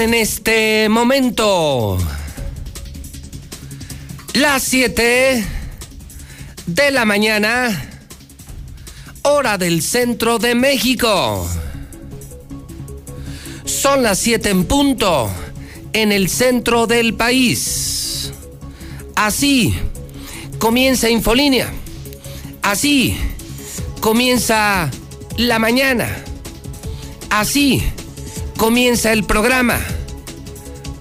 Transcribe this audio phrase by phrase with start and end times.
[0.00, 1.98] En este momento
[4.32, 5.59] las 7
[6.74, 7.88] de la mañana,
[9.22, 11.48] hora del centro de México.
[13.64, 15.28] Son las 7 en punto
[15.92, 18.32] en el centro del país.
[19.16, 19.74] Así
[20.58, 21.72] comienza Infolínea.
[22.62, 23.16] Así
[24.00, 24.90] comienza
[25.38, 26.24] la mañana.
[27.30, 27.82] Así
[28.56, 29.80] comienza el programa.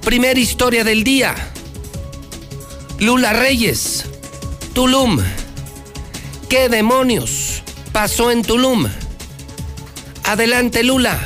[0.02, 1.36] Primera historia del día.
[3.00, 4.06] Lula Reyes,
[4.74, 5.20] Tulum.
[6.50, 7.62] ¿Qué demonios
[7.92, 8.88] pasó en Tulum?
[10.24, 11.20] Adelante, Lula.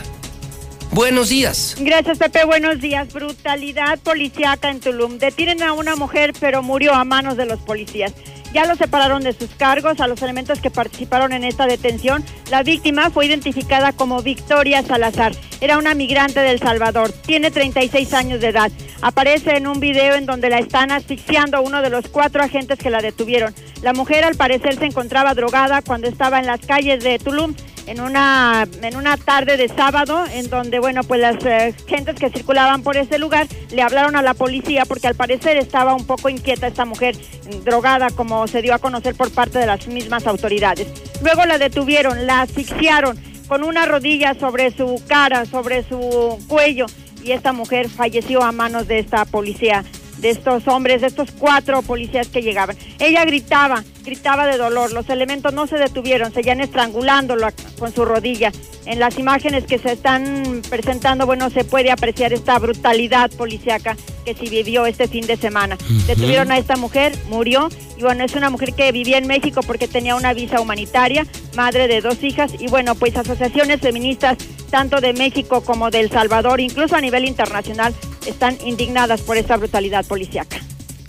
[0.91, 1.77] Buenos días.
[1.79, 2.43] Gracias, Pepe.
[2.43, 3.13] Buenos días.
[3.13, 5.19] Brutalidad policíaca en Tulum.
[5.19, 8.11] Detienen a una mujer, pero murió a manos de los policías.
[8.53, 12.23] Ya lo separaron de sus cargos a los elementos que participaron en esta detención.
[12.51, 15.33] La víctima fue identificada como Victoria Salazar.
[15.59, 17.11] Era una migrante del Salvador.
[17.11, 18.72] Tiene 36 años de edad.
[19.01, 22.91] Aparece en un video en donde la están asfixiando uno de los cuatro agentes que
[22.91, 23.55] la detuvieron.
[23.81, 27.55] La mujer al parecer se encontraba drogada cuando estaba en las calles de Tulum
[27.88, 32.29] en una, en una tarde de sábado, en donde, bueno, pues las eh, gentes que
[32.29, 36.29] circulaban por ese lugar le hablaron a la policía porque al parecer estaba un poco
[36.29, 37.16] inquieta esta mujer,
[37.63, 40.88] drogada, como se dio a conocer por parte de las mismas autoridades.
[41.22, 46.85] Luego la detuvieron, la asfixiaron con una rodilla sobre su cara, sobre su cuello,
[47.23, 49.83] y esta mujer falleció a manos de esta policía
[50.23, 52.77] de estos hombres, de estos cuatro policías que llegaban.
[52.99, 54.91] Ella gritaba, gritaba de dolor.
[54.91, 57.47] Los elementos no se detuvieron, seguían estrangulándolo
[57.80, 58.52] con su rodilla.
[58.86, 64.34] En las imágenes que se están presentando, bueno, se puede apreciar esta brutalidad policíaca que
[64.34, 65.78] se vivió este fin de semana.
[66.06, 69.88] Detuvieron a esta mujer, murió, y bueno, es una mujer que vivía en México porque
[69.88, 71.25] tenía una visa humanitaria,
[71.56, 74.38] madre de dos hijas, y bueno, pues asociaciones feministas
[74.70, 77.94] tanto de México como de El Salvador, incluso a nivel internacional,
[78.25, 80.58] están indignadas por esta brutalidad policíaca.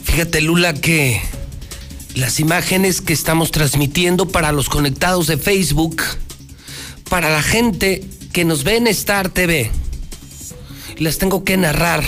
[0.02, 1.20] Fíjate, Lula, que
[2.14, 6.02] las imágenes que estamos transmitiendo para los conectados de Facebook,
[7.08, 9.70] para la gente que nos ve en Star TV,
[10.98, 12.04] las tengo que narrar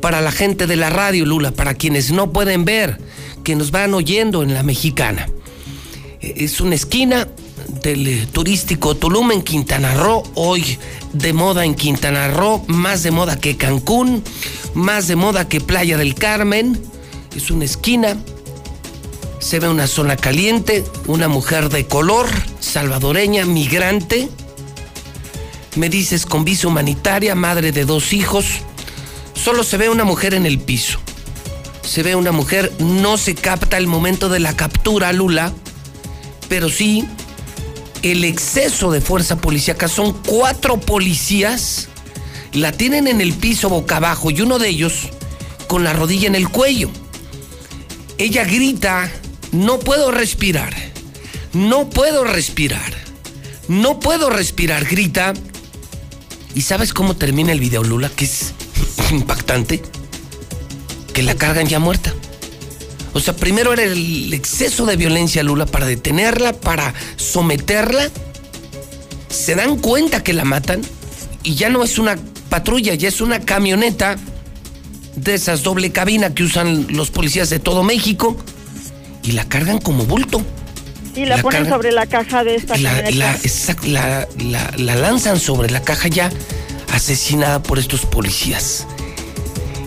[0.00, 2.98] para la gente de la radio, Lula, para quienes no pueden ver,
[3.44, 5.28] que nos van oyendo en la mexicana.
[6.20, 7.28] Es una esquina
[7.82, 10.78] del eh, turístico Tulum en Quintana Roo, hoy
[11.12, 14.22] de moda en Quintana Roo, más de moda que Cancún,
[14.74, 16.80] más de moda que Playa del Carmen.
[17.36, 18.16] Es una esquina,
[19.46, 22.26] se ve una zona caliente, una mujer de color,
[22.58, 24.28] salvadoreña, migrante.
[25.76, 28.46] Me dices con visa humanitaria, madre de dos hijos,
[29.34, 30.98] solo se ve una mujer en el piso.
[31.82, 35.52] Se ve una mujer, no se capta el momento de la captura, Lula,
[36.48, 37.04] pero sí
[38.02, 39.86] el exceso de fuerza policíaca.
[39.86, 41.86] Son cuatro policías,
[42.52, 45.08] la tienen en el piso boca abajo y uno de ellos
[45.68, 46.90] con la rodilla en el cuello.
[48.18, 49.08] Ella grita,
[49.52, 50.74] no puedo respirar,
[51.52, 52.92] no puedo respirar,
[53.68, 55.32] no puedo respirar, grita.
[56.54, 58.08] ¿Y sabes cómo termina el video, Lula?
[58.08, 58.54] Que es
[59.10, 59.82] impactante.
[61.12, 62.14] Que la cargan ya muerta.
[63.12, 68.10] O sea, primero era el exceso de violencia, Lula, para detenerla, para someterla.
[69.28, 70.82] Se dan cuenta que la matan
[71.42, 72.16] y ya no es una
[72.50, 74.16] patrulla, ya es una camioneta
[75.14, 78.36] de esas doble cabina que usan los policías de todo México
[79.26, 80.40] y la cargan como bulto.
[81.14, 83.02] Y la, ponen sobre la caja de esta la,
[83.84, 84.28] la,
[84.76, 86.30] la, lanzan sobre la caja ya
[86.92, 88.86] asesinada por estos policías.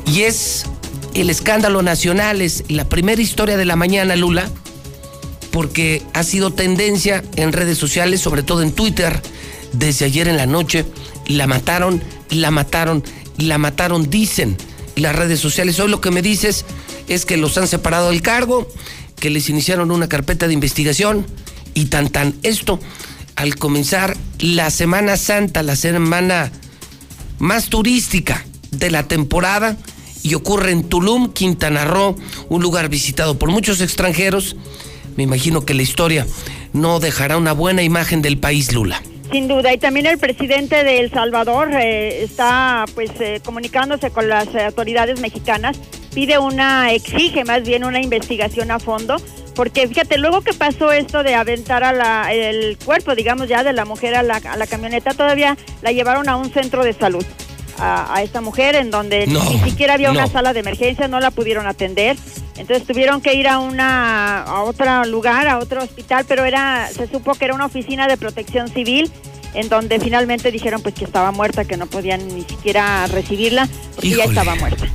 [0.08, 0.66] Y es
[1.14, 4.50] el escándalo nacional es la primera historia de la mañana, Lula,
[5.52, 9.22] porque ha sido tendencia en redes sociales, sobre todo en Twitter,
[9.74, 10.86] desde ayer en la noche.
[11.28, 13.04] La mataron, la mataron,
[13.38, 14.58] la mataron, dicen
[14.96, 15.80] las redes sociales.
[15.80, 16.66] Hoy lo que me dices
[17.08, 18.68] es que los han separado del cargo,
[19.20, 21.26] que les iniciaron una carpeta de investigación
[21.74, 22.80] y tan tan esto
[23.36, 26.52] al comenzar la Semana Santa, la semana
[27.38, 29.78] más turística de la temporada
[30.24, 32.16] y ocurre en Tulum, Quintana Roo,
[32.50, 34.56] un lugar visitado por muchos extranjeros.
[35.16, 36.28] Me imagino que la historia
[36.74, 39.02] no dejará una buena imagen del país, Lula.
[39.32, 44.28] Sin duda, y también el presidente de El Salvador eh, está pues eh, comunicándose con
[44.28, 45.78] las autoridades mexicanas,
[46.14, 49.18] pide una, exige más bien una investigación a fondo,
[49.56, 53.74] porque fíjate, luego que pasó esto de aventar a la, el cuerpo, digamos ya, de
[53.74, 57.26] la mujer a la, a la camioneta, todavía la llevaron a un centro de salud.
[57.82, 61.66] A, esta mujer en donde ni siquiera había una sala de emergencia, no la pudieron
[61.66, 62.18] atender.
[62.58, 67.08] Entonces tuvieron que ir a una a otro lugar, a otro hospital, pero era se
[67.08, 69.10] supo que era una oficina de protección civil
[69.54, 74.10] en donde finalmente dijeron pues que estaba muerta, que no podían ni siquiera recibirla porque
[74.10, 74.86] ya estaba muerta.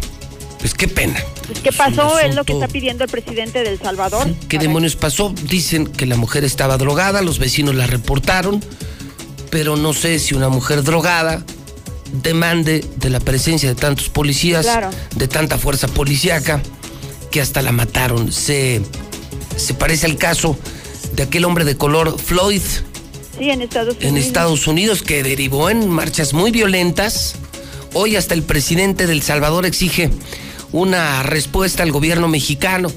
[0.64, 1.22] Pues qué pena.
[1.46, 4.26] Pues qué pasó es lo que está pidiendo el presidente de El Salvador.
[4.48, 5.34] ¿Qué demonios pasó?
[5.42, 8.64] Dicen que la mujer estaba drogada, los vecinos la reportaron,
[9.50, 11.44] pero no sé si una mujer drogada
[12.22, 14.66] demande de la presencia de tantos policías,
[15.14, 16.62] de tanta fuerza policíaca
[17.30, 18.32] que hasta la mataron.
[18.32, 18.80] Se,
[19.56, 20.56] se parece al caso
[21.12, 22.62] de aquel hombre de color Floyd.
[23.38, 24.10] Sí, en Estados Unidos.
[24.10, 27.34] En Estados Unidos, que derivó en marchas muy violentas.
[27.92, 30.10] Hoy hasta el presidente del Salvador exige
[30.74, 32.90] una respuesta al gobierno mexicano,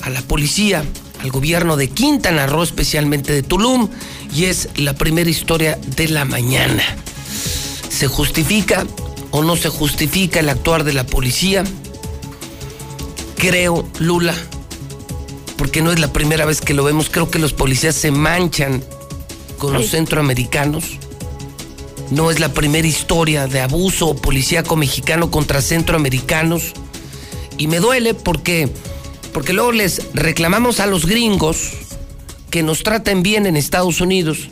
[0.00, 0.82] a la policía,
[1.20, 3.88] al gobierno de Quintana Roo, especialmente de Tulum,
[4.34, 6.82] y es la primera historia de la mañana.
[7.88, 8.84] ¿Se justifica
[9.30, 11.64] o no se justifica el actuar de la policía?
[13.38, 14.34] creo, Lula,
[15.56, 18.82] porque no es la primera vez que lo vemos, creo que los policías se manchan
[19.58, 20.98] con los centroamericanos.
[22.10, 26.72] No es la primera historia de abuso policíaco mexicano contra centroamericanos.
[27.58, 28.68] Y me duele porque,
[29.34, 31.72] porque luego les reclamamos a los gringos
[32.50, 34.48] que nos traten bien en Estados Unidos,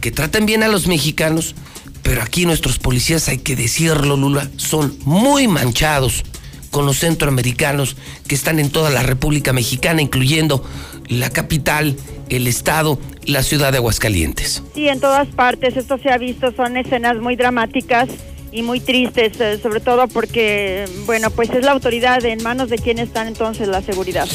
[0.00, 1.54] que traten bien a los mexicanos,
[2.02, 6.22] pero aquí nuestros policías, hay que decirlo, Lula, son muy manchados
[6.70, 7.96] con los centroamericanos
[8.28, 10.64] que están en toda la República Mexicana, incluyendo
[11.08, 11.96] la capital,
[12.28, 14.62] el estado, la ciudad de Aguascalientes.
[14.74, 18.08] Sí, en todas partes, esto se ha visto, son escenas muy dramáticas
[18.56, 22.78] y muy tristes, eh, sobre todo porque, bueno, pues es la autoridad en manos de
[22.78, 24.26] quien está entonces la seguridad.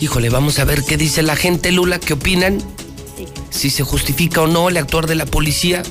[0.00, 2.58] Híjole, vamos a ver qué dice la gente, Lula, qué opinan.
[3.50, 5.82] Si se justifica o no el actuar de la policía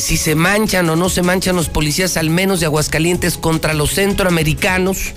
[0.00, 3.90] si se manchan o no se manchan los policías, al menos de Aguascalientes, contra los
[3.90, 5.12] centroamericanos.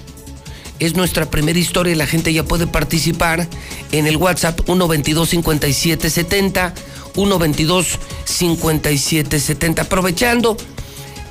[0.80, 3.48] Es nuestra primera historia y la gente ya puede participar
[3.92, 6.74] en el WhatsApp 122-5770,
[7.16, 9.80] 122-5770.
[9.80, 10.58] Aprovechando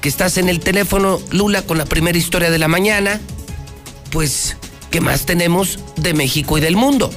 [0.03, 3.21] que estás en el teléfono, Lula, con la primera historia de la mañana,
[4.11, 4.57] pues,
[4.91, 7.09] ¿qué más tenemos de México y del mundo?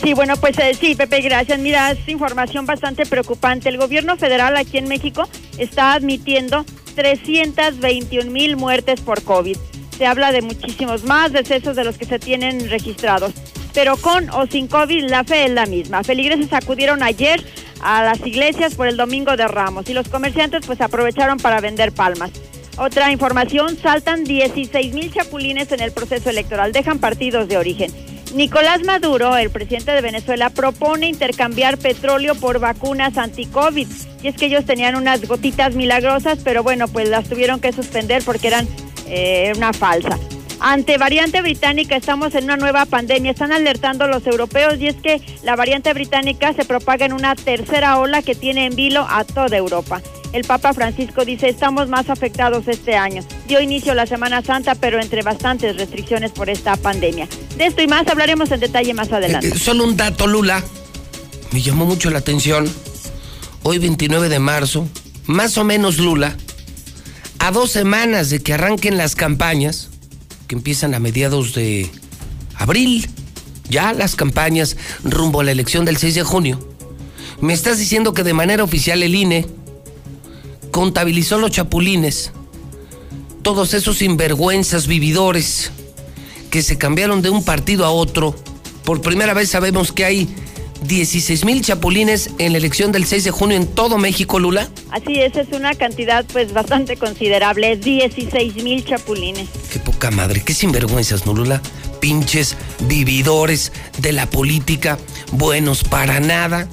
[0.00, 1.58] Sí, bueno, pues eh, sí, Pepe, gracias.
[1.58, 3.68] Mira, es información bastante preocupante.
[3.68, 5.28] El gobierno federal aquí en México
[5.58, 9.56] está admitiendo 321 mil muertes por COVID.
[9.98, 13.32] Se habla de muchísimos más decesos de los que se tienen registrados.
[13.74, 16.02] Pero con o sin COVID, la fe es la misma.
[16.04, 17.44] Feligreses acudieron ayer
[17.82, 21.92] a las iglesias por el Domingo de Ramos y los comerciantes pues aprovecharon para vender
[21.92, 22.30] palmas.
[22.76, 27.92] Otra información, saltan 16 mil chapulines en el proceso electoral, dejan partidos de origen.
[28.34, 33.88] Nicolás Maduro, el presidente de Venezuela, propone intercambiar petróleo por vacunas anti-COVID.
[34.22, 38.22] Y es que ellos tenían unas gotitas milagrosas, pero bueno, pues las tuvieron que suspender
[38.24, 38.68] porque eran
[39.06, 40.16] eh, una falsa.
[40.60, 43.30] Ante variante británica estamos en una nueva pandemia.
[43.30, 47.98] Están alertando los europeos y es que la variante británica se propaga en una tercera
[47.98, 50.02] ola que tiene en vilo a toda Europa.
[50.34, 53.24] El Papa Francisco dice, estamos más afectados este año.
[53.48, 57.26] Dio inicio la Semana Santa, pero entre bastantes restricciones por esta pandemia.
[57.56, 59.48] De esto y más hablaremos en detalle más adelante.
[59.48, 60.62] Eh, eh, solo un dato, Lula.
[61.52, 62.70] Me llamó mucho la atención.
[63.62, 64.86] Hoy 29 de marzo,
[65.26, 66.36] más o menos Lula,
[67.38, 69.90] a dos semanas de que arranquen las campañas,
[70.50, 71.88] que empiezan a mediados de
[72.56, 73.08] abril,
[73.68, 76.58] ya las campañas rumbo a la elección del 6 de junio,
[77.40, 79.46] me estás diciendo que de manera oficial el INE
[80.72, 82.32] contabilizó los chapulines,
[83.42, 85.70] todos esos sinvergüenzas vividores
[86.50, 88.34] que se cambiaron de un partido a otro.
[88.84, 90.28] Por primera vez sabemos que hay
[90.82, 94.68] 16 mil chapulines en la elección del 6 de junio en todo México, Lula.
[94.90, 99.48] Así es, es una cantidad pues bastante considerable, 16 mil chapulines.
[99.72, 101.60] Qué poca madre, qué sinvergüenzas, ¿no, Lula?
[102.00, 104.98] Pinches vividores de la política,
[105.32, 106.66] buenos para nada,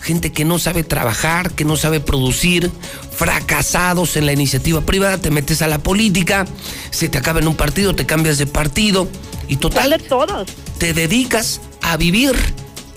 [0.00, 2.70] gente que no sabe trabajar, que no sabe producir,
[3.10, 6.46] fracasados en la iniciativa privada, te metes a la política,
[6.90, 9.08] se te acaba en un partido, te cambias de partido
[9.48, 9.90] y total...
[9.90, 10.48] de todos.
[10.78, 12.36] Te dedicas a vivir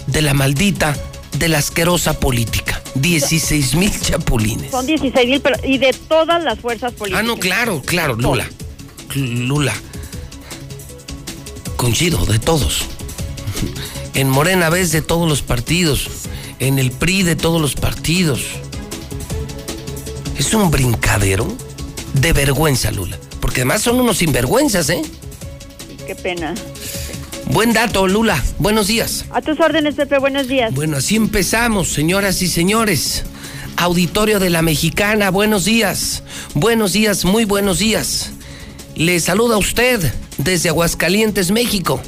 [0.08, 0.96] de la maldita,
[1.38, 2.81] de la asquerosa política.
[2.96, 4.72] 16 mil chapulines.
[4.72, 7.24] Son 16 mil, pero y de todas las fuerzas políticas.
[7.24, 8.50] Ah, no, claro, claro, Lula.
[9.15, 9.74] Lula.
[11.77, 12.86] Coincido, de todos.
[14.13, 16.08] En Morena ves de todos los partidos.
[16.60, 18.41] En el PRI de todos los partidos.
[20.38, 21.48] Es un brincadero
[22.13, 23.17] de vergüenza, Lula.
[23.39, 25.01] Porque además son unos sinvergüenzas, ¿eh?
[26.05, 26.53] Qué pena.
[27.51, 28.41] Buen dato, Lula.
[28.60, 29.25] Buenos días.
[29.29, 30.17] A tus órdenes, Pepe.
[30.20, 30.74] Buenos días.
[30.74, 33.25] Bueno, así empezamos, señoras y señores.
[33.75, 36.24] Auditorio de la Mexicana, buenos días.
[36.53, 38.31] Buenos días, muy buenos días.
[38.96, 40.00] Le saluda a usted
[40.38, 42.01] desde Aguascalientes, México.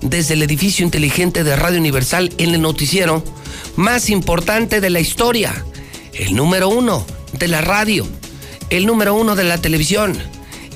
[0.00, 3.22] Desde el edificio inteligente de Radio Universal en el noticiero
[3.76, 5.66] más importante de la historia.
[6.14, 8.06] El número uno de la radio.
[8.70, 10.16] El número uno de la televisión.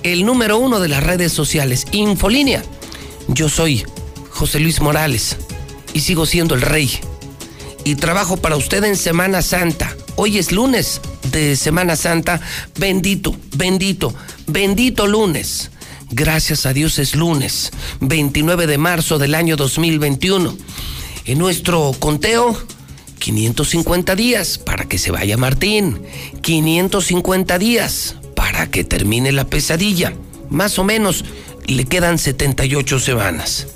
[0.03, 1.87] El número uno de las redes sociales.
[1.93, 2.62] Infolínea
[3.28, 3.85] yo soy
[4.30, 5.37] José Luis Morales
[5.92, 6.90] y sigo siendo el rey.
[7.85, 9.97] Y trabajo para usted en Semana Santa.
[10.16, 12.40] Hoy es lunes de Semana Santa.
[12.78, 14.14] Bendito, bendito,
[14.47, 15.71] bendito lunes.
[16.11, 20.56] Gracias a Dios es lunes, 29 de marzo del año 2021.
[21.25, 22.56] En nuestro conteo,
[23.18, 26.00] 550 días para que se vaya Martín.
[26.42, 30.14] 550 días para que termine la pesadilla.
[30.49, 31.25] Más o menos
[31.66, 33.66] le quedan 78 semanas.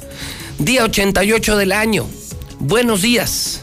[0.58, 2.06] Día 88 del año.
[2.58, 3.62] Buenos días.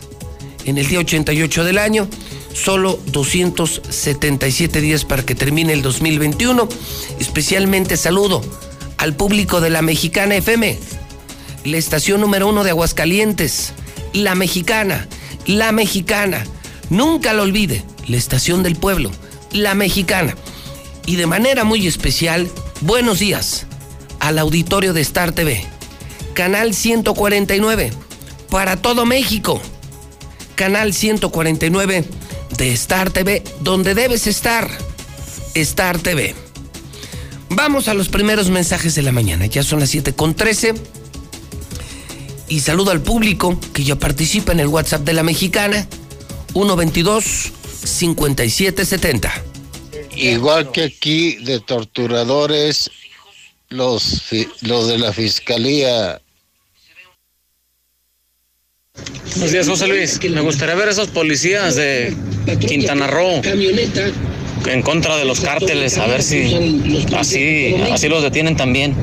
[0.65, 2.07] En el día 88 del año,
[2.53, 6.67] solo 277 días para que termine el 2021.
[7.19, 8.41] Especialmente saludo
[8.97, 10.77] al público de la Mexicana FM,
[11.65, 13.73] la estación número uno de Aguascalientes,
[14.13, 15.07] la Mexicana,
[15.45, 16.45] la Mexicana.
[16.89, 19.11] Nunca lo olvide, la estación del pueblo,
[19.51, 20.35] la Mexicana.
[21.05, 22.49] Y de manera muy especial,
[22.81, 23.67] buenos días
[24.27, 25.65] al auditorio de Star TV.
[26.33, 27.91] Canal 149
[28.49, 29.61] para todo México.
[30.55, 32.03] Canal 149
[32.57, 34.69] de Star TV, donde debes estar.
[35.55, 36.35] Star TV.
[37.49, 39.45] Vamos a los primeros mensajes de la mañana.
[39.45, 40.73] Ya son las 7 con 13.
[42.49, 45.87] Y saludo al público que ya participa en el WhatsApp de la mexicana.
[46.53, 47.51] 122
[47.83, 49.43] 5770.
[50.17, 52.91] Igual que aquí de torturadores
[53.69, 54.23] los,
[54.61, 56.21] los de la fiscalía.
[59.31, 60.19] Buenos días, José Luis.
[60.29, 62.15] Me gustaría ver a esos policías de
[62.59, 63.41] Quintana Roo
[64.65, 66.55] en contra de los cárteles, a ver si
[67.15, 68.95] así, así los detienen también.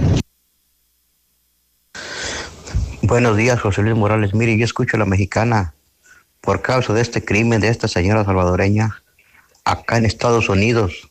[3.03, 4.35] Buenos días, José Luis Morales.
[4.35, 5.75] Mire, yo escucho a la mexicana
[6.41, 9.03] por causa de este crimen de esta señora salvadoreña
[9.65, 11.11] acá en Estados Unidos.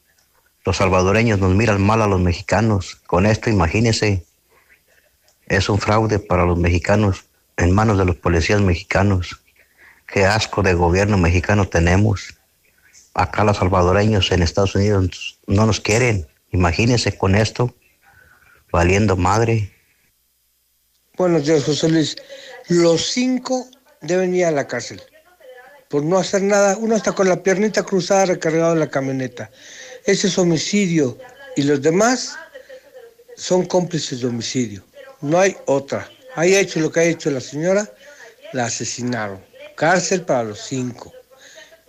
[0.65, 2.96] Los salvadoreños nos miran mal a los mexicanos.
[3.05, 4.25] Con esto, imagínense,
[5.48, 7.25] es un fraude para los mexicanos
[7.58, 9.41] en manos de los policías mexicanos.
[10.08, 12.36] Qué asco de gobierno mexicano tenemos.
[13.13, 16.27] Acá los salvadoreños en Estados Unidos no nos quieren.
[16.51, 17.75] Imagínense con esto,
[18.72, 19.72] valiendo madre.
[21.17, 22.15] Buenos días, José Luis.
[22.70, 23.67] Los cinco
[24.01, 25.01] deben ir a la cárcel
[25.89, 26.77] por no hacer nada.
[26.77, 29.51] Uno está con la piernita cruzada recargado en la camioneta.
[30.05, 31.17] Ese es homicidio
[31.55, 32.36] y los demás
[33.36, 34.83] son cómplices de homicidio.
[35.22, 36.10] No hay otra.
[36.36, 37.89] ha hecho lo que ha hecho la señora,
[38.51, 39.41] la asesinaron.
[39.75, 41.13] Cárcel para los cinco.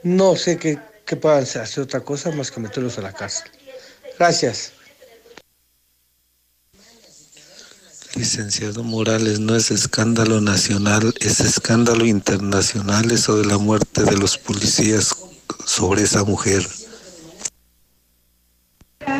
[0.02, 3.50] No sé qué, qué puedan hacer otra cosa más que meterlos a la cárcel.
[4.18, 4.72] Gracias.
[8.14, 14.38] Licenciado Morales, no es escándalo nacional, es escándalo internacional eso de la muerte de los
[14.38, 15.16] policías
[15.66, 16.64] sobre esa mujer.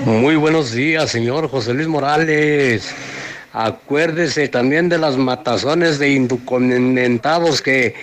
[0.05, 2.95] Muy buenos días, señor José Luis Morales.
[3.53, 7.95] Acuérdese también de las matazones de indocumentados que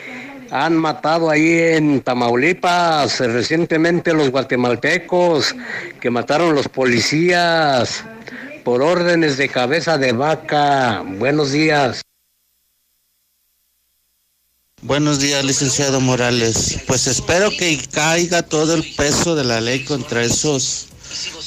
[0.49, 5.55] han matado ahí en Tamaulipas recientemente los guatemaltecos
[5.99, 8.03] que mataron los policías
[8.63, 11.03] por órdenes de cabeza de vaca.
[11.05, 12.01] Buenos días.
[14.83, 16.79] Buenos días, licenciado Morales.
[16.87, 20.90] Pues espero que caiga todo el peso de la ley contra esos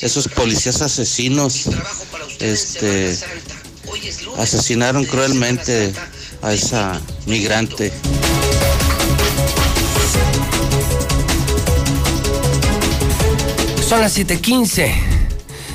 [0.01, 1.69] esos policías asesinos
[2.41, 3.17] este,
[4.39, 5.93] asesinaron cruelmente
[6.43, 7.93] a esa migrante.
[13.89, 14.93] Son las 7:15,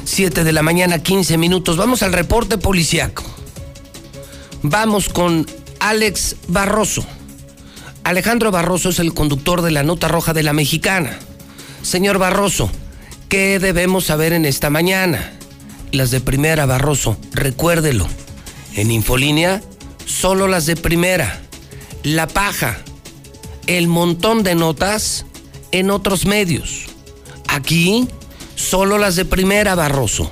[0.03, 1.77] 7 de la mañana, 15 minutos.
[1.77, 3.24] Vamos al reporte policiaco.
[4.62, 5.46] Vamos con
[5.79, 7.05] Alex Barroso.
[8.03, 11.17] Alejandro Barroso es el conductor de la nota roja de la mexicana.
[11.81, 12.69] Señor Barroso,
[13.29, 15.31] ¿qué debemos saber en esta mañana?
[15.91, 18.07] Las de primera, Barroso, recuérdelo.
[18.75, 19.62] En Infolínea,
[20.05, 21.41] solo las de primera.
[22.03, 22.79] La paja,
[23.67, 25.25] el montón de notas
[25.71, 26.88] en otros medios.
[27.48, 28.07] Aquí,
[28.55, 30.29] solo las de primera, Barroso.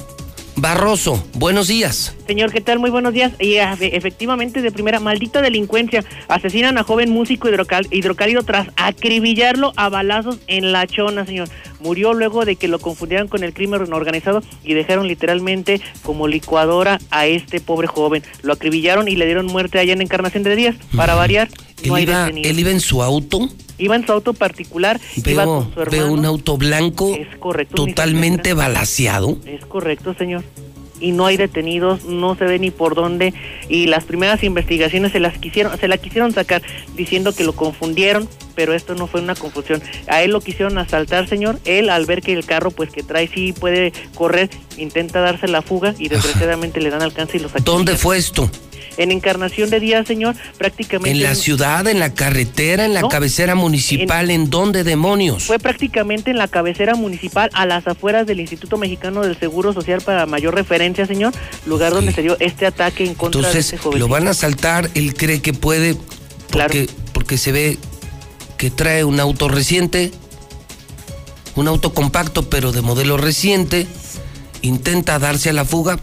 [0.60, 2.16] Barroso, buenos días.
[2.26, 2.80] Señor, ¿qué tal?
[2.80, 3.32] Muy buenos días.
[3.40, 6.04] Y ah, efectivamente, de primera, maldita delincuencia.
[6.30, 11.48] Asesinan a joven músico hidrocal- hidrocálido tras acribillarlo a balazos en la chona, señor.
[11.80, 16.98] Murió luego de que lo confundieran con el crimen organizado y dejaron literalmente como licuadora
[17.12, 18.24] a este pobre joven.
[18.42, 20.76] Lo acribillaron y le dieron muerte allá en Encarnación de Díaz.
[20.96, 21.50] Para variar,
[21.86, 23.48] no Él hay iba, él iba en su auto.
[23.78, 26.04] Iba en su auto particular, iba Veo, con su hermano.
[26.06, 29.38] veo un auto blanco correcto, un totalmente balaseado.
[29.46, 30.44] Es correcto, señor.
[31.00, 33.32] Y no hay detenidos, no se ve ni por dónde.
[33.70, 36.64] Y las primeras investigaciones se las quisieron, se la quisieron sacar
[36.96, 39.80] diciendo que lo confundieron, pero esto no fue una confusión.
[40.08, 41.60] A él lo quisieron asaltar, señor.
[41.66, 45.62] Él al ver que el carro, pues que trae sí puede correr, intenta darse la
[45.62, 47.64] fuga y desgraciadamente le dan alcance y lo sacan.
[47.64, 48.50] ¿Dónde fue esto?
[48.98, 51.12] En Encarnación de Díaz, señor, prácticamente.
[51.12, 54.32] ¿En la ciudad, en la carretera, en la No, cabecera municipal?
[54.32, 55.44] ¿En, dónde demonios?
[55.44, 60.02] Fue prácticamente en la cabecera municipal, a las afueras del Instituto Mexicano del Seguro Social
[60.02, 61.34] para mayor referencia, señor,
[61.66, 64.00] lugar donde se dio este ataque en contra de Entonces, este joven.
[64.00, 65.96] lo van a asaltar, él cree que puede,
[66.50, 67.78] porque, porque se ve
[68.58, 70.12] que trae un auto reciente,
[71.56, 73.88] un auto compacto, pero de modelo reciente,
[74.62, 76.00] intenta darse a la fuga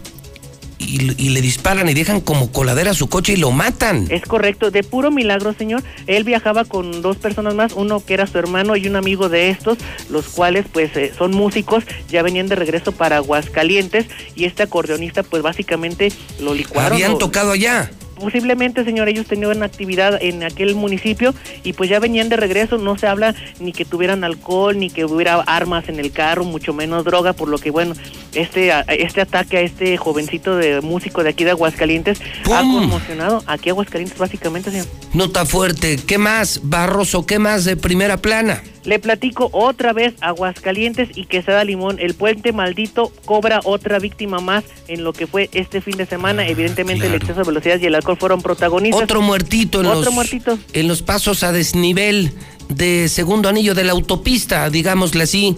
[0.79, 4.07] y, y le disparan y dejan como coladera su coche y lo matan.
[4.09, 5.83] Es correcto, de puro milagro, señor.
[6.07, 9.49] Él viajaba con dos personas más, uno que era su hermano y un amigo de
[9.49, 9.77] estos,
[10.09, 14.05] los cuales pues eh, son músicos, ya venían de regreso para Aguascalientes
[14.35, 16.93] y este acordeonista pues básicamente lo licuaron.
[16.93, 17.91] Habían tocado allá.
[18.19, 22.97] Posiblemente, señor, ellos tenían actividad en aquel municipio y pues ya venían de regreso, no
[22.97, 27.03] se habla ni que tuvieran alcohol, ni que hubiera armas en el carro, mucho menos
[27.03, 27.93] droga, por lo que bueno,
[28.33, 33.69] este, este ataque a este jovencito de músico de aquí de Aguascalientes ha conmocionado aquí
[33.69, 34.87] a Aguascalientes básicamente, señor.
[35.13, 35.97] Nota fuerte.
[35.97, 37.25] ¿Qué más, Barroso?
[37.25, 38.61] ¿Qué más de primera plana?
[38.85, 41.97] Le platico otra vez Aguascalientes y Quesada Limón.
[41.99, 46.47] El puente maldito cobra otra víctima más en lo que fue este fin de semana.
[46.47, 49.03] Evidentemente el exceso de velocidad y el alcohol fueron protagonistas.
[49.03, 50.57] Otro muertito en Otro los muertito.
[50.73, 52.31] en los pasos a desnivel
[52.69, 55.55] de segundo anillo de la autopista, digámosle así,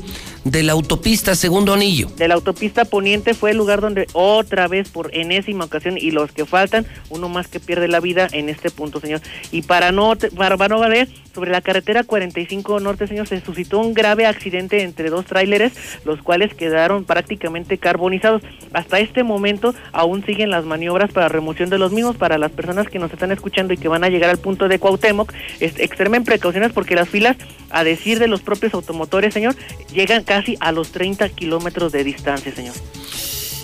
[0.51, 2.07] de la autopista segundo anillo.
[2.15, 6.31] de la autopista poniente fue el lugar donde otra vez por enésima ocasión y los
[6.31, 9.21] que faltan, uno más que pierde la vida en este punto, señor.
[9.51, 13.93] Y para no para, no valer, sobre la carretera 45 Norte, señor, se suscitó un
[13.93, 15.73] grave accidente entre dos tráileres,
[16.05, 18.41] los cuales quedaron prácticamente carbonizados.
[18.73, 22.15] Hasta este momento aún siguen las maniobras para remoción de los mismos.
[22.15, 24.79] Para las personas que nos están escuchando y que van a llegar al punto de
[24.79, 27.37] Cuauhtémoc, extremen precauciones porque las filas,
[27.69, 29.55] a decir de los propios automotores, señor,
[29.93, 32.73] llegan casi a los 30 kilómetros de distancia, señor.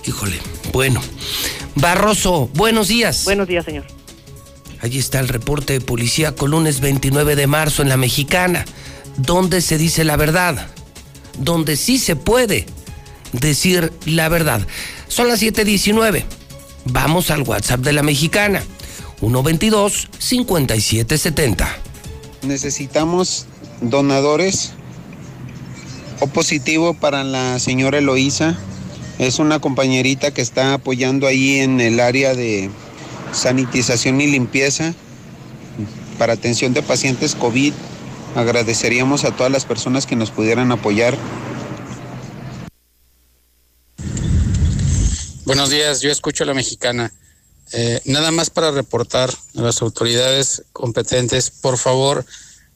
[0.06, 0.38] Híjole,
[0.72, 1.02] bueno.
[1.76, 3.24] Barroso, buenos días.
[3.26, 3.86] Buenos días, señor.
[4.82, 8.66] Allí está el reporte de policía con lunes 29 de marzo en la Mexicana,
[9.18, 10.68] donde se dice la verdad,
[11.40, 12.68] donde sí se puede
[13.32, 14.62] decir la verdad.
[15.08, 16.26] Son las 7:19.
[16.86, 18.62] Vamos al WhatsApp de la Mexicana,
[19.22, 21.93] 122-5770.
[22.44, 23.46] Necesitamos
[23.80, 24.74] donadores
[26.20, 28.58] o positivo para la señora Eloísa.
[29.18, 32.70] Es una compañerita que está apoyando ahí en el área de
[33.32, 34.94] sanitización y limpieza
[36.20, 37.74] para atención de pacientes COVID.
[38.36, 41.18] Agradeceríamos a todas las personas que nos pudieran apoyar.
[45.46, 47.14] Buenos días, yo escucho a la mexicana.
[47.72, 52.26] Eh, nada más para reportar a las autoridades competentes, por favor,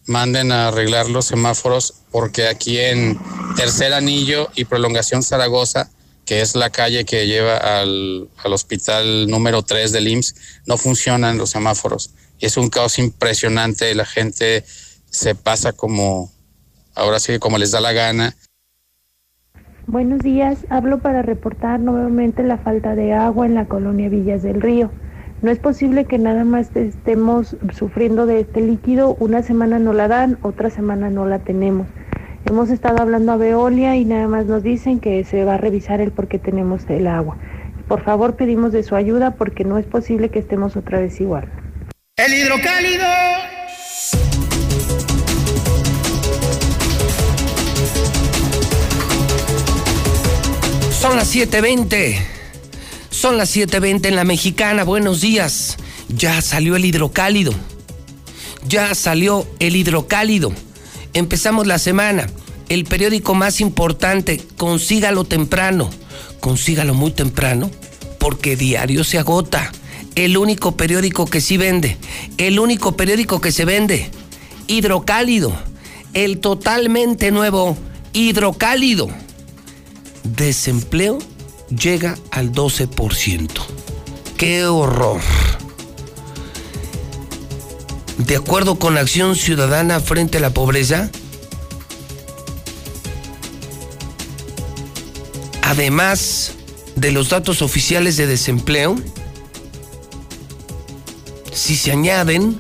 [0.06, 3.20] manden a arreglar los semáforos porque aquí en
[3.56, 5.92] Tercer Anillo y Prolongación Zaragoza,
[6.26, 11.38] que es la calle que lleva al, al hospital número 3 del IMSS, no funcionan
[11.38, 12.12] los semáforos.
[12.40, 14.66] Es un caos impresionante, la gente
[15.10, 16.32] se pasa como,
[16.96, 18.36] ahora sí, como les da la gana.
[19.90, 24.62] Buenos días, hablo para reportar nuevamente la falta de agua en la colonia Villas del
[24.62, 24.92] Río.
[25.42, 30.10] No es posible que nada más estemos sufriendo de este líquido, una semana no la
[30.10, 31.88] dan, otra semana no la tenemos.
[32.50, 36.02] Hemos estado hablando a Veolia y nada más nos dicen que se va a revisar
[36.02, 37.38] el por qué tenemos el agua.
[37.88, 41.50] Por favor pedimos de su ayuda porque no es posible que estemos otra vez igual.
[42.18, 43.06] El hidrocálido.
[51.08, 52.18] Son las 7.20.
[53.12, 54.84] Son las 7.20 en la mexicana.
[54.84, 55.78] Buenos días.
[56.10, 57.54] Ya salió el hidrocálido.
[58.68, 60.52] Ya salió el hidrocálido.
[61.14, 62.28] Empezamos la semana.
[62.68, 65.90] El periódico más importante, consígalo temprano.
[66.42, 67.72] Consígalo muy temprano
[68.20, 69.72] porque diario se agota.
[70.16, 71.96] El único periódico que sí vende.
[72.38, 74.12] El único periódico que se vende.
[74.68, 75.58] Hidrocálido.
[76.14, 77.78] El totalmente nuevo
[78.12, 79.08] hidrocálido.
[80.36, 81.20] Desempleo
[81.70, 83.50] llega al 12%.
[84.38, 85.22] ¡Qué horror!
[88.18, 91.10] De acuerdo con Acción Ciudadana frente a la pobreza,
[95.62, 96.54] además
[96.96, 98.96] de los datos oficiales de desempleo,
[101.54, 102.58] si se añaden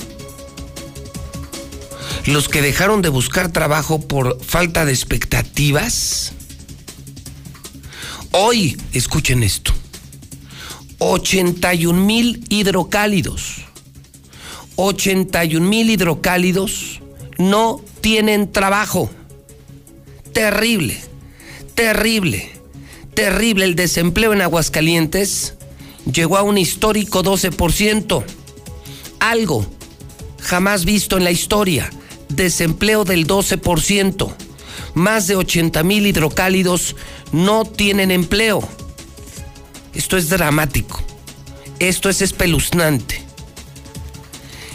[2.25, 6.33] los que dejaron de buscar trabajo por falta de expectativas,
[8.31, 9.73] hoy, escuchen esto,
[10.99, 13.65] 81 mil hidrocálidos,
[14.75, 17.01] 81 mil hidrocálidos
[17.37, 19.09] no tienen trabajo.
[20.33, 20.97] Terrible,
[21.75, 22.49] terrible,
[23.13, 23.65] terrible.
[23.65, 25.55] El desempleo en Aguascalientes
[26.11, 28.23] llegó a un histórico 12%.
[29.19, 29.65] Algo
[30.41, 31.89] jamás visto en la historia.
[32.29, 34.46] Desempleo del 12%.
[34.97, 36.95] Más de 80 mil hidrocálidos
[37.31, 38.67] no tienen empleo.
[39.93, 40.99] Esto es dramático.
[41.77, 43.21] Esto es espeluznante.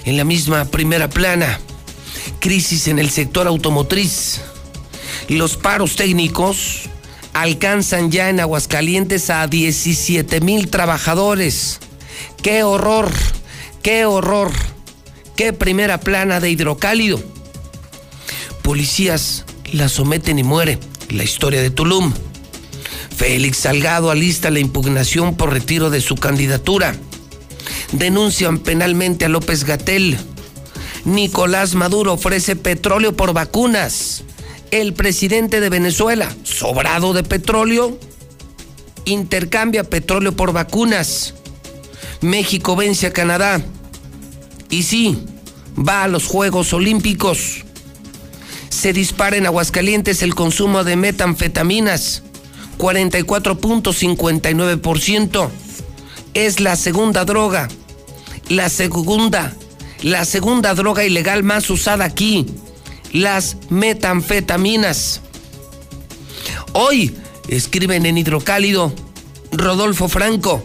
[0.04, 1.58] En la misma primera plana,
[2.38, 4.40] crisis en el sector automotriz.
[5.28, 6.82] Los paros técnicos
[7.32, 11.80] alcanzan ya en Aguascalientes a 17 mil trabajadores.
[12.40, 13.10] ¡Qué horror!
[13.82, 14.52] ¡Qué horror!
[15.34, 17.20] ¡Qué primera plana de hidrocálido!
[18.62, 20.78] Policías la someten y muere.
[21.10, 22.12] La historia de Tulum.
[23.16, 26.94] Félix Salgado alista la impugnación por retiro de su candidatura.
[27.92, 30.18] Denuncian penalmente a López Gatel.
[31.04, 34.24] Nicolás Maduro ofrece petróleo por vacunas.
[34.70, 37.98] El presidente de Venezuela, sobrado de petróleo,
[39.04, 41.34] intercambia petróleo por vacunas.
[42.20, 43.62] México vence a Canadá.
[44.70, 45.18] Y sí,
[45.76, 47.64] va a los Juegos Olímpicos.
[48.72, 52.22] Se dispara en Aguascalientes el consumo de metanfetaminas.
[52.78, 55.50] 44.59%.
[56.32, 57.68] Es la segunda droga.
[58.48, 59.54] La segunda.
[60.00, 62.46] La segunda droga ilegal más usada aquí.
[63.12, 65.20] Las metanfetaminas.
[66.72, 67.14] Hoy
[67.48, 68.94] escriben en Hidrocálido
[69.52, 70.62] Rodolfo Franco,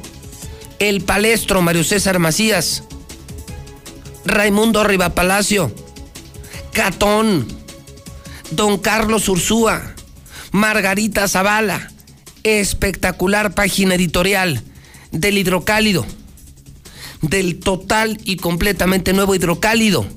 [0.80, 2.86] El Palestro Mario César Macías,
[4.24, 5.74] Raimundo Rivapalacio,
[6.72, 7.67] Catón,
[8.52, 9.94] Don Carlos Ursúa,
[10.52, 11.92] Margarita Zavala.
[12.44, 14.64] Espectacular página editorial
[15.12, 16.06] del hidrocálido,
[17.22, 20.08] del total y completamente nuevo hidrocálido.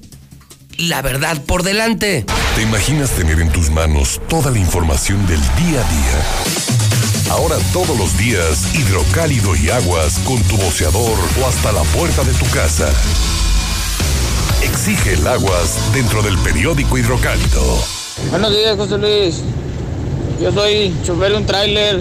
[0.79, 2.25] La verdad por delante.
[2.55, 7.31] ¿Te imaginas tener en tus manos toda la información del día a día?
[7.31, 12.33] Ahora todos los días, hidrocálido y aguas con tu boceador o hasta la puerta de
[12.35, 12.93] tu casa.
[14.63, 18.00] Exige el aguas dentro del periódico hidrocálido.
[18.31, 19.37] Buenos días, José Luis.
[20.43, 22.01] Yo soy chofer de un tráiler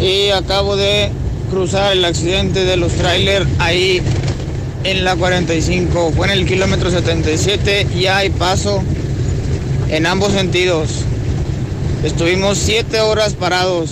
[0.00, 1.10] y acabo de
[1.50, 4.02] cruzar el accidente de los trailers ahí
[4.84, 6.12] en la 45.
[6.16, 8.82] Fue en el kilómetro 77 y hay paso
[9.90, 10.90] en ambos sentidos.
[12.02, 13.90] Estuvimos siete horas parados.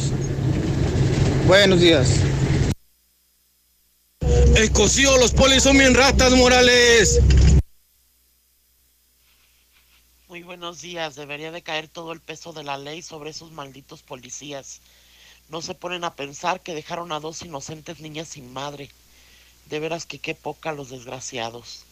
[1.46, 2.08] Buenos días.
[4.56, 7.20] Escoció, los polis son bien ratas, Morales.
[10.36, 11.14] Muy buenos días.
[11.14, 14.82] Debería de caer todo el peso de la ley sobre esos malditos policías.
[15.48, 18.90] No se ponen a pensar que dejaron a dos inocentes niñas sin madre.
[19.70, 21.86] De veras que qué poca los desgraciados.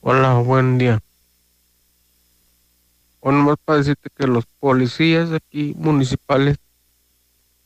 [0.00, 1.00] Hola, buen día.
[3.20, 6.56] Bueno, más para decirte que los policías aquí municipales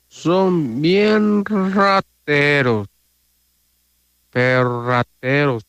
[0.08, 2.88] son bien rateros.
[4.35, 5.62] Pero rateros.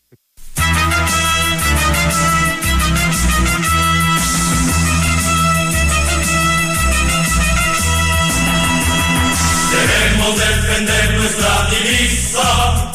[9.69, 12.91] Debemos defender nuestra divisa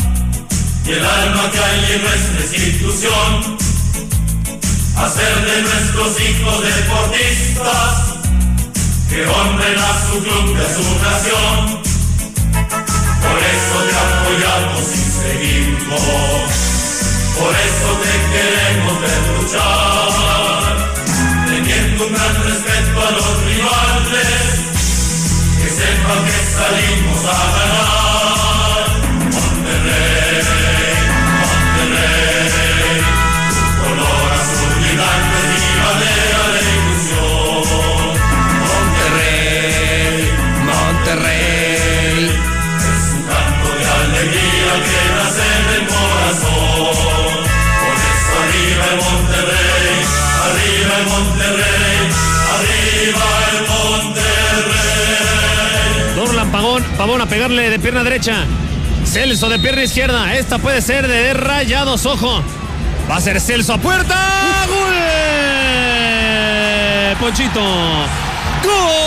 [0.87, 3.57] y el alma que hay en nuestra institución.
[4.97, 8.19] Hacer de nuestros hijos deportistas
[9.09, 11.81] que honren a su club y a su nación.
[13.23, 16.03] Por eso te apoyamos seguimos.
[17.39, 20.77] Por eso te queremos ver luchar,
[21.47, 24.51] teniendo un gran respeto a los rivales,
[25.63, 27.60] que sepan que salimos a ganar.
[56.97, 58.45] Pavón, a pegarle de pierna derecha.
[59.05, 60.35] Celso de pierna izquierda.
[60.35, 62.43] Esta puede ser de rayados, ojo.
[63.11, 64.15] Va a ser Celso a puerta.
[64.69, 64.95] ¡Gol!
[67.19, 67.61] Ponchito.
[68.63, 68.99] ¡Gol!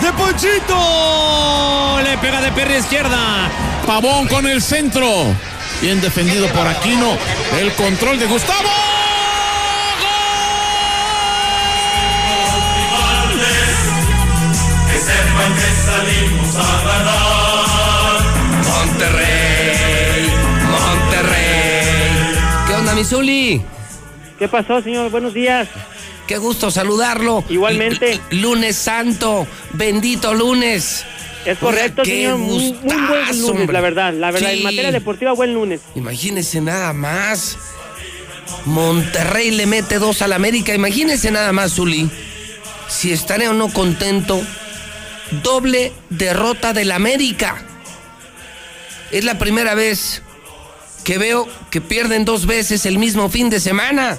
[0.00, 2.00] ¡De Ponchito!
[2.02, 3.48] Le pega de pierna izquierda.
[3.86, 5.34] Pavón con el centro.
[5.80, 7.16] Bien defendido por Aquino.
[7.58, 8.68] El control de Gustavo.
[14.90, 18.20] Que sepan que salimos a ganar.
[18.68, 20.30] Monterrey,
[20.70, 22.34] Monterrey.
[22.66, 23.62] ¿Qué onda, Misuli?
[24.38, 25.10] ¿Qué pasó, señor?
[25.10, 25.68] Buenos días.
[26.26, 27.44] Qué gusto saludarlo.
[27.48, 28.12] Igualmente.
[28.30, 31.04] L- lunes santo, bendito lunes.
[31.48, 32.38] Es correcto, Qué señor.
[32.38, 33.72] Muy, muy buen gustazo, lunes, hombre.
[33.72, 34.12] la verdad.
[34.12, 34.58] La verdad, Sí.
[34.58, 35.80] en materia deportiva, buen lunes.
[35.94, 37.56] Imagínese nada más.
[38.66, 40.74] Monterrey le mete dos al América.
[40.74, 42.10] Imagínese nada más, Zuli.
[42.88, 44.40] Si estaré o no contento.
[45.42, 47.62] Doble derrota del América.
[49.10, 50.22] Es la primera vez
[51.04, 54.18] que veo que pierden dos veces el mismo fin de semana.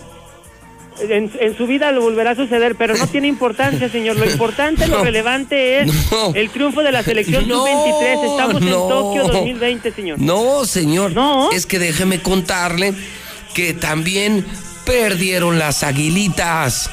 [1.02, 4.18] En, en su vida lo volverá a suceder, pero no tiene importancia, señor.
[4.18, 5.04] Lo importante, lo No.
[5.04, 6.34] relevante es No.
[6.36, 8.32] el triunfo de la selección No, sub-23.
[8.32, 8.88] Estamos en no.
[8.88, 10.20] Tokio 2020, señor.
[10.20, 11.14] No, señor.
[11.54, 12.94] Es que déjeme contarle
[13.54, 14.46] que también
[14.86, 16.90] perdieron las aguilitas.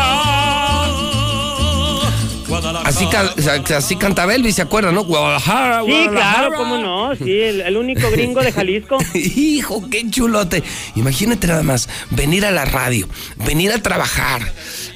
[2.85, 5.05] Así, ca- así cantaba Elvis, ¿se acuerdan, no?
[5.05, 6.33] Guadalajara, Sí, Guadalajara.
[6.49, 7.15] claro, cómo no.
[7.15, 8.99] Sí, el, el único gringo de Jalisco.
[9.15, 10.63] Hijo, qué chulote.
[10.97, 14.43] Imagínate nada más, venir a la radio, venir a trabajar,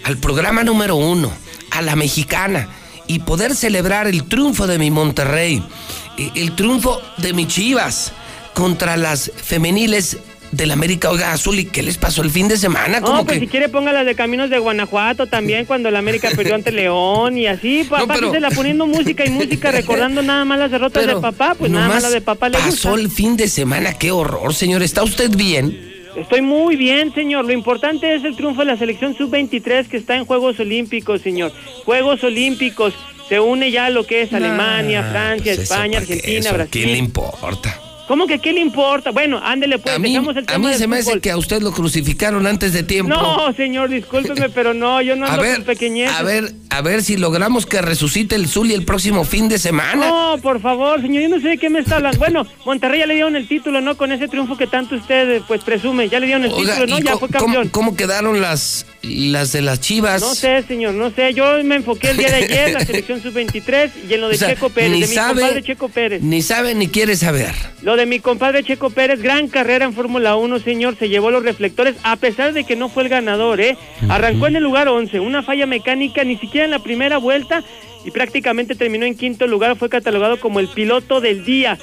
[0.03, 1.31] al programa número uno,
[1.71, 2.69] a la mexicana,
[3.07, 5.63] y poder celebrar el triunfo de mi Monterrey,
[6.19, 8.13] eh, el triunfo de mi Chivas
[8.55, 10.19] contra las femeniles
[10.57, 11.11] del América.
[11.11, 13.01] Oiga, Azuli, ¿qué les pasó el fin de semana?
[13.01, 16.31] No, pues que si quiere ponga las de Caminos de Guanajuato también cuando la América
[16.35, 20.45] perdió ante León y así, papá, pero- se la poniendo música y música recordando nada
[20.45, 22.95] más las derrotas Pero de papá, pues nada más la de papá le pasó gusta.
[23.03, 24.83] el fin de semana, qué horror, señor.
[24.83, 25.93] ¿Está usted bien?
[26.17, 27.45] Estoy muy bien, señor.
[27.45, 31.53] Lo importante es el triunfo de la selección sub-23 que está en Juegos Olímpicos, señor.
[31.85, 32.95] Juegos Olímpicos.
[33.29, 35.99] Se une ya lo que es Alemania, Francia, pues España.
[35.99, 36.71] Argentina, Eso, ¿a Brasil.
[36.71, 37.81] ¿Quién le importa?
[38.07, 39.11] ¿Cómo que qué le importa?
[39.13, 41.31] Bueno, ándele pues, A mí, dejamos el a tema mí del se me hace que
[41.31, 43.15] a usted lo crucificaron antes de tiempo.
[43.15, 46.15] No, señor, discúlpeme, pero no, yo no a ando ver, con pequeñeces.
[46.15, 50.07] a ver, a ver si logramos que resucite el Zuli el próximo fin de semana.
[50.09, 52.19] No, por favor, señor, yo no sé de qué me está hablando.
[52.19, 53.97] Bueno, Monterrey ya le dieron el título, ¿no?
[53.97, 56.09] Con ese triunfo que tanto usted, eh, pues, presume.
[56.09, 56.99] Ya le dieron el Oiga, título, ¿no?
[57.01, 57.69] ¿y Ya fue cómo, campeón.
[57.71, 60.21] cómo quedaron las, las de las chivas?
[60.21, 61.33] No sé, señor, no sé.
[61.35, 64.39] Yo me enfoqué el día de ayer, la selección sub-23 y en lo de O
[64.39, 66.23] sea, Checo Pérez, ni de mi sabe- compadre Checo Pérez.
[66.23, 67.53] Ni sabe ni quiere saber.
[67.83, 71.43] Lo de mi compadre Checo Pérez, gran carrera en Fórmula 1, señor, se llevó los
[71.43, 73.77] reflectores a pesar de que no fue el ganador, ¿eh?
[74.09, 77.63] Arrancó en el lugar 11, una falla mecánica ni siquiera en la primera vuelta
[78.05, 81.79] y prácticamente terminó en quinto lugar, fue catalogado como el piloto del día.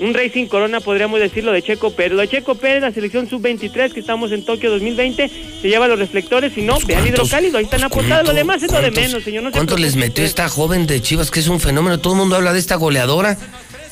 [0.00, 2.12] Un Racing Corona, podríamos decirlo, de Checo Pérez.
[2.12, 5.28] Lo de Checo Pérez, la selección sub-23, que estamos en Tokio 2020,
[5.60, 6.52] se lleva los reflectores.
[6.52, 8.28] Si no, vean hidrocálido, ahí están aportados.
[8.28, 9.42] Lo demás es lo de menos, señor.
[9.42, 11.98] No ¿Cuánto les metió esta joven de Chivas que es un fenómeno?
[11.98, 13.36] Todo el mundo habla de esta goleadora.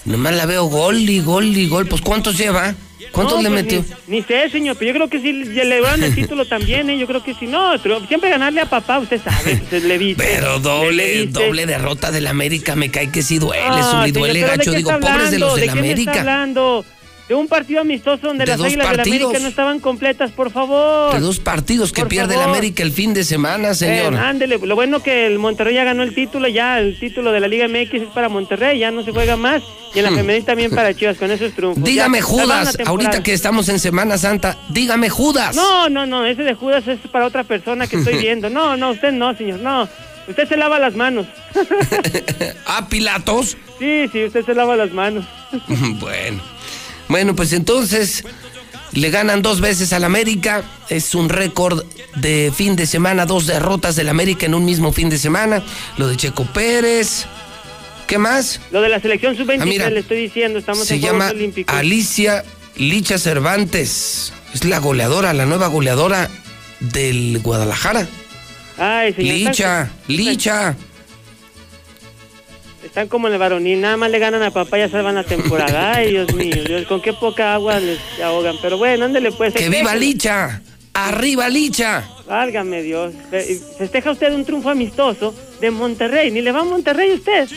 [0.04, 1.86] Nomás la veo gol y gol y gol.
[1.86, 2.76] Pues ¿cuántos lleva?
[3.12, 3.84] ¿Cuántos No, le pues, metió?
[4.06, 6.98] Ni, ni sé, señor, pero yo creo que sí le dieron el título también, ¿eh?
[6.98, 7.46] Yo creo que sí.
[7.46, 10.22] No, pero siempre ganarle a papá, usted sabe, usted le viste.
[10.24, 11.44] Pero le doble, viste.
[11.44, 14.72] doble derrota del América, me cae que sí duele, Ah, Zuli, duele pero ¿de gacho.
[14.72, 16.20] Digo, pobres de los del ¿De quién está América.
[16.20, 16.84] hablando?
[17.28, 19.20] De un partido amistoso donde De las águilas del partidos.
[19.24, 21.12] América no estaban completas, por favor.
[21.12, 22.40] De dos partidos que Por pierde el.
[22.42, 24.14] América el fin de semana, señor.
[24.14, 27.40] Eh, ándele, lo bueno que el Monterrey ya ganó el título, ya el título de
[27.40, 29.62] la Liga MX es para Monterrey, ya no se juega más.
[29.92, 31.82] Y en la femenil también para Chivas, con esos triunfos.
[31.82, 35.56] Dígame Ya, Judas, ahorita que estamos en Semana Santa, dígame Judas.
[35.56, 38.50] No, no, no, ese de Judas es para otra persona que estoy viendo.
[38.50, 39.88] No, no, usted no, señor, no.
[40.28, 41.26] Usted se lava las manos.
[42.66, 43.56] ¿Ah, Pilatos?
[43.78, 45.24] Sí, sí, usted se lava las manos.
[46.00, 46.40] bueno.
[47.08, 48.24] Bueno, pues entonces
[48.92, 50.62] le ganan dos veces al América.
[50.88, 51.84] Es un récord
[52.16, 55.62] de fin de semana, dos derrotas del América en un mismo fin de semana.
[55.98, 57.26] Lo de Checo Pérez.
[58.06, 58.60] ¿Qué más?
[58.70, 61.74] Lo de la selección sub-23 Ah, le estoy diciendo, estamos Se en llama Olímpicos.
[61.74, 62.44] Alicia
[62.76, 64.32] Licha Cervantes.
[64.54, 66.30] Es la goleadora, la nueva goleadora
[66.80, 68.06] del Guadalajara.
[68.78, 69.34] Ay, señor.
[69.34, 70.76] Licha, Licha.
[72.86, 75.92] Están como en el varonil, nada más le ganan a papá, ya salvan la temporada.
[75.94, 78.56] Ay, Dios mío, Dios, con qué poca agua les ahogan.
[78.62, 79.54] Pero bueno, ándele pues.
[79.54, 79.94] ¡Que viva.
[79.94, 80.62] Licha!
[80.94, 82.08] ¡Arriba Licha!
[82.26, 83.12] Válgame Dios.
[83.30, 86.30] Fe- Festeja usted un triunfo amistoso de Monterrey.
[86.30, 87.48] Ni le va a Monterrey usted.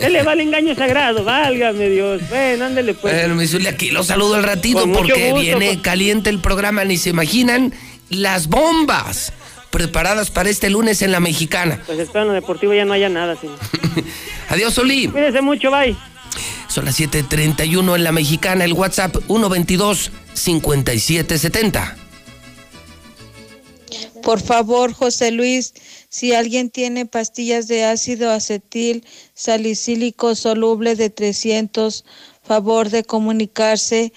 [0.00, 2.20] Él le va el engaño sagrado, válgame Dios.
[2.30, 3.14] Ven, ándele pues.
[3.14, 6.84] Bueno, mi Zuli, aquí lo saludo al ratito porque gusto, viene con- caliente el programa,
[6.84, 7.72] ni se imaginan
[8.10, 9.32] las bombas
[9.72, 11.82] preparadas para este lunes en la mexicana.
[11.84, 13.58] Pues espero en lo deportivo ya no haya nada, señor.
[14.48, 15.08] Adiós, Oli.
[15.08, 15.96] Cuídese mucho, bye.
[16.68, 21.96] Son las 7:31 en la mexicana, el WhatsApp 122-5770.
[24.22, 25.74] Por favor, José Luis,
[26.08, 29.04] si alguien tiene pastillas de ácido acetil
[29.34, 32.04] salicílico soluble de 300,
[32.44, 34.12] favor de comunicarse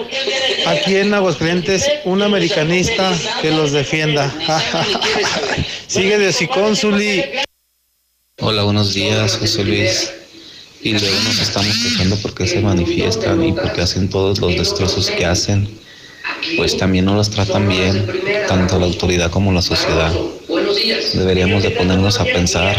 [0.66, 4.32] aquí en Aguascalientes un americanista que los defienda.
[5.86, 7.24] Sigue de Zuli.
[8.42, 10.10] Hola, buenos días, José Luis.
[10.82, 15.26] Y luego nos estamos quejando porque se manifiestan y porque hacen todos los destrozos que
[15.26, 15.68] hacen.
[16.56, 18.06] Pues también no los tratan bien,
[18.48, 20.10] tanto la autoridad como la sociedad.
[21.12, 22.78] Deberíamos de ponernos a pensar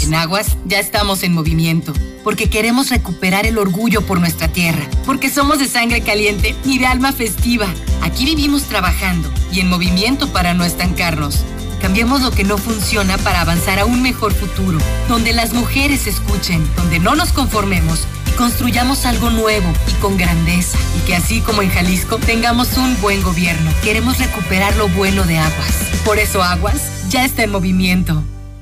[0.03, 5.29] En Aguas ya estamos en movimiento, porque queremos recuperar el orgullo por nuestra tierra, porque
[5.29, 7.67] somos de sangre caliente y de alma festiva.
[8.01, 11.43] Aquí vivimos trabajando y en movimiento para no estancarnos.
[11.81, 16.67] Cambiemos lo que no funciona para avanzar a un mejor futuro, donde las mujeres escuchen,
[16.75, 20.77] donde no nos conformemos y construyamos algo nuevo y con grandeza.
[20.97, 23.71] Y que así como en Jalisco tengamos un buen gobierno.
[23.83, 25.75] Queremos recuperar lo bueno de Aguas.
[26.05, 28.23] Por eso Aguas ya está en movimiento.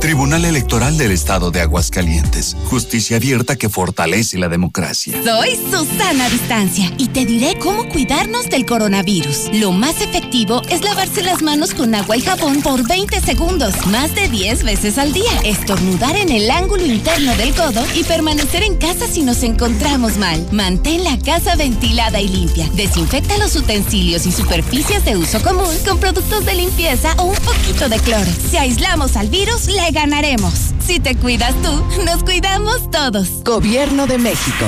[0.00, 2.56] Tribunal Electoral del Estado de Aguascalientes.
[2.66, 5.18] Justicia abierta que fortalece la democracia.
[5.24, 9.48] Soy Susana Distancia y te diré cómo cuidarnos del coronavirus.
[9.54, 14.14] Lo más efectivo es lavarse las manos con agua y jabón por 20 segundos, más
[14.14, 15.32] de 10 veces al día.
[15.42, 20.46] Estornudar en el ángulo interno del codo y permanecer en casa si nos encontramos mal.
[20.52, 22.68] Mantén la casa ventilada y limpia.
[22.74, 27.88] Desinfecta los utensilios y superficies de uso común con productos de limpieza o un poquito
[27.88, 28.30] de cloro.
[28.50, 30.54] Si aislamos al virus, le ganaremos.
[30.84, 33.42] Si te cuidas tú, nos cuidamos todos.
[33.44, 34.66] Gobierno de México.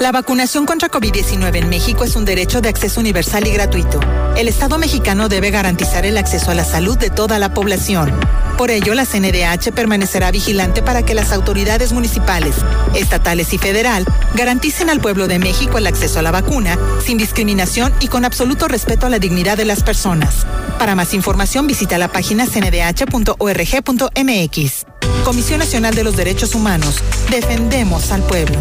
[0.00, 4.00] La vacunación contra COVID-19 en México es un derecho de acceso universal y gratuito.
[4.34, 8.10] El Estado mexicano debe garantizar el acceso a la salud de toda la población.
[8.56, 12.54] Por ello, la CNDH permanecerá vigilante para que las autoridades municipales,
[12.94, 17.92] estatales y federal garanticen al pueblo de México el acceso a la vacuna sin discriminación
[18.00, 20.46] y con absoluto respeto a la dignidad de las personas.
[20.78, 23.36] Para más información visita la página cndh.org.mx.
[25.24, 27.02] Comisión Nacional de los Derechos Humanos.
[27.30, 28.58] Defendemos al pueblo.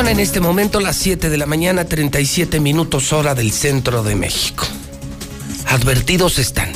[0.00, 4.14] Son en este momento las 7 de la mañana, 37 minutos hora del centro de
[4.14, 4.66] México.
[5.66, 6.72] Advertidos están,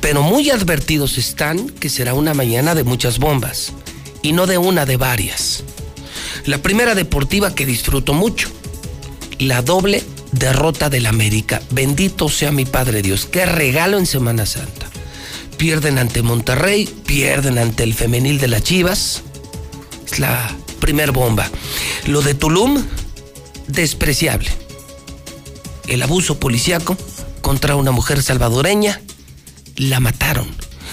[0.00, 3.72] pero muy advertidos están que será una mañana de muchas bombas,
[4.22, 5.64] y no de una, de varias.
[6.46, 8.48] La primera deportiva que disfruto mucho,
[9.40, 11.60] la doble derrota del América.
[11.70, 14.86] Bendito sea mi Padre Dios, qué regalo en Semana Santa.
[15.56, 19.22] Pierden ante Monterrey, pierden ante el femenil de las Chivas.
[20.06, 21.50] Es la primer bomba.
[22.04, 22.84] Lo de Tulum,
[23.68, 24.50] despreciable.
[25.88, 26.98] El abuso policíaco
[27.40, 29.00] contra una mujer salvadoreña,
[29.76, 30.46] la mataron.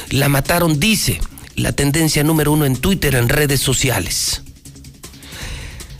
[0.09, 1.19] La mataron, dice
[1.57, 4.43] la tendencia número uno en Twitter, en redes sociales.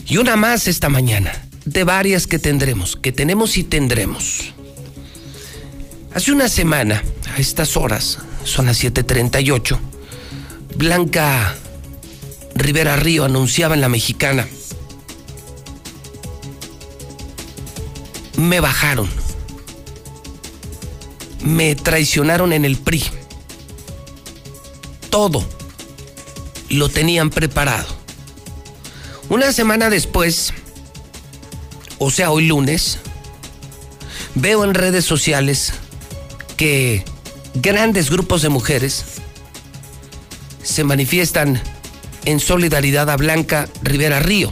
[0.08, 1.34] Y una más esta mañana,
[1.66, 4.54] de varias que tendremos, que tenemos y tendremos.
[6.14, 7.04] Hace una semana,
[7.36, 9.78] a estas horas, son las 7:38,
[10.78, 11.58] Blanca
[12.56, 14.48] Rivera Río anunciaba en la mexicana,
[18.38, 19.10] me bajaron,
[21.42, 23.04] me traicionaron en el PRI,
[25.10, 25.46] todo
[26.70, 27.88] lo tenían preparado.
[29.30, 30.54] Una semana después,
[32.00, 33.00] o sea, hoy lunes,
[34.36, 35.74] veo en redes sociales
[36.58, 37.06] que
[37.54, 39.06] grandes grupos de mujeres
[40.64, 41.62] se manifiestan
[42.26, 44.52] en solidaridad a Blanca Rivera Río.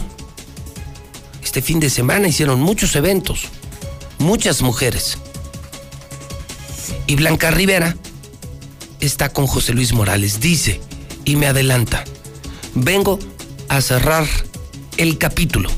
[1.44, 3.46] Este fin de semana hicieron muchos eventos,
[4.18, 5.18] muchas mujeres.
[7.08, 7.96] Y Blanca Rivera
[9.00, 10.80] está con José Luis Morales, dice,
[11.26, 12.04] y me adelanta,
[12.76, 13.20] vengo
[13.68, 14.26] a cerrar
[14.98, 15.70] el capítulo.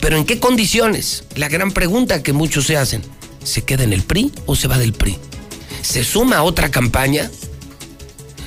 [0.00, 1.24] Pero ¿en qué condiciones?
[1.36, 3.02] La gran pregunta que muchos se hacen.
[3.44, 5.18] ¿Se queda en el PRI o se va del PRI?
[5.82, 7.30] ¿Se suma a otra campaña?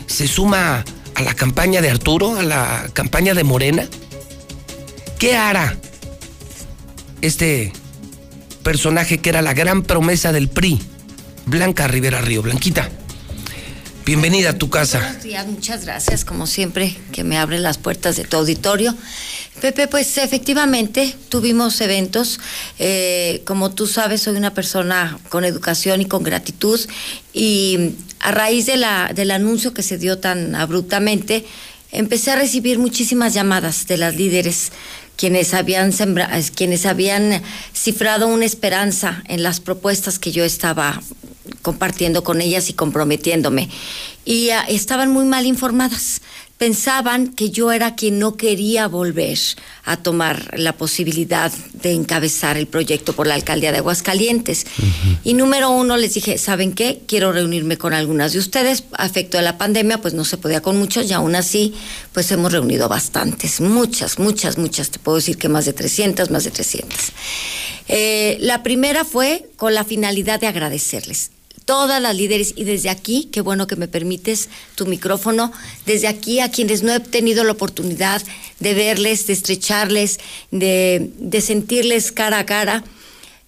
[0.07, 0.83] ¿Se suma
[1.15, 3.87] a la campaña de Arturo, a la campaña de Morena?
[5.19, 5.77] ¿Qué hará
[7.21, 7.71] este
[8.63, 10.81] personaje que era la gran promesa del PRI,
[11.45, 12.41] Blanca Rivera Río?
[12.41, 12.89] Blanquita,
[14.05, 14.99] bienvenida a tu casa.
[14.99, 18.95] Buenos días, muchas gracias, como siempre, que me abren las puertas de tu auditorio.
[19.61, 22.39] Pepe, pues efectivamente tuvimos eventos.
[22.79, 26.79] Eh, como tú sabes, soy una persona con educación y con gratitud.
[27.33, 27.91] Y
[28.23, 31.45] a raíz del anuncio que se dio tan abruptamente,
[31.91, 34.71] empecé a recibir muchísimas llamadas de las líderes
[35.15, 35.91] quienes habían
[36.55, 37.43] quienes habían
[37.73, 41.01] cifrado una esperanza en las propuestas que yo estaba
[41.61, 43.69] compartiendo con ellas y comprometiéndome.
[44.25, 46.21] Y ah, estaban muy mal informadas
[46.63, 49.37] pensaban que yo era quien no quería volver
[49.83, 54.65] a tomar la posibilidad de encabezar el proyecto por la alcaldía de Aguascalientes.
[55.25, 57.01] Y número uno, les dije, ¿saben qué?
[57.05, 58.85] Quiero reunirme con algunas de ustedes.
[58.93, 61.73] A efecto de la pandemia, pues no se podía con muchos y aún así,
[62.13, 64.89] pues hemos reunido bastantes, muchas, muchas, muchas.
[64.89, 66.97] Te puedo decir que más de 300, más de 300.
[67.89, 71.31] Eh, la primera fue con la finalidad de agradecerles
[71.65, 75.51] todas las líderes y desde aquí, qué bueno que me permites tu micrófono,
[75.85, 78.21] desde aquí a quienes no he tenido la oportunidad
[78.59, 80.19] de verles, de estrecharles,
[80.51, 82.83] de, sentirles cara a cara.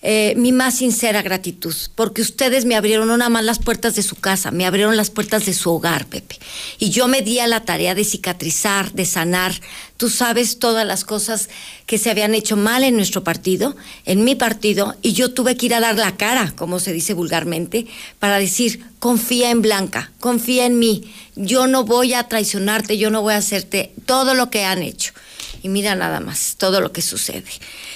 [0.07, 4.03] Eh, mi más sincera gratitud, porque ustedes me abrieron no nada más las puertas de
[4.03, 6.37] su casa, me abrieron las puertas de su hogar, Pepe.
[6.77, 9.59] Y yo me di a la tarea de cicatrizar, de sanar.
[9.97, 11.49] Tú sabes todas las cosas
[11.87, 13.75] que se habían hecho mal en nuestro partido,
[14.05, 17.15] en mi partido, y yo tuve que ir a dar la cara, como se dice
[17.15, 17.87] vulgarmente,
[18.19, 23.23] para decir, confía en Blanca, confía en mí, yo no voy a traicionarte, yo no
[23.23, 25.13] voy a hacerte todo lo que han hecho.
[25.65, 27.49] Y mira nada más, todo lo que sucede.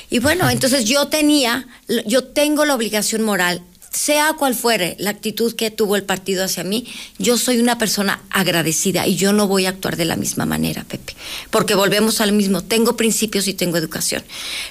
[0.09, 1.67] Y bueno, entonces yo tenía,
[2.07, 3.61] yo tengo la obligación moral,
[3.91, 6.87] sea cual fuere la actitud que tuvo el partido hacia mí,
[7.19, 10.83] yo soy una persona agradecida y yo no voy a actuar de la misma manera,
[10.83, 11.15] Pepe,
[11.51, 14.23] porque volvemos al mismo, tengo principios y tengo educación.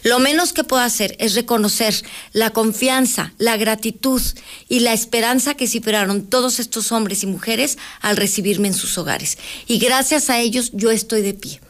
[0.02, 1.94] Lo menos que puedo hacer es reconocer
[2.32, 4.22] la confianza, la gratitud
[4.68, 9.38] y la esperanza que superaron todos estos hombres y mujeres al recibirme en sus hogares.
[9.68, 11.60] Y gracias a ellos yo estoy de pie.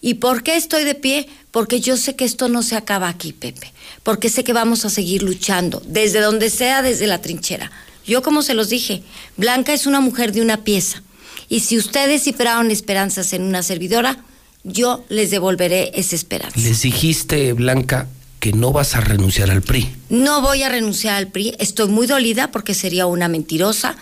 [0.00, 1.28] ¿Y por qué estoy de pie?
[1.50, 3.72] Porque yo sé que esto no se acaba aquí, Pepe.
[4.02, 7.70] Porque sé que vamos a seguir luchando, desde donde sea, desde la trinchera.
[8.06, 9.02] Yo, como se los dije,
[9.36, 11.02] Blanca es una mujer de una pieza.
[11.48, 14.24] Y si ustedes cifraron esperanzas en una servidora,
[14.64, 16.58] yo les devolveré esa esperanza.
[16.58, 18.06] Les dijiste, Blanca,
[18.40, 19.88] que no vas a renunciar al PRI.
[20.08, 21.54] No voy a renunciar al PRI.
[21.58, 23.96] Estoy muy dolida porque sería una mentirosa.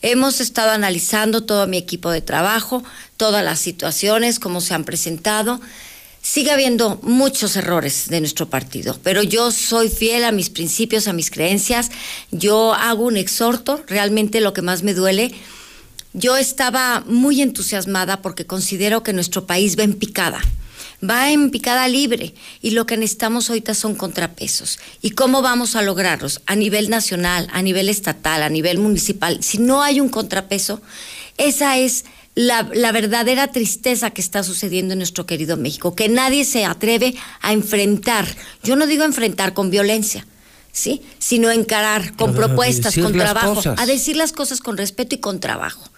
[0.00, 2.84] Hemos estado analizando todo mi equipo de trabajo,
[3.16, 5.60] todas las situaciones, cómo se han presentado.
[6.22, 11.12] Sigue habiendo muchos errores de nuestro partido, pero yo soy fiel a mis principios, a
[11.12, 11.90] mis creencias.
[12.30, 15.34] Yo hago un exhorto, realmente lo que más me duele.
[16.12, 20.40] Yo estaba muy entusiasmada porque considero que nuestro país va en picada
[21.02, 24.78] va en picada libre y lo que necesitamos ahorita son contrapesos.
[25.02, 26.40] ¿Y cómo vamos a lograrlos?
[26.46, 29.42] A nivel nacional, a nivel estatal, a nivel municipal.
[29.42, 30.80] Si no hay un contrapeso,
[31.36, 36.64] esa es la, verdadera tristeza que está sucediendo en nuestro querido México, que nadie se
[36.64, 38.26] atreve a enfrentar.
[38.62, 40.26] Yo no digo enfrentar con violencia.
[40.70, 41.02] ¿Sí?
[41.18, 45.90] sino encarar con propuestas, con trabajo, a decir las cosas con respeto y con trabajo.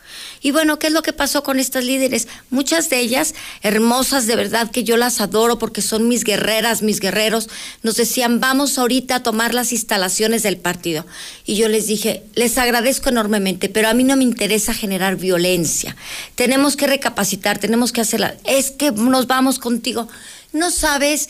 [0.43, 2.26] Y bueno, ¿qué es lo que pasó con estas líderes?
[2.49, 7.01] Muchas de ellas, hermosas de verdad, que yo las adoro porque son mis guerreras, mis
[7.01, 7.49] guerreros,
[7.82, 11.07] nos decían, vamos ahorita a tomar las instalaciones del partido.
[11.45, 15.95] Y yo les dije, les agradezco enormemente, pero a mí no me interesa generar violencia.
[16.36, 18.36] Tenemos que recapacitar, tenemos que hacerla.
[18.45, 20.09] Es que nos vamos contigo.
[20.53, 21.28] No sabes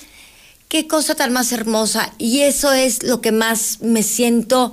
[0.68, 2.12] qué cosa tan más hermosa.
[2.16, 4.72] Y eso es lo que más me siento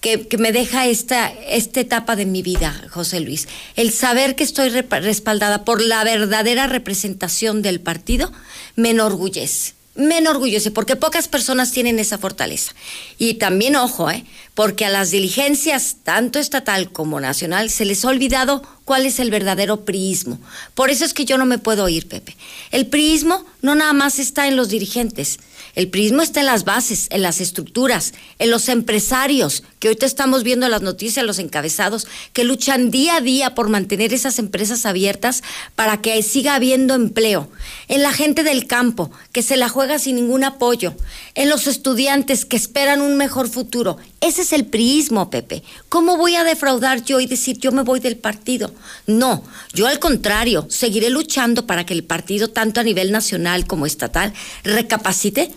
[0.00, 3.48] que, me deja esta, esta etapa de mi vida, José Luis.
[3.76, 8.32] El saber que estoy respaldada por la verdadera representación del partido
[8.76, 9.74] me enorgullece.
[9.96, 12.72] Me enorgullece porque pocas personas tienen esa fortaleza.
[13.18, 14.24] Y también, ojo, ¿eh?
[14.54, 19.32] porque a las diligencias, tanto estatal como nacional, se les ha olvidado cuál es el
[19.32, 20.38] verdadero priismo.
[20.74, 22.36] Por eso es que yo no me puedo ir, Pepe.
[22.70, 25.40] El priismo no nada más está en los dirigentes,
[25.78, 30.42] el prismo está en las bases, en las estructuras, en los empresarios, que ahorita estamos
[30.42, 35.44] viendo las noticias, los encabezados, que luchan día a día por mantener esas empresas abiertas
[35.76, 37.48] para que siga habiendo empleo,
[37.86, 40.96] en la gente del campo, que se la juega sin ningún apoyo,
[41.36, 43.98] en los estudiantes que esperan un mejor futuro.
[44.20, 45.62] Ese es el prismo, Pepe.
[45.88, 48.74] ¿Cómo voy a defraudar yo y decir yo me voy del partido?
[49.06, 53.86] No, yo al contrario, seguiré luchando para que el partido, tanto a nivel nacional como
[53.86, 54.32] estatal,
[54.64, 55.52] recapacite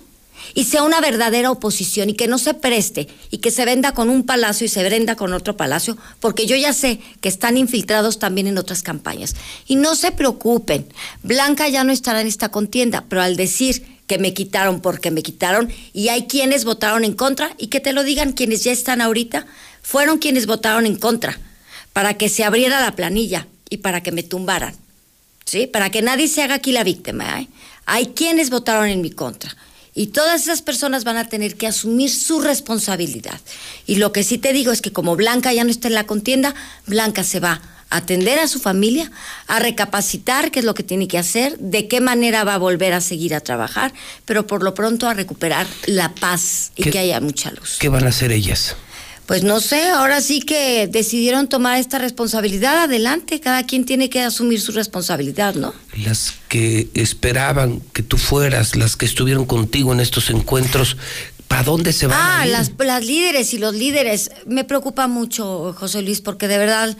[0.53, 4.09] y sea una verdadera oposición y que no se preste y que se venda con
[4.09, 8.19] un palacio y se venda con otro palacio, porque yo ya sé que están infiltrados
[8.19, 9.35] también en otras campañas.
[9.67, 10.85] Y no se preocupen,
[11.23, 15.23] Blanca ya no estará en esta contienda, pero al decir que me quitaron porque me
[15.23, 18.99] quitaron y hay quienes votaron en contra y que te lo digan quienes ya están
[18.99, 19.45] ahorita,
[19.81, 21.39] fueron quienes votaron en contra
[21.93, 24.75] para que se abriera la planilla y para que me tumbaran.
[25.45, 25.67] ¿Sí?
[25.67, 27.41] Para que nadie se haga aquí la víctima.
[27.41, 27.47] ¿eh?
[27.85, 29.55] Hay quienes votaron en mi contra.
[29.93, 33.39] Y todas esas personas van a tener que asumir su responsabilidad.
[33.85, 36.05] Y lo que sí te digo es que como Blanca ya no está en la
[36.05, 36.55] contienda,
[36.87, 39.11] Blanca se va a atender a su familia,
[39.47, 42.93] a recapacitar qué es lo que tiene que hacer, de qué manera va a volver
[42.93, 47.19] a seguir a trabajar, pero por lo pronto a recuperar la paz y que haya
[47.19, 47.75] mucha luz.
[47.79, 48.77] ¿Qué van a hacer ellas?
[49.31, 52.79] Pues no sé, ahora sí que decidieron tomar esta responsabilidad.
[52.79, 55.73] Adelante, cada quien tiene que asumir su responsabilidad, ¿no?
[55.95, 60.97] Las que esperaban que tú fueras, las que estuvieron contigo en estos encuentros,
[61.47, 62.19] ¿para dónde se van?
[62.21, 64.31] Ah, Las, las líderes y los líderes.
[64.47, 66.97] Me preocupa mucho, José Luis, porque de verdad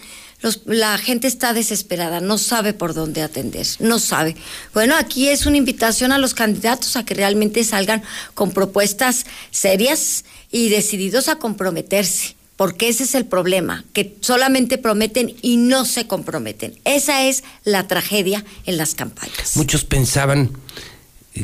[0.64, 4.38] la gente está desesperada, no sabe por dónde atender, no sabe.
[4.74, 8.02] Bueno, aquí es una invitación a los candidatos a que realmente salgan
[8.34, 15.34] con propuestas serias y decididos a comprometerse, porque ese es el problema, que solamente prometen
[15.42, 16.78] y no se comprometen.
[16.86, 19.56] Esa es la tragedia en las campañas.
[19.56, 20.52] Muchos pensaban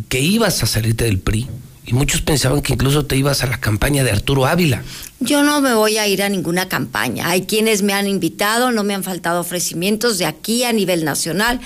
[0.10, 1.47] que ibas a salirte del PRI
[1.86, 4.84] Y muchos pensaban que incluso te ibas a la campaña de Arturo Ávila.
[5.22, 7.30] Yo no me voy a ir a ninguna campaña.
[7.30, 11.62] Hay quienes me han invitado, no me han faltado ofrecimientos de aquí a nivel nacional.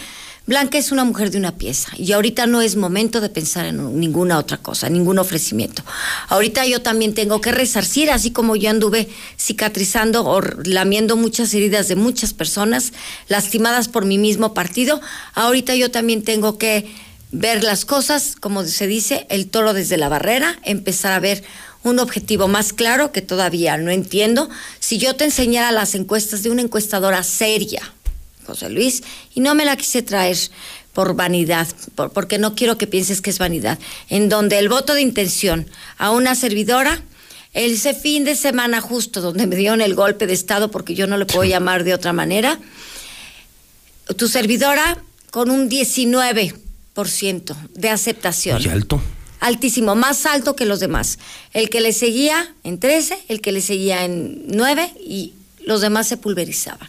[0.51, 3.97] Blanca es una mujer de una pieza y ahorita no es momento de pensar en
[4.01, 5.81] ninguna otra cosa, ningún ofrecimiento.
[6.27, 9.07] Ahorita yo también tengo que resarcir, así como yo anduve
[9.39, 12.91] cicatrizando o lamiendo muchas heridas de muchas personas
[13.29, 14.99] lastimadas por mi mismo partido,
[15.35, 16.93] ahorita yo también tengo que
[17.31, 21.45] ver las cosas, como se dice, el toro desde la barrera, empezar a ver
[21.83, 24.49] un objetivo más claro que todavía no entiendo.
[24.81, 27.93] Si yo te enseñara las encuestas de una encuestadora seria,
[28.51, 30.37] José Luis, y no me la quise traer
[30.93, 33.79] por vanidad, porque no quiero que pienses que es vanidad,
[34.09, 37.01] en donde el voto de intención a una servidora,
[37.53, 41.17] ese fin de semana justo donde me dieron el golpe de Estado, porque yo no
[41.17, 42.59] le puedo llamar de otra manera,
[44.17, 48.61] tu servidora con un 19% de aceptación.
[48.61, 49.01] Muy alto.
[49.39, 51.17] Altísimo, más alto que los demás.
[51.53, 55.33] El que le seguía en 13, el que le seguía en 9 y
[55.65, 56.87] los demás se pulverizaban.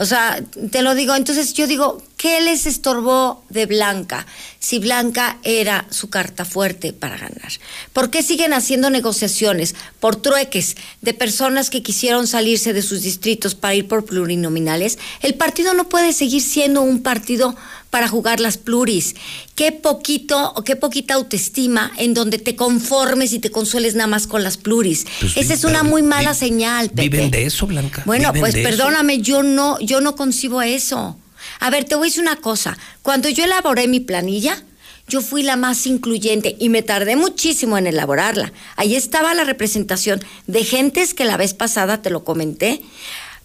[0.00, 0.40] O sea,
[0.70, 4.26] te lo digo, entonces yo digo, ¿qué les estorbó de Blanca
[4.60, 7.52] si Blanca era su carta fuerte para ganar?
[7.92, 13.56] ¿Por qué siguen haciendo negociaciones por trueques de personas que quisieron salirse de sus distritos
[13.56, 14.98] para ir por plurinominales?
[15.20, 17.56] El partido no puede seguir siendo un partido
[17.90, 19.14] para jugar las pluris.
[19.54, 24.26] Qué poquito o qué poquita autoestima en donde te conformes y te consueles nada más
[24.26, 25.06] con las pluris.
[25.20, 27.08] Pues Esa es una muy mala señal, Pepe.
[27.08, 28.02] Viven de eso, Blanca.
[28.04, 28.68] Bueno, pues eso.
[28.68, 31.16] perdóname, yo no, yo no concibo eso.
[31.60, 32.76] A ver, te voy a decir una cosa.
[33.02, 34.62] Cuando yo elaboré mi planilla,
[35.08, 38.52] yo fui la más incluyente y me tardé muchísimo en elaborarla.
[38.76, 42.82] Ahí estaba la representación de gentes que la vez pasada te lo comenté.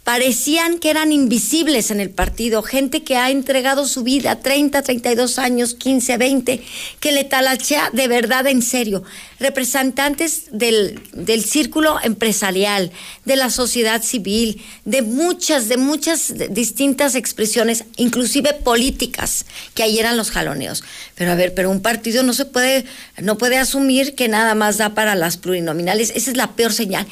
[0.03, 5.39] Parecían que eran invisibles en el partido, gente que ha entregado su vida 30, 32
[5.39, 6.61] años, 15, 20,
[6.99, 9.03] que le talachea de verdad en serio.
[9.39, 12.91] Representantes del, del círculo empresarial,
[13.23, 20.17] de la sociedad civil, de muchas, de muchas distintas expresiones, inclusive políticas, que ahí eran
[20.17, 20.83] los jaloneos.
[21.15, 22.83] Pero a ver, pero un partido no se puede,
[23.21, 26.11] no puede asumir que nada más da para las plurinominales.
[26.13, 27.07] Esa es la peor señal.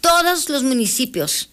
[0.00, 1.48] Todos los municipios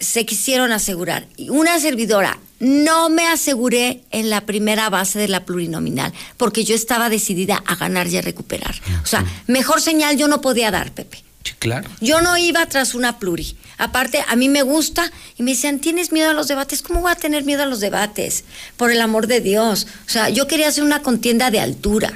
[0.00, 1.26] se quisieron asegurar.
[1.36, 6.74] Y una servidora, no me aseguré en la primera base de la plurinominal, porque yo
[6.74, 8.74] estaba decidida a ganar y a recuperar.
[9.02, 11.22] O sea, mejor señal yo no podía dar, Pepe.
[11.44, 11.88] Sí, claro.
[12.00, 13.56] Yo no iba tras una pluri.
[13.78, 16.82] Aparte, a mí me gusta y me decían, ¿tienes miedo a los debates?
[16.82, 18.44] ¿Cómo voy a tener miedo a los debates?
[18.76, 19.86] Por el amor de Dios.
[20.06, 22.12] O sea, yo quería hacer una contienda de altura.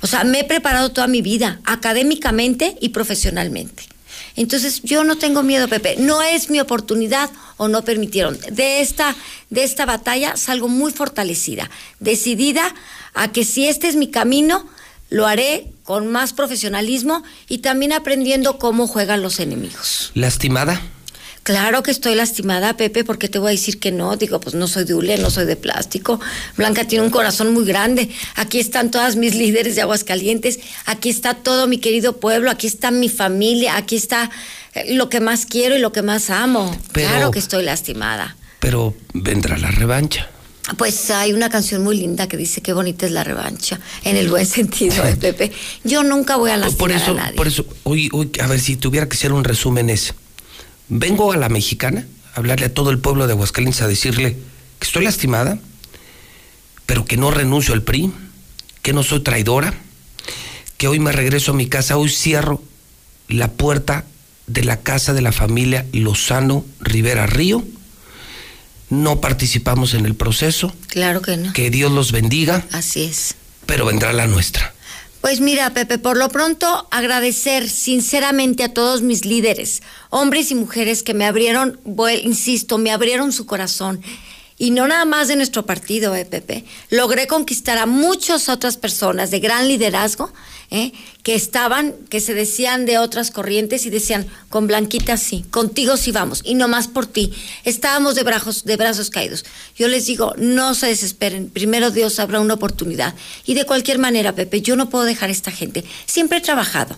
[0.00, 3.84] O sea, me he preparado toda mi vida, académicamente y profesionalmente.
[4.36, 5.96] Entonces, yo no tengo miedo, Pepe.
[5.98, 8.38] No es mi oportunidad o no permitieron.
[8.50, 9.16] De esta,
[9.50, 11.70] de esta batalla salgo muy fortalecida,
[12.00, 12.74] decidida
[13.14, 14.68] a que si este es mi camino,
[15.08, 20.10] lo haré con más profesionalismo y también aprendiendo cómo juegan los enemigos.
[20.14, 20.82] ¿Lastimada?
[21.46, 24.16] Claro que estoy lastimada, Pepe, porque te voy a decir que no.
[24.16, 26.18] Digo, pues no soy de hule, no soy de plástico.
[26.56, 28.08] Blanca tiene un corazón muy grande.
[28.34, 30.58] Aquí están todas mis líderes de Aguascalientes.
[30.86, 32.50] Aquí está todo mi querido pueblo.
[32.50, 33.76] Aquí está mi familia.
[33.76, 34.28] Aquí está
[34.74, 36.76] eh, lo que más quiero y lo que más amo.
[36.90, 38.36] Pero- claro que estoy lastimada.
[38.58, 40.28] Pero vendrá la revancha.
[40.76, 44.28] Pues hay una canción muy linda que dice qué bonita es la revancha, en el
[44.28, 45.52] buen sentido, ¿eh, Pepe.
[45.84, 47.36] Yo nunca voy a lastimar Por eso, a nadie.
[47.36, 50.12] por eso, hoy, hoy, a ver si tuviera que hacer un resumen es,
[50.88, 54.36] vengo a la mexicana, a hablarle a todo el pueblo de Aguascalientes, a decirle
[54.78, 55.58] que estoy lastimada,
[56.86, 58.12] pero que no renuncio al PRI,
[58.82, 59.74] que no soy traidora,
[60.76, 62.62] que hoy me regreso a mi casa, hoy cierro
[63.28, 64.04] la puerta
[64.46, 67.64] de la casa de la familia Lozano Rivera Río,
[68.88, 71.52] no participamos en el proceso, Claro que no.
[71.52, 73.34] que Dios los bendiga, Así es.
[73.66, 74.72] pero vendrá la nuestra.
[75.26, 81.02] Pues mira, Pepe, por lo pronto agradecer sinceramente a todos mis líderes, hombres y mujeres
[81.02, 81.80] que me abrieron,
[82.22, 84.00] insisto, me abrieron su corazón.
[84.56, 86.64] Y no nada más de nuestro partido, eh, Pepe.
[86.90, 90.32] Logré conquistar a muchas otras personas de gran liderazgo,
[90.70, 90.92] eh,
[91.22, 96.12] que estaban, que se decían de otras corrientes y decían, con Blanquita sí, contigo sí
[96.12, 97.32] vamos, y no más por ti.
[97.64, 99.44] Estábamos de brazos, de brazos caídos.
[99.76, 103.14] Yo les digo, no se desesperen, primero Dios habrá una oportunidad.
[103.44, 105.84] Y de cualquier manera, Pepe, yo no puedo dejar a esta gente.
[106.06, 106.96] Siempre he trabajado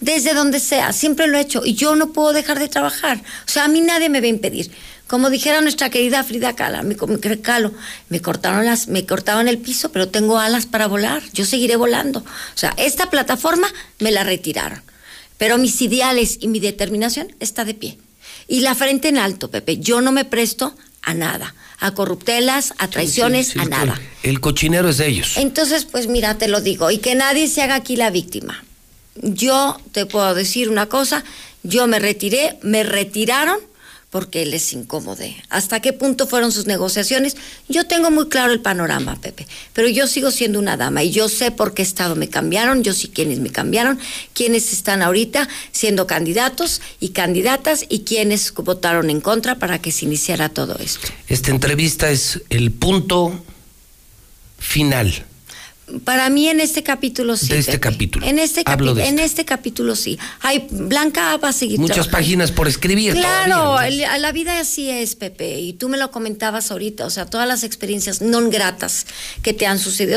[0.00, 3.18] desde donde sea, siempre lo he hecho y yo no puedo dejar de trabajar.
[3.18, 4.70] O sea, a mí nadie me va a impedir.
[5.08, 6.94] Como dijera nuestra querida Frida Kahlo, me,
[8.10, 11.22] me, cortaron las, me cortaron el piso, pero tengo alas para volar.
[11.32, 12.20] Yo seguiré volando.
[12.20, 13.68] O sea, esta plataforma
[14.00, 14.82] me la retiraron,
[15.38, 17.98] pero mis ideales y mi determinación está de pie.
[18.48, 19.78] Y la frente en alto, Pepe.
[19.78, 23.98] Yo no me presto a nada, a corruptelas, a traiciones, Sí, sí, a nada.
[24.22, 25.38] El cochinero es de ellos.
[25.38, 28.62] Entonces, pues mira, te lo digo, y que nadie se haga aquí la víctima.
[29.14, 31.24] yo te puedo decir una cosa,
[31.62, 33.58] yo me retiré, me retiraron
[34.10, 35.36] porque les incomodé.
[35.50, 37.36] ¿Hasta qué punto fueron sus negociaciones?
[37.68, 41.28] Yo tengo muy claro el panorama, Pepe, pero yo sigo siendo una dama y yo
[41.28, 43.98] sé por qué estado me cambiaron, yo sé quiénes me cambiaron,
[44.32, 50.06] quiénes están ahorita siendo candidatos y candidatas y quiénes votaron en contra para que se
[50.06, 51.08] iniciara todo esto.
[51.28, 53.44] Esta entrevista es el punto
[54.58, 55.27] final
[56.04, 57.48] para mí en este capítulo sí.
[57.48, 58.26] De este capítulo.
[58.26, 59.24] En este, en este.
[59.24, 60.18] este capítulo sí.
[60.40, 61.78] Ay, Blanca va a seguir.
[61.78, 63.12] Muchas páginas por escribir.
[63.14, 63.76] Claro,
[64.18, 65.60] la vida así es, Pepe.
[65.60, 67.06] Y tú me lo comentabas ahorita.
[67.06, 69.06] O sea, todas las experiencias no gratas
[69.42, 70.08] que te han sucedido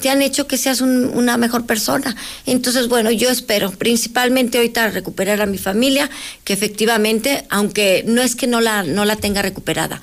[0.00, 2.16] te han hecho que seas una mejor persona.
[2.46, 6.10] Entonces, bueno, yo espero, principalmente ahorita recuperar a mi familia,
[6.44, 10.00] que efectivamente, aunque no es que no la, no la tenga recuperada,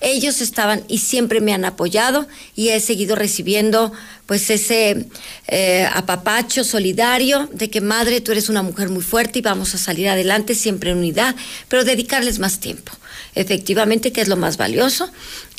[0.00, 2.26] ellos estaban y siempre me han apoyado
[2.56, 3.92] y he seguido recibiendo
[4.26, 5.06] pues ese
[5.48, 9.78] eh, apapacho solidario de que madre, tú eres una mujer muy fuerte y vamos a
[9.78, 11.34] salir adelante siempre en unidad,
[11.68, 12.92] pero dedicarles más tiempo
[13.34, 15.10] efectivamente, que es lo más valioso.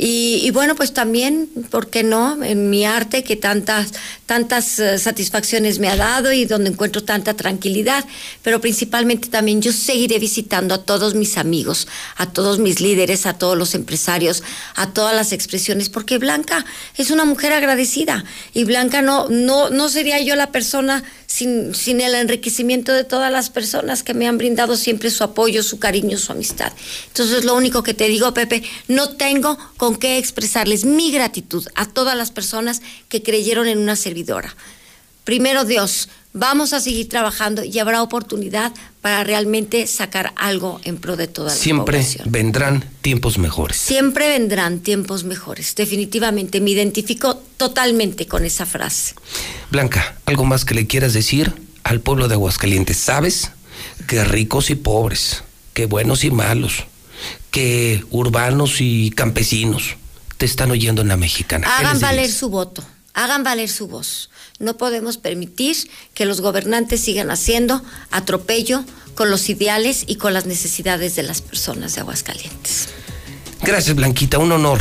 [0.03, 2.43] Y, bueno, pues también, ¿por qué no?
[2.43, 3.91] En mi arte que tantas,
[4.25, 8.03] tantas eh, satisfacciones me ha dado y donde encuentro tanta tranquilidad,
[8.41, 13.35] pero principalmente también yo seguiré visitando a todos mis amigos, a todos mis líderes, a
[13.35, 14.41] todos los empresarios,
[14.73, 16.65] a todas las expresiones, porque Blanca
[16.97, 18.25] es una mujer agradecida
[18.55, 23.31] y Blanca no, no, no sería yo la persona sin, sin el enriquecimiento de todas
[23.31, 26.73] las personas que me han brindado siempre su apoyo, su cariño, su amistad.
[27.07, 31.85] Entonces, lo único que te digo, Pepe, no tengo con qué expresarles mi gratitud a
[31.85, 34.55] todas las personas que creyeron en una servidora.
[35.23, 38.71] Primero Dios, vamos a seguir trabajando y habrá oportunidad
[39.01, 43.77] para realmente sacar algo en pro de toda la Siempre vendrán tiempos mejores.
[43.77, 45.75] Siempre vendrán tiempos mejores.
[45.75, 49.13] Definitivamente me identifico totalmente con esa frase.
[49.69, 52.97] Blanca, ¿algo más que le quieras decir al pueblo de Aguascalientes?
[52.97, 53.51] ¿Sabes?
[54.07, 56.85] Que ricos y pobres, que buenos y malos,
[57.51, 59.95] que urbanos y campesinos
[60.37, 61.67] te están oyendo en la mexicana.
[61.77, 64.29] Hagan valer su voto, hagan valer su voz.
[64.59, 65.75] No podemos permitir
[66.13, 68.83] que los gobernantes sigan haciendo atropello
[69.15, 72.89] con los ideales y con las necesidades de las personas de Aguascalientes.
[73.61, 74.39] Gracias, Blanquita.
[74.39, 74.79] Un honor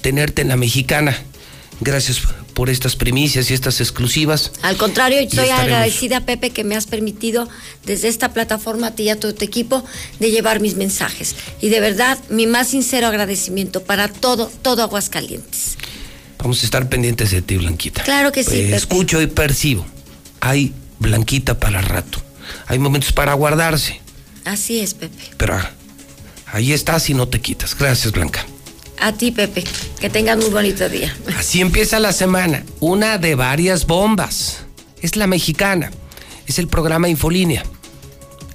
[0.00, 1.16] tenerte en la mexicana.
[1.80, 2.22] Gracias
[2.54, 4.52] por estas primicias y estas exclusivas.
[4.62, 7.48] Al contrario, estoy agradecida, Pepe, que me has permitido
[7.84, 9.84] desde esta plataforma, a ti y a todo tu equipo,
[10.20, 11.34] de llevar mis mensajes.
[11.60, 15.76] Y de verdad, mi más sincero agradecimiento para todo, todo Aguascalientes.
[16.38, 18.02] Vamos a estar pendientes de ti, Blanquita.
[18.02, 18.54] Claro que sí.
[18.54, 19.84] Eh, escucho y percibo.
[20.40, 22.22] Hay Blanquita para rato.
[22.66, 24.00] Hay momentos para guardarse.
[24.44, 25.24] Así es, Pepe.
[25.36, 25.70] Pero ah,
[26.46, 27.76] ahí estás y no te quitas.
[27.76, 28.46] Gracias, Blanca.
[29.04, 29.62] A ti, Pepe.
[30.00, 31.14] Que tengas muy bonito día.
[31.38, 32.62] Así empieza la semana.
[32.80, 34.64] Una de varias bombas.
[35.02, 35.90] Es la mexicana.
[36.46, 37.64] Es el programa Infolínea.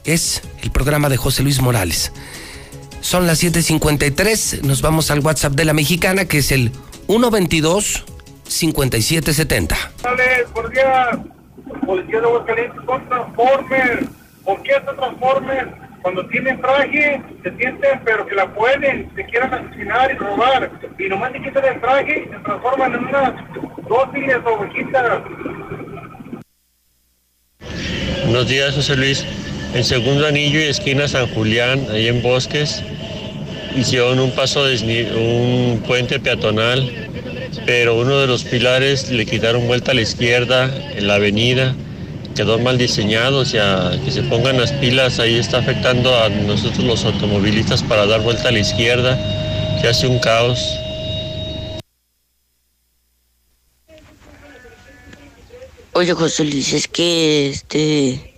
[0.05, 2.11] Es el programa de José Luis Morales.
[2.99, 4.63] Son las 7:53.
[4.63, 6.71] Nos vamos al WhatsApp de la mexicana, que es el
[7.05, 8.05] 122
[8.47, 9.77] 5770.
[10.01, 11.11] Dale, por día.
[11.85, 14.07] Policía de Aguascalientes con Transformers.
[14.43, 15.88] ¿Por qué se Transformers?
[16.01, 20.71] Cuando tienen traje, se sienten, pero que la pueden, se quieran asesinar y robar.
[20.97, 23.33] Y nomás se quitan el traje y se transforman en unas
[23.87, 25.21] dóciles ovejitas.
[28.25, 29.25] Buenos días, José Luis.
[29.73, 32.83] En segundo anillo y esquina San Julián, ahí en Bosques,
[33.75, 34.75] hicieron un paso, de
[35.15, 36.89] un puente peatonal,
[37.65, 41.75] pero uno de los pilares le quitaron vuelta a la izquierda en la avenida
[42.39, 46.85] quedó mal diseñado, o sea, que se pongan las pilas, ahí está afectando a nosotros
[46.85, 49.19] los automovilistas para dar vuelta a la izquierda,
[49.81, 50.57] que hace un caos.
[55.91, 58.37] Oye, José Luis, es que este.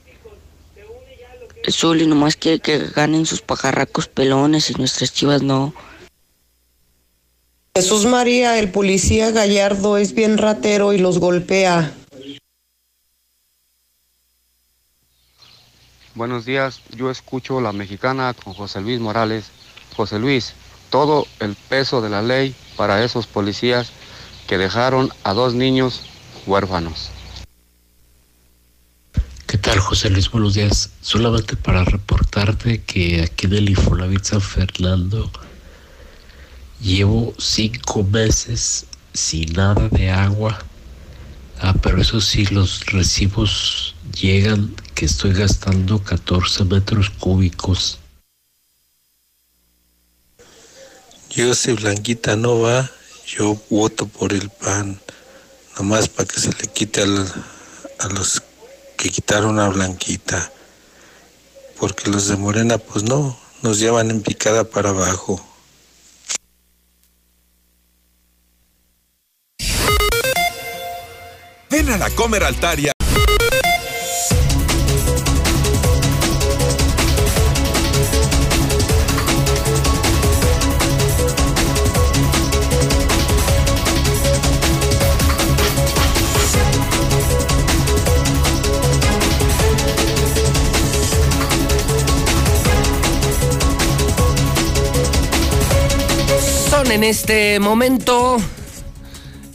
[1.70, 5.76] Zuli nomás quiere que ganen sus pajarracos pelones y nuestras chivas no.
[7.76, 11.94] Jesús María, el policía Gallardo es bien ratero y los golpea.
[16.14, 19.46] Buenos días, yo escucho La Mexicana con José Luis Morales.
[19.96, 20.54] José Luis,
[20.90, 23.92] todo el peso de la ley para esos policías
[24.46, 26.02] que dejaron a dos niños
[26.46, 27.12] huérfanos.
[29.48, 30.30] ¿Qué tal, José Luis?
[30.30, 30.92] Buenos días.
[31.00, 35.32] Solamente para reportarte que aquí en el Infonavit San Fernando
[36.82, 40.60] llevo cinco meses sin nada de agua.
[41.62, 48.00] Ah, pero eso sí, los recibos llegan que estoy gastando 14 metros cúbicos.
[51.30, 52.90] Yo si Blanquita no va,
[53.26, 55.00] yo voto por el PAN,
[55.78, 58.44] nomás para que se le quite a, los
[58.98, 60.52] que quitaron a Blanquita,
[61.80, 65.42] porque los de Morena pues no, nos llevan en picada para abajo.
[71.70, 72.92] Ven a la Comer Altaria.
[96.92, 98.36] En este momento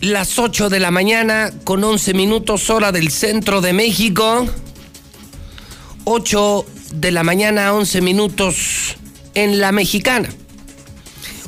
[0.01, 4.47] las 8 de la mañana con 11 minutos hora del centro de México.
[6.05, 8.97] 8 de la mañana, 11 minutos
[9.35, 10.31] en la mexicana.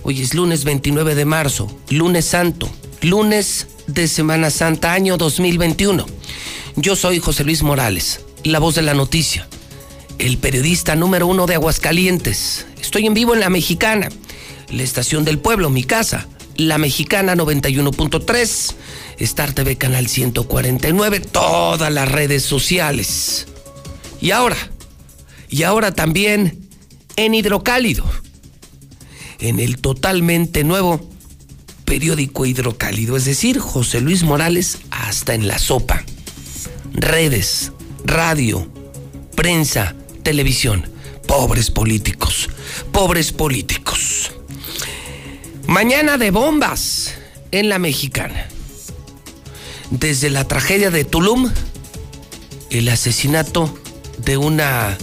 [0.02, 2.68] Hoy es lunes 29 de marzo, lunes santo,
[3.00, 6.04] lunes de Semana Santa, año 2021.
[6.76, 9.48] Yo soy José Luis Morales, la voz de la noticia,
[10.18, 12.66] el periodista número uno de Aguascalientes.
[12.78, 14.10] Estoy en vivo en la mexicana,
[14.70, 18.74] la estación del pueblo, mi casa la Mexicana 91.3,
[19.20, 23.46] Star TV Canal 149, todas las redes sociales.
[24.20, 24.56] Y ahora,
[25.48, 26.68] y ahora también
[27.16, 28.04] en Hidrocálido,
[29.38, 31.08] en el totalmente nuevo
[31.84, 36.04] periódico Hidrocálido, es decir, José Luis Morales hasta en la sopa.
[36.92, 37.70] Redes,
[38.04, 38.68] radio,
[39.36, 39.94] prensa,
[40.24, 40.90] televisión.
[41.28, 42.48] Pobres políticos,
[42.90, 43.87] pobres políticos.
[45.68, 47.14] Mañana de bombas
[47.50, 48.48] en la mexicana.
[49.90, 51.52] Desde la tragedia de Tulum,
[52.70, 53.78] el asesinato
[54.16, 54.96] de una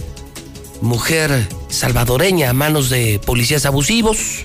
[0.80, 4.44] mujer salvadoreña a manos de policías abusivos,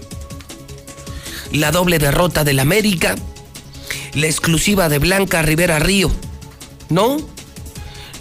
[1.52, 3.16] la doble derrota del América,
[4.14, 6.12] la exclusiva de Blanca Rivera Río.
[6.90, 7.18] No,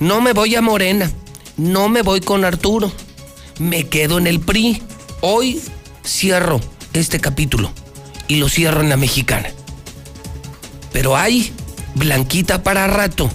[0.00, 1.12] no me voy a Morena,
[1.58, 2.90] no me voy con Arturo,
[3.58, 4.82] me quedo en el PRI.
[5.20, 5.60] Hoy
[6.02, 6.62] cierro
[6.94, 7.70] este capítulo
[8.30, 9.50] y lo cierro en la mexicana.
[10.92, 11.52] Pero hay
[11.96, 13.28] blanquita para rato.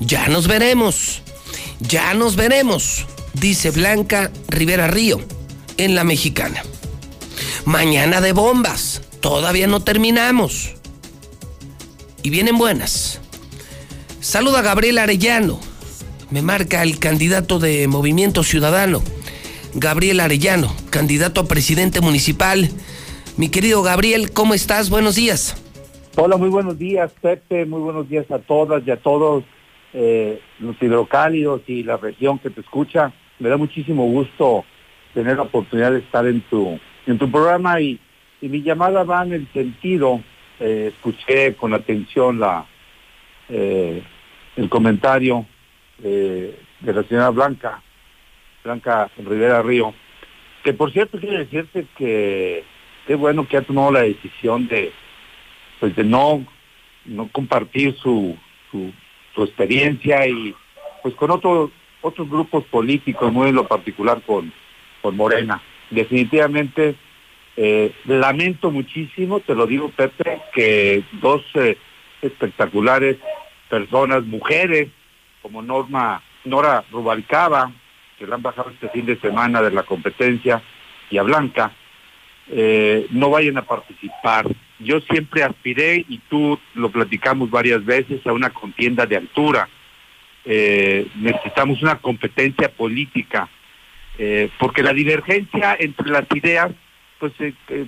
[0.00, 1.20] Ya nos veremos.
[1.80, 3.04] Ya nos veremos,
[3.34, 5.20] dice Blanca Rivera Río
[5.76, 6.62] en la mexicana.
[7.66, 9.02] Mañana de bombas.
[9.20, 10.76] Todavía no terminamos.
[12.22, 13.20] Y vienen buenas.
[14.22, 15.60] Saluda a Gabriel Arellano.
[16.30, 19.02] Me marca el candidato de Movimiento Ciudadano.
[19.74, 22.70] Gabriel Arellano, candidato a presidente municipal
[23.36, 24.88] mi querido Gabriel, ¿cómo estás?
[24.88, 25.62] Buenos días.
[26.16, 27.66] Hola, muy buenos días, Pepe.
[27.66, 29.44] Muy buenos días a todas y a todos
[29.92, 33.12] eh, los hidrocálidos y la región que te escucha.
[33.38, 34.64] Me da muchísimo gusto
[35.12, 38.00] tener la oportunidad de estar en tu, en tu programa y,
[38.40, 40.20] mi llamada va en el sentido,
[40.60, 42.64] eh, escuché con atención la,
[43.48, 44.02] eh,
[44.54, 45.46] el comentario
[45.98, 47.82] de la señora Blanca,
[48.62, 49.94] Blanca Rivera Río,
[50.62, 52.62] que por cierto quiero decirte que
[53.06, 54.92] qué bueno que ha tomado la decisión de,
[55.80, 56.44] pues de no,
[57.04, 58.36] no compartir su,
[58.70, 58.92] su,
[59.42, 60.54] experiencia y
[61.02, 64.52] pues con otros otros grupos políticos, muy en lo particular con,
[65.02, 65.60] con Morena.
[65.90, 66.94] Definitivamente
[67.56, 71.76] eh, lamento muchísimo, te lo digo Pepe, que dos eh,
[72.22, 73.16] espectaculares
[73.68, 74.88] personas, mujeres,
[75.42, 77.72] como Norma, Nora Rubalcaba,
[78.18, 80.62] que la han bajado este fin de semana de la competencia,
[81.10, 81.72] y a Blanca,
[82.48, 84.46] eh, no vayan a participar.
[84.78, 89.68] Yo siempre aspiré, y tú lo platicamos varias veces, a una contienda de altura.
[90.44, 93.48] Eh, necesitamos una competencia política,
[94.18, 96.72] eh, porque la divergencia entre las ideas,
[97.18, 97.32] pues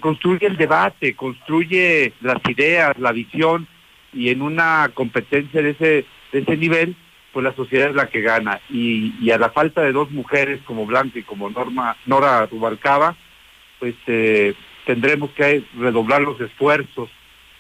[0.00, 3.68] construye el debate, construye las ideas, la visión,
[4.12, 6.96] y en una competencia de ese, de ese nivel,
[7.32, 8.58] pues la sociedad es la que gana.
[8.70, 13.16] Y, y a la falta de dos mujeres como Blanca y como Norma, Nora Rubalcaba,
[13.78, 14.54] pues eh,
[14.86, 17.08] tendremos que redoblar los esfuerzos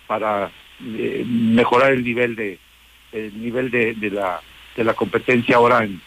[0.06, 0.50] para
[0.84, 2.58] eh, mejorar el nivel de
[3.12, 4.40] el nivel de, la
[4.76, 6.00] de la competencia ahora en,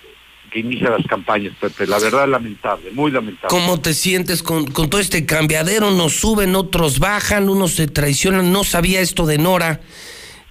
[0.52, 1.88] que inicia las campañas, Pepe.
[1.88, 3.48] La verdad lamentable, muy lamentable.
[3.50, 5.92] ¿Cómo te sientes con, con todo este cambiadero?
[5.92, 8.52] Nos suben, otros bajan, unos se traicionan.
[8.52, 9.80] No sabía esto de Nora,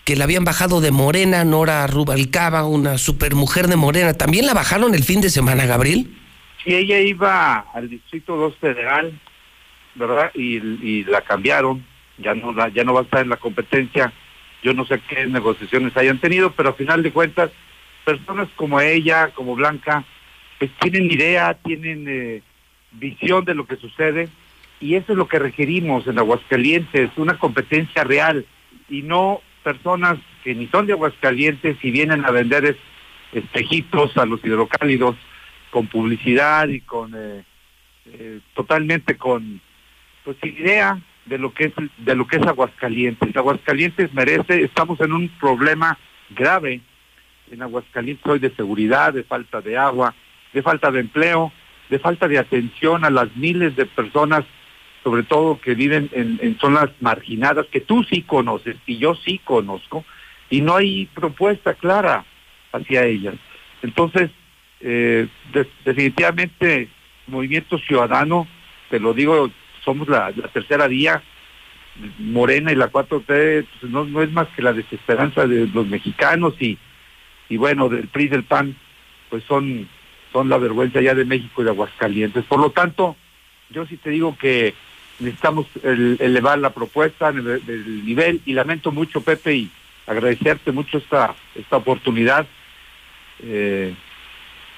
[0.05, 4.15] que la habían bajado de Morena, Nora Rubalcaba, una supermujer de Morena.
[4.15, 6.11] ¿También la bajaron el fin de semana, Gabriel?
[6.65, 9.19] Sí, ella iba al Distrito 2 Federal,
[10.01, 10.33] ¿verdad?
[10.35, 11.85] Y, la cambiaron,
[12.19, 14.13] ya no, ya no va a estar en la competencia.
[14.63, 17.51] Yo no sé qué negociaciones hayan tenido, pero a final de cuentas,
[18.05, 20.05] personas como ella, como Blanca,
[20.59, 22.43] pues tienen idea, tienen eh,
[22.93, 24.29] visión de lo que sucede,
[24.81, 28.45] y eso es lo que requerimos en Aguascalientes, una competencia real,
[28.89, 32.77] y no personas que ni son de Aguascalientes y vienen a vender
[33.33, 35.17] espejitos a los hidrocálidos
[35.71, 37.45] con publicidad y con eh,
[38.07, 39.61] eh, totalmente con
[40.31, 43.37] pues idea de lo que es de lo que es Aguascalientes.
[43.37, 45.99] Aguascalientes merece, estamos en un problema
[46.31, 46.81] grave
[47.51, 50.15] en Aguascalientes hoy de seguridad, de falta de agua,
[50.53, 51.53] de falta de empleo,
[51.89, 54.45] de falta de atención a las miles de personas,
[55.03, 60.05] sobre todo que viven en, zonas marginadas, que tú sí conoces y yo sí conozco,
[60.49, 62.25] y no hay propuesta clara
[62.73, 63.35] hacia ellas.
[63.83, 64.31] Entonces,
[64.81, 65.27] eh,
[65.85, 66.89] definitivamente,
[67.27, 68.47] Movimiento Ciudadano,
[68.91, 69.51] te lo digo,
[69.85, 71.23] somos la, tercera vía,
[72.19, 76.55] Morena y la 4T, pues no, no es más que la desesperanza de los mexicanos
[76.61, 76.79] y,
[77.49, 78.77] y bueno, del PRI del PAN,
[79.29, 79.89] pues son
[80.33, 82.45] son la vergüenza ya de México y de Aguascalientes.
[82.45, 83.17] Por lo tanto,
[83.71, 84.75] yo sí te digo que
[85.19, 89.71] necesitamos elevar la propuesta del nivel y lamento mucho, Pepe, y
[90.07, 92.47] agradecerte mucho esta, esta oportunidad
[93.43, 93.95] eh,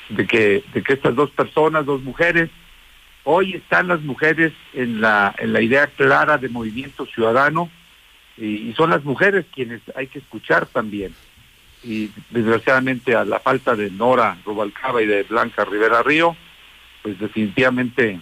[0.08, 2.50] de, que, de que estas dos personas, dos mujeres,
[3.24, 7.70] hoy están las mujeres en la, en la idea clara de movimiento ciudadano
[8.36, 11.14] y, y son las mujeres quienes hay que escuchar también
[11.84, 16.36] y desgraciadamente a la falta de Nora Rubalcaba y de Blanca Rivera Río,
[17.02, 18.20] pues definitivamente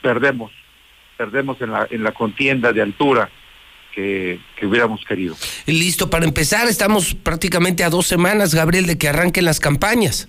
[0.00, 0.52] perdemos,
[1.16, 3.28] perdemos en la, en la contienda de altura
[3.94, 5.34] que, que, hubiéramos querido.
[5.66, 10.28] Listo, para empezar, estamos prácticamente a dos semanas, Gabriel, de que arranquen las campañas.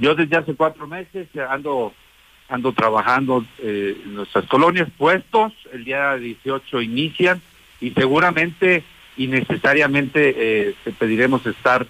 [0.00, 1.94] Yo desde hace cuatro meses ando
[2.48, 7.40] ando trabajando eh, en nuestras colonias puestos, el día 18 inician
[7.80, 8.84] y seguramente
[9.16, 11.86] y necesariamente eh, te pediremos estar,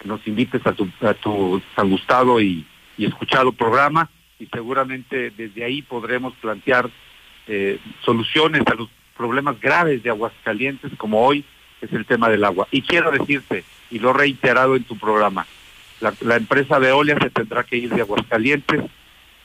[0.00, 2.66] que nos invites a tu, a tu tan gustado y,
[2.98, 6.90] escuchado programa y seguramente desde ahí podremos plantear
[7.46, 11.42] eh, soluciones a los problemas graves de Aguascalientes como hoy
[11.80, 12.68] es el tema del agua.
[12.70, 15.46] Y quiero decirte, y lo he reiterado en tu programa,
[16.02, 18.82] la, la empresa Veolia se tendrá que ir de Aguascalientes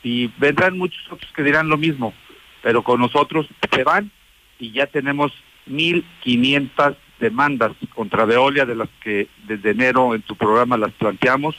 [0.06, 2.14] y vendrán muchos otros que dirán lo mismo,
[2.62, 4.12] pero con nosotros se van
[4.60, 5.32] y ya tenemos
[5.68, 11.56] 1.500 demandas contra Veolia, de las que desde enero en tu programa las planteamos.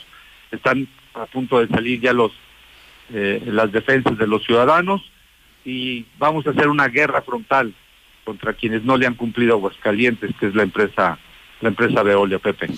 [0.52, 2.30] Están a punto de salir ya los
[3.12, 5.02] eh, las defensas de los ciudadanos
[5.64, 7.74] y vamos a hacer una guerra frontal
[8.24, 11.18] contra quienes no le han cumplido Aguascalientes, que es la empresa
[11.60, 12.68] la empresa Veolia, Pepe.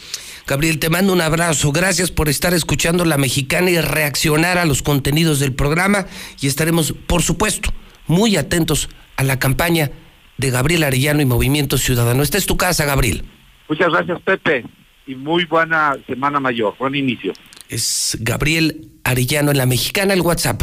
[0.47, 1.73] Gabriel, te mando un abrazo.
[1.73, 6.07] Gracias por estar escuchando La Mexicana y reaccionar a los contenidos del programa
[6.41, 7.71] y estaremos, por supuesto,
[8.07, 9.91] muy atentos a la campaña
[10.37, 12.23] de Gabriel Arellano y Movimiento Ciudadano.
[12.23, 13.25] Esta es tu casa, Gabriel.
[13.69, 14.65] Muchas gracias, Pepe,
[15.07, 17.33] y muy buena Semana Mayor, buen inicio.
[17.69, 20.63] Es Gabriel Arellano en la Mexicana, el WhatsApp.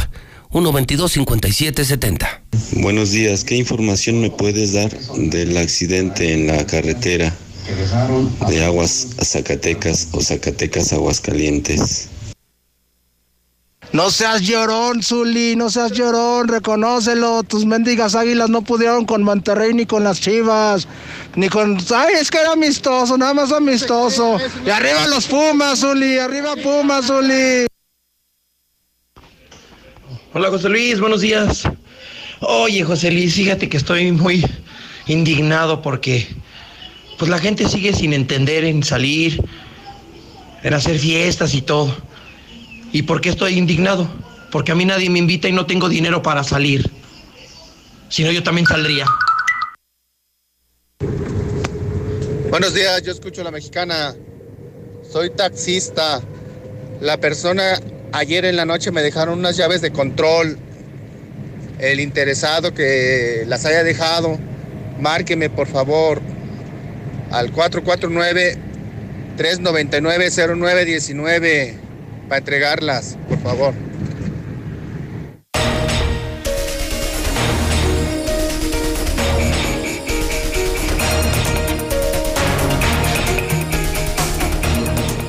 [0.52, 2.42] 122-5770.
[2.82, 7.36] Buenos días, ¿qué información me puedes dar del accidente en la carretera
[8.48, 12.10] de Aguas a Zacatecas o Zacatecas Aguascalientes?
[13.92, 17.44] No seas llorón, Zuli, no seas llorón, reconócelo.
[17.44, 20.88] Tus mendigas águilas no pudieron con Monterrey ni con las Chivas,
[21.36, 21.78] ni con.
[21.96, 24.38] Ay, es que era amistoso, nada más amistoso.
[24.66, 27.68] Y arriba los Pumas, Zuli, arriba Pumas, Zuli.
[30.34, 31.64] Hola, José Luis, buenos días.
[32.42, 34.46] Oye, José Luis, fíjate que estoy muy
[35.08, 36.28] indignado porque
[37.18, 39.42] pues la gente sigue sin entender en salir,
[40.64, 41.96] en hacer fiestas y todo.
[42.92, 44.10] ¿Y por qué estoy indignado?
[44.52, 46.90] Porque a mí nadie me invita y no tengo dinero para salir.
[48.10, 49.06] Si no, yo también saldría.
[52.50, 54.16] Buenos días, yo escucho a la mexicana.
[55.10, 56.22] Soy taxista.
[57.02, 57.80] La persona
[58.14, 60.58] ayer en la noche me dejaron unas llaves de control.
[61.80, 64.40] El interesado que las haya dejado,
[65.00, 66.22] márqueme por favor
[67.32, 68.58] al 449
[69.38, 71.78] 399 0919
[72.28, 73.74] para entregarlas, por favor.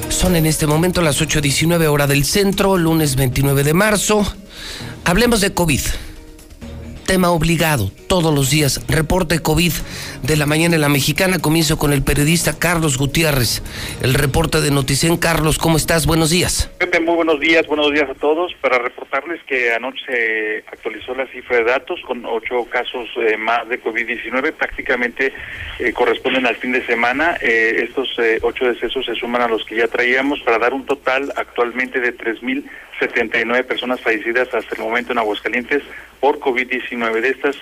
[0.09, 4.27] Son en este momento las 8.19 hora del centro, lunes 29 de marzo.
[5.05, 5.81] Hablemos de COVID
[7.07, 8.85] tema obligado todos los días.
[8.89, 9.73] Reporte COVID
[10.23, 11.39] de la mañana en la mexicana.
[11.39, 13.63] Comienzo con el periodista Carlos Gutiérrez.
[14.03, 15.17] El reporte de Noticen.
[15.17, 16.07] Carlos, ¿cómo estás?
[16.07, 16.71] Buenos días.
[16.79, 17.67] Pepe, muy buenos días.
[17.67, 18.53] Buenos días a todos.
[18.61, 23.69] Para reportarles que anoche se actualizó la cifra de datos con ocho casos eh, más
[23.69, 24.53] de COVID-19.
[24.53, 25.33] Prácticamente
[25.79, 27.37] eh, corresponden al fin de semana.
[27.41, 31.33] Eh, estos ocho decesos se suman a los que ya traíamos para dar un total
[31.37, 32.13] actualmente de
[33.01, 35.83] 3.079 personas fallecidas hasta el momento en Aguascalientes
[36.21, 37.21] por COVID-19.
[37.21, 37.57] De estas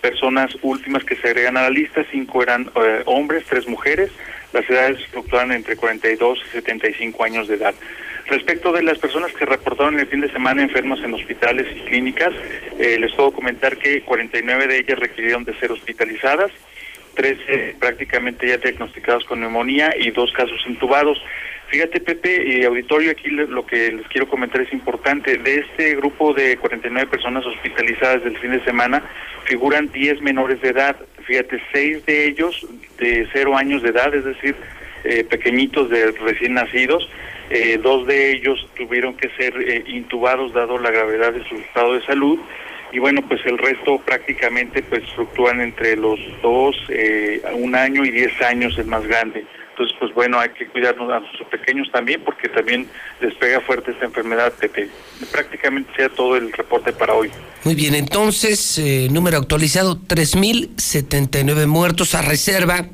[0.00, 4.10] personas últimas que se agregan a la lista, cinco eran eh, hombres, tres mujeres.
[4.52, 7.74] Las edades fluctúan entre 42 y 75 años de edad.
[8.26, 12.32] Respecto de las personas que reportaron el fin de semana enfermas en hospitales y clínicas,
[12.78, 16.50] eh, les puedo comentar que 49 de ellas requirieron de ser hospitalizadas,
[17.14, 21.18] 13 prácticamente ya diagnosticados con neumonía y dos casos intubados.
[21.68, 25.36] Fíjate, Pepe y auditorio, aquí lo que les quiero comentar es importante.
[25.36, 29.02] De este grupo de 49 personas hospitalizadas del fin de semana,
[29.44, 30.96] figuran 10 menores de edad.
[31.26, 32.66] Fíjate, 6 de ellos
[32.98, 34.56] de 0 años de edad, es decir,
[35.04, 37.08] eh, pequeñitos de recién nacidos.
[37.50, 41.94] Eh, dos de ellos tuvieron que ser eh, intubados dado la gravedad de su estado
[41.94, 42.38] de salud
[42.92, 46.76] y bueno pues el resto prácticamente pues fluctúan entre los dos
[47.54, 49.46] un año y diez años el más grande
[49.78, 52.88] entonces, pues bueno, hay que cuidarnos a nuestros pequeños también porque también
[53.20, 54.88] les pega fuerte esta enfermedad, Pepe.
[55.30, 57.30] Prácticamente sea todo el reporte para hoy.
[57.62, 62.86] Muy bien, entonces, eh, número actualizado, 3.079 muertos a reserva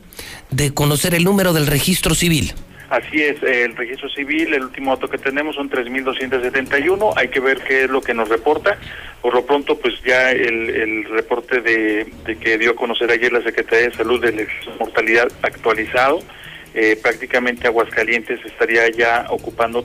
[0.51, 2.53] de conocer el número del registro civil.
[2.91, 7.61] Así es, el registro civil, el último dato que tenemos son 3.271, hay que ver
[7.67, 8.77] qué es lo que nos reporta.
[9.23, 13.33] Por lo pronto, pues ya el, el reporte de, de, que dio a conocer ayer
[13.33, 16.21] la Secretaría de Salud de la mortalidad actualizado,
[16.75, 19.85] eh, prácticamente Aguascalientes estaría ya ocupando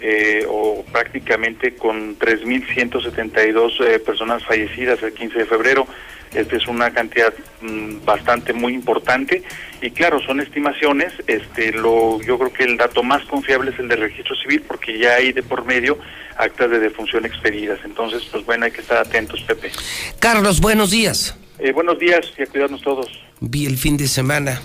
[0.00, 5.86] eh, o prácticamente con 3.172 eh, personas fallecidas el 15 de febrero.
[6.32, 9.42] Esta es una cantidad mm, bastante muy importante
[9.82, 11.12] y claro, son estimaciones.
[11.26, 14.98] Este, lo, yo creo que el dato más confiable es el del registro civil porque
[14.98, 15.98] ya hay de por medio
[16.38, 17.80] actas de defunción expedidas.
[17.84, 19.70] Entonces, pues bueno, hay que estar atentos, Pepe.
[20.18, 21.36] Carlos, buenos días.
[21.58, 23.06] Eh, buenos días y a cuidarnos todos.
[23.40, 24.62] Vi el fin de semana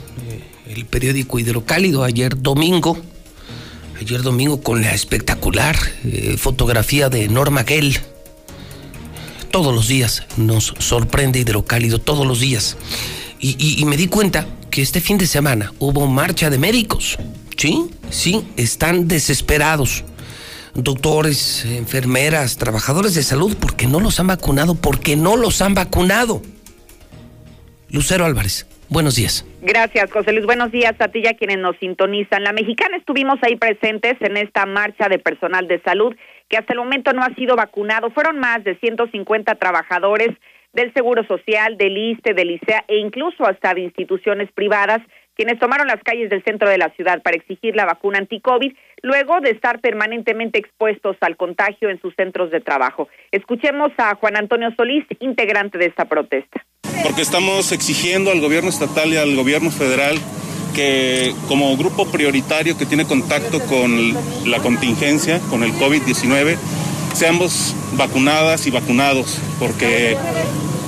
[0.67, 2.97] el periódico Hidrocálido ayer domingo,
[3.99, 7.97] ayer domingo con la espectacular eh, fotografía de Norma Gell.
[9.51, 12.77] Todos los días nos sorprende Hidrocálido, todos los días.
[13.39, 17.17] Y, y me di cuenta que este fin de semana hubo marcha de médicos.
[17.57, 20.03] Sí, sí, están desesperados.
[20.73, 26.41] Doctores, enfermeras, trabajadores de salud, porque no los han vacunado, porque no los han vacunado.
[27.89, 28.65] Lucero Álvarez.
[28.89, 29.45] Buenos días.
[29.67, 30.45] Gracias, José Luis.
[30.45, 32.43] Buenos días a ti y a quienes nos sintonizan.
[32.43, 36.15] La mexicana estuvimos ahí presentes en esta marcha de personal de salud
[36.47, 38.11] que hasta el momento no ha sido vacunado.
[38.11, 40.29] Fueron más de 150 trabajadores
[40.73, 45.01] del Seguro Social, del ISTE, del ICEA e incluso hasta de instituciones privadas
[45.35, 49.41] quienes tomaron las calles del centro de la ciudad para exigir la vacuna anti-COVID, luego
[49.41, 53.09] de estar permanentemente expuestos al contagio en sus centros de trabajo.
[53.31, 56.63] Escuchemos a Juan Antonio Solís, integrante de esta protesta
[57.05, 60.17] porque estamos exigiendo al gobierno estatal y al gobierno federal
[60.73, 64.15] que como grupo prioritario que tiene contacto con
[64.49, 66.57] la contingencia, con el COVID-19,
[67.13, 70.17] seamos vacunadas y vacunados, porque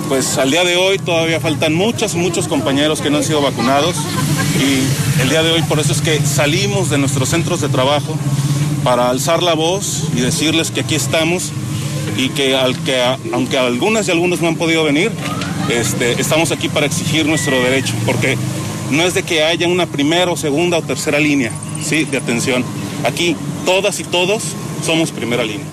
[0.10, 3.96] pues al día de hoy todavía faltan muchos, muchos compañeros que no han sido vacunados
[4.60, 8.18] y el día de hoy por eso es que salimos de nuestros centros de trabajo
[8.84, 11.52] para alzar la voz y decirles que aquí estamos
[12.18, 15.12] y que, que aunque algunas y algunos no han podido venir,
[15.70, 18.36] este, estamos aquí para exigir nuestro derecho, porque
[18.92, 21.52] no es de que haya una primera o segunda o tercera línea
[21.82, 22.06] ¿sí?
[22.06, 22.64] de atención.
[23.06, 25.66] Aquí todas y todos somos primera línea.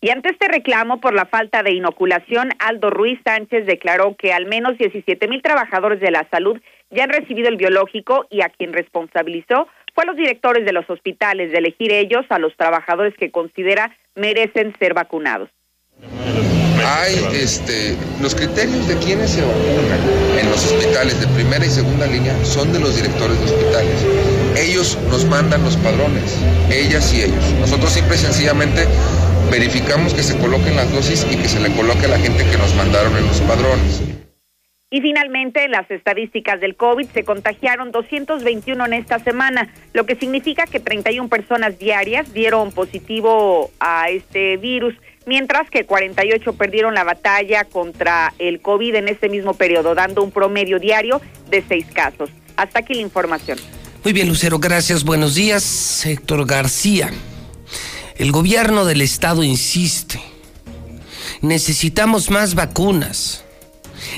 [0.00, 4.46] Y ante este reclamo por la falta de inoculación, Aldo Ruiz Sánchez declaró que al
[4.46, 6.58] menos 17 mil trabajadores de la salud
[6.90, 10.88] ya han recibido el biológico y a quien responsabilizó fue a los directores de los
[10.88, 15.50] hospitales de elegir ellos a los trabajadores que considera merecen ser vacunados
[16.84, 22.06] hay este, los criterios de quienes se vacunan en los hospitales de primera y segunda
[22.06, 24.04] línea son de los directores de hospitales.
[24.56, 26.36] Ellos nos mandan los padrones,
[26.70, 27.44] ellas y ellos.
[27.60, 28.86] Nosotros simple y sencillamente
[29.50, 32.56] verificamos que se coloquen las dosis y que se le coloque a la gente que
[32.58, 34.02] nos mandaron en los padrones.
[34.92, 40.16] Y finalmente, en las estadísticas del COVID se contagiaron 221 en esta semana, lo que
[40.16, 44.96] significa que 31 personas diarias dieron positivo a este virus
[45.30, 50.32] mientras que 48 perdieron la batalla contra el COVID en este mismo periodo, dando un
[50.32, 52.30] promedio diario de seis casos.
[52.56, 53.56] Hasta aquí la información.
[54.02, 55.04] Muy bien, Lucero, gracias.
[55.04, 57.12] Buenos días, Héctor García.
[58.16, 60.20] El gobierno del estado insiste.
[61.42, 63.44] Necesitamos más vacunas.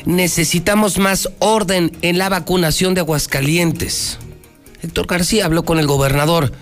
[0.06, 4.18] Necesitamos más orden en la vacunación de Aguascalientes.
[4.82, 6.52] Héctor García habló con el gobernador.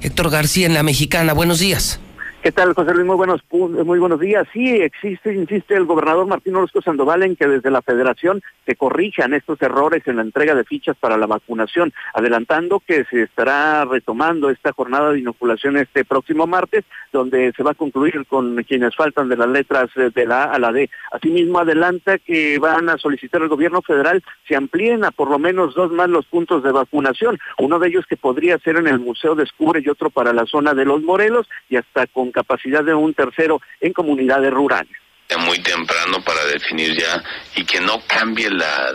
[0.00, 1.34] Héctor García en la Mexicana.
[1.34, 2.00] Buenos días.
[2.46, 3.04] ¿Qué tal, José Luis?
[3.04, 4.46] Muy buenos, muy buenos días.
[4.52, 9.34] Sí, existe, insiste el gobernador Martín Orozco Sandoval en que desde la federación se corrijan
[9.34, 14.48] estos errores en la entrega de fichas para la vacunación, adelantando que se estará retomando
[14.48, 19.28] esta jornada de inoculación este próximo martes, donde se va a concluir con quienes faltan
[19.28, 20.88] de las letras de la A a la D.
[21.10, 25.74] Asimismo, adelanta que van a solicitar al gobierno federal se amplíen a por lo menos
[25.74, 29.34] dos más los puntos de vacunación, uno de ellos que podría ser en el Museo
[29.34, 33.14] Descubre y otro para la zona de Los Morelos y hasta con capacidad de un
[33.14, 34.96] tercero en comunidades rurales
[35.38, 37.20] muy temprano para definir ya
[37.56, 38.92] y que no cambie la,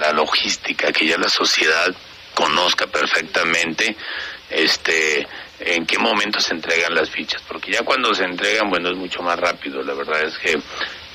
[0.00, 1.94] la, logística, que ya la sociedad
[2.34, 3.94] conozca perfectamente
[4.48, 5.26] este
[5.60, 9.22] en qué momento se entregan las fichas, porque ya cuando se entregan, bueno, es mucho
[9.22, 9.82] más rápido.
[9.82, 10.58] La verdad es que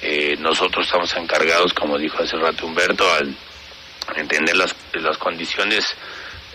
[0.02, 3.36] eh, nosotros estamos encargados, como dijo hace rato Humberto, al
[4.16, 5.96] entender las, las condiciones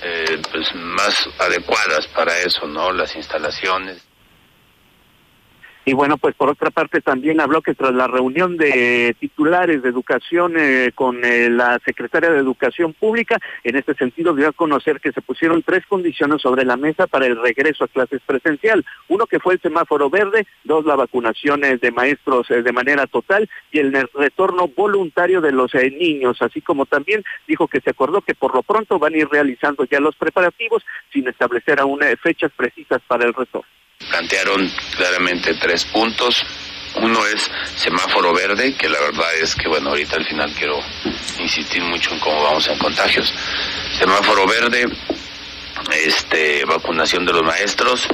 [0.02, 2.92] eh, pues más adecuadas para eso, ¿no?
[2.92, 4.02] Las instalaciones.
[5.86, 9.90] Y bueno, pues por otra parte también habló que tras la reunión de titulares de
[9.90, 14.98] educación eh, con eh, la secretaria de Educación Pública, en este sentido dio a conocer
[14.98, 18.82] que se pusieron tres condiciones sobre la mesa para el regreso a clases presencial.
[19.09, 23.48] Uno que fue el semáforo verde, dos la vacunación de maestros eh, de manera total
[23.70, 28.35] y el retorno voluntario de los niños, así como también dijo que se acordó que
[28.35, 30.82] por lo pronto van a ir realizando ya los preparativos
[31.12, 33.69] sin establecer aún fechas precisas para el retorno
[34.09, 36.44] plantearon claramente tres puntos.
[36.97, 40.81] Uno es semáforo verde, que la verdad es que, bueno, ahorita al final quiero
[41.40, 43.35] insistir mucho en cómo vamos en contagios.
[43.98, 44.86] Semáforo verde,
[45.92, 48.09] este, vacunación de los maestros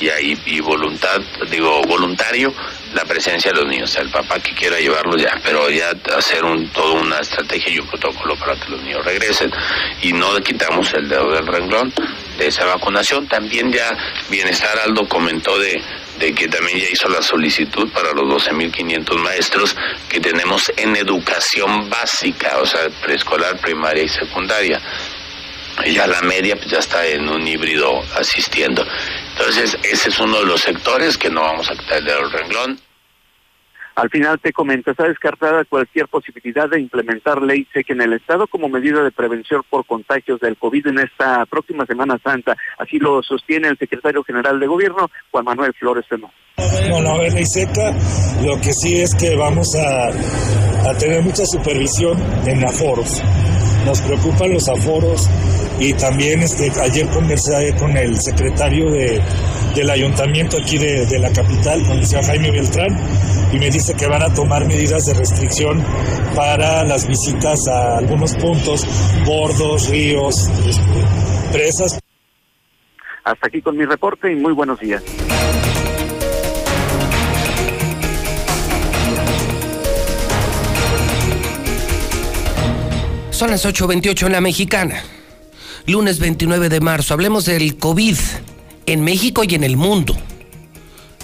[0.00, 1.20] y ahí y voluntad,
[1.50, 2.52] digo, voluntario,
[2.94, 6.68] la presencia de los niños, el papá que quiera llevarlos ya, pero ya hacer un,
[6.68, 9.50] toda una estrategia y un protocolo para que los niños regresen.
[10.02, 11.92] Y no quitamos el dedo del renglón
[12.38, 13.26] de esa vacunación.
[13.26, 13.96] También ya
[14.30, 15.82] Bienestar Aldo comentó de,
[16.18, 19.76] de que también ya hizo la solicitud para los 12.500 maestros
[20.08, 24.80] que tenemos en educación básica, o sea, preescolar, primaria y secundaria
[25.86, 28.84] ya la media pues, ya está en un híbrido asistiendo.
[29.32, 32.78] Entonces, ese es uno de los sectores que no vamos a quitar el renglón.
[33.98, 38.46] Al final te comento, está descartada cualquier posibilidad de implementar ley SEC en el Estado
[38.46, 42.56] como medida de prevención por contagios del COVID en esta próxima Semana Santa.
[42.78, 46.30] Así lo sostiene el secretario general de Gobierno, Juan Manuel Flores Fenó.
[46.88, 47.92] No, no ley seca.
[48.44, 53.20] Lo que sí es que vamos a, a tener mucha supervisión en aforos.
[53.84, 55.28] Nos preocupan los aforos
[55.80, 59.22] y también este, ayer conversé con el secretario de,
[59.74, 62.88] del ayuntamiento aquí de, la capital, con el señor Jaime Beltrán,
[63.52, 65.84] y me dice que van a tomar medidas de restricción
[66.34, 68.86] para las visitas a algunos puntos,
[69.24, 72.00] bordos, ríos, este, presas.
[73.24, 75.02] Hasta aquí con mi reporte y muy buenos días.
[83.38, 85.00] Son las 8.28 en la mexicana
[85.86, 87.14] lunes 29 de marzo.
[87.14, 88.16] Hablemos del COVID
[88.86, 90.16] en México y en el mundo.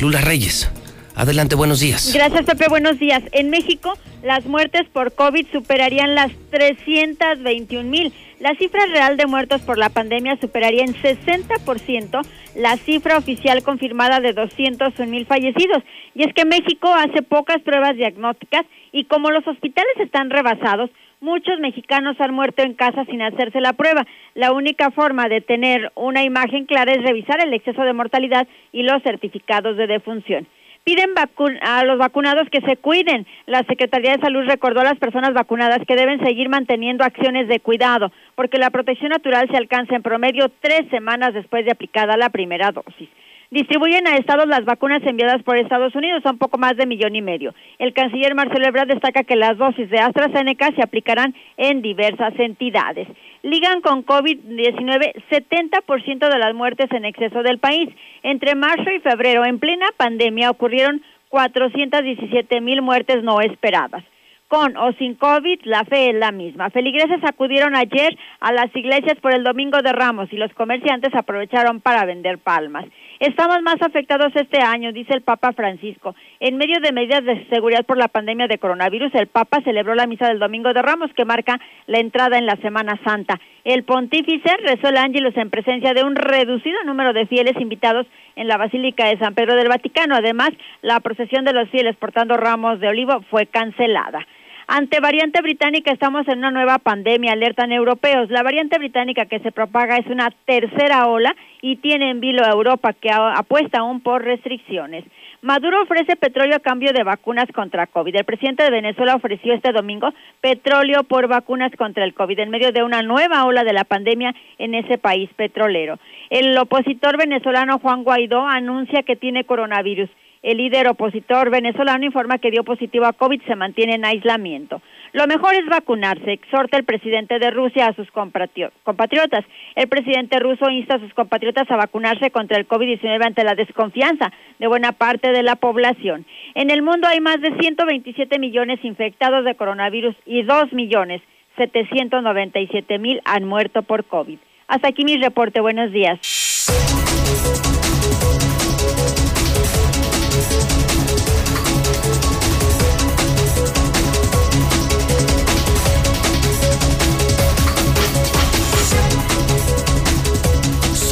[0.00, 0.70] Lula Reyes.
[1.16, 2.12] Adelante, buenos días.
[2.14, 2.68] Gracias, Pepe.
[2.68, 3.20] Buenos días.
[3.32, 8.12] En México, las muertes por COVID superarían las 321 mil.
[8.38, 12.20] La cifra real de muertos por la pandemia superaría en 60%
[12.54, 15.82] la cifra oficial confirmada de 201 mil fallecidos.
[16.14, 18.62] Y es que México hace pocas pruebas diagnósticas
[18.92, 20.90] y como los hospitales están rebasados,
[21.24, 24.06] Muchos mexicanos han muerto en casa sin hacerse la prueba.
[24.34, 28.82] La única forma de tener una imagen clara es revisar el exceso de mortalidad y
[28.82, 30.46] los certificados de defunción.
[30.84, 31.14] Piden
[31.62, 33.26] a los vacunados que se cuiden.
[33.46, 37.58] La Secretaría de Salud recordó a las personas vacunadas que deben seguir manteniendo acciones de
[37.58, 42.28] cuidado, porque la protección natural se alcanza en promedio tres semanas después de aplicada la
[42.28, 43.08] primera dosis
[43.54, 47.22] distribuyen a estados las vacunas enviadas por Estados Unidos, son poco más de millón y
[47.22, 47.54] medio.
[47.78, 53.06] El canciller Marcelo Ebrard destaca que las dosis de AstraZeneca se aplicarán en diversas entidades.
[53.42, 57.88] Ligan con COVID-19 70% de las muertes en exceso del país.
[58.24, 64.02] Entre marzo y febrero, en plena pandemia, ocurrieron 417 mil muertes no esperadas.
[64.48, 66.70] Con o sin COVID, la fe es la misma.
[66.70, 71.80] Feligreses acudieron ayer a las iglesias por el Domingo de Ramos y los comerciantes aprovecharon
[71.80, 72.84] para vender palmas.
[73.20, 76.16] Estamos más afectados este año, dice el Papa Francisco.
[76.40, 80.08] En medio de medidas de seguridad por la pandemia de coronavirus, el Papa celebró la
[80.08, 83.40] misa del Domingo de Ramos que marca la entrada en la Semana Santa.
[83.62, 88.48] El pontífice rezó el ángelus en presencia de un reducido número de fieles invitados en
[88.48, 90.16] la Basílica de San Pedro del Vaticano.
[90.16, 90.50] Además,
[90.82, 94.26] la procesión de los fieles portando ramos de olivo fue cancelada.
[94.66, 98.30] Ante variante británica estamos en una nueva pandemia, alertan europeos.
[98.30, 102.50] La variante británica que se propaga es una tercera ola y tiene en vilo a
[102.50, 105.04] Europa que apuesta aún por restricciones.
[105.42, 108.16] Maduro ofrece petróleo a cambio de vacunas contra COVID.
[108.16, 112.72] El presidente de Venezuela ofreció este domingo petróleo por vacunas contra el COVID en medio
[112.72, 115.98] de una nueva ola de la pandemia en ese país petrolero.
[116.30, 120.08] El opositor venezolano Juan Guaidó anuncia que tiene coronavirus.
[120.44, 124.82] El líder opositor venezolano informa que dio positivo a COVID, se mantiene en aislamiento.
[125.12, 129.44] Lo mejor es vacunarse, exhorta el presidente de Rusia a sus compatriotas.
[129.74, 134.30] El presidente ruso insta a sus compatriotas a vacunarse contra el COVID-19 ante la desconfianza
[134.58, 136.26] de buena parte de la población.
[136.54, 141.22] En el mundo hay más de 127 millones infectados de coronavirus y 2 millones
[141.56, 144.38] 797 mil han muerto por COVID.
[144.68, 145.62] Hasta aquí mi reporte.
[145.62, 146.20] Buenos días.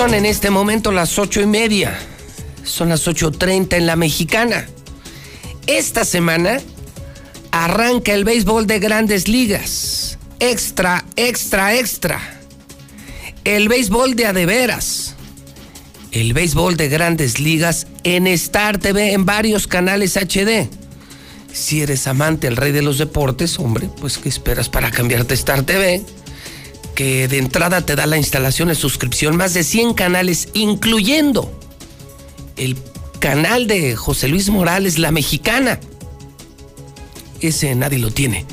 [0.03, 1.97] Son en este momento las ocho y media.
[2.65, 4.67] Son las ocho treinta en la mexicana.
[5.69, 6.61] Esta semana
[7.53, 10.19] arranca el béisbol de grandes ligas.
[10.41, 12.21] Extra, extra, extra.
[13.45, 15.15] El béisbol de adeveras.
[16.11, 20.69] El béisbol de grandes ligas en Star TV en varios canales HD.
[21.53, 25.37] Si eres amante del rey de los deportes, hombre, pues ¿qué esperas para cambiarte a
[25.37, 26.05] Star TV?
[26.95, 31.51] Que de entrada te da la instalación de suscripción, más de 100 canales, incluyendo
[32.57, 32.77] el
[33.19, 35.81] canal de José Luis Morales, La Mexicana.
[37.41, 38.47] Ese nadie lo tiene.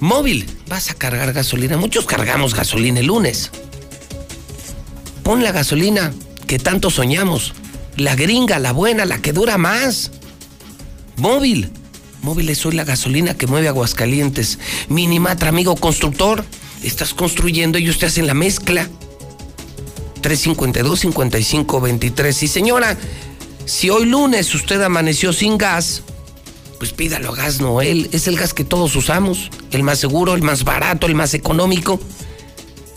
[0.00, 1.78] Móvil, vas a cargar gasolina.
[1.78, 3.52] Muchos cargamos gasolina el lunes.
[5.22, 6.12] Pon la gasolina
[6.46, 7.54] que tanto soñamos.
[7.96, 10.10] La gringa, la buena, la que dura más.
[11.16, 11.70] Móvil
[12.22, 14.58] Móviles soy la gasolina que mueve Aguascalientes.
[14.88, 16.44] Minimatra, amigo constructor.
[16.82, 18.88] Estás construyendo, y usted hacen la mezcla.
[20.22, 22.42] 352-5523.
[22.42, 22.98] Y señora,
[23.64, 26.02] si hoy lunes usted amaneció sin gas,
[26.78, 28.08] pues pídalo a Gas Noel.
[28.12, 29.50] Es el gas que todos usamos.
[29.70, 32.00] El más seguro, el más barato, el más económico.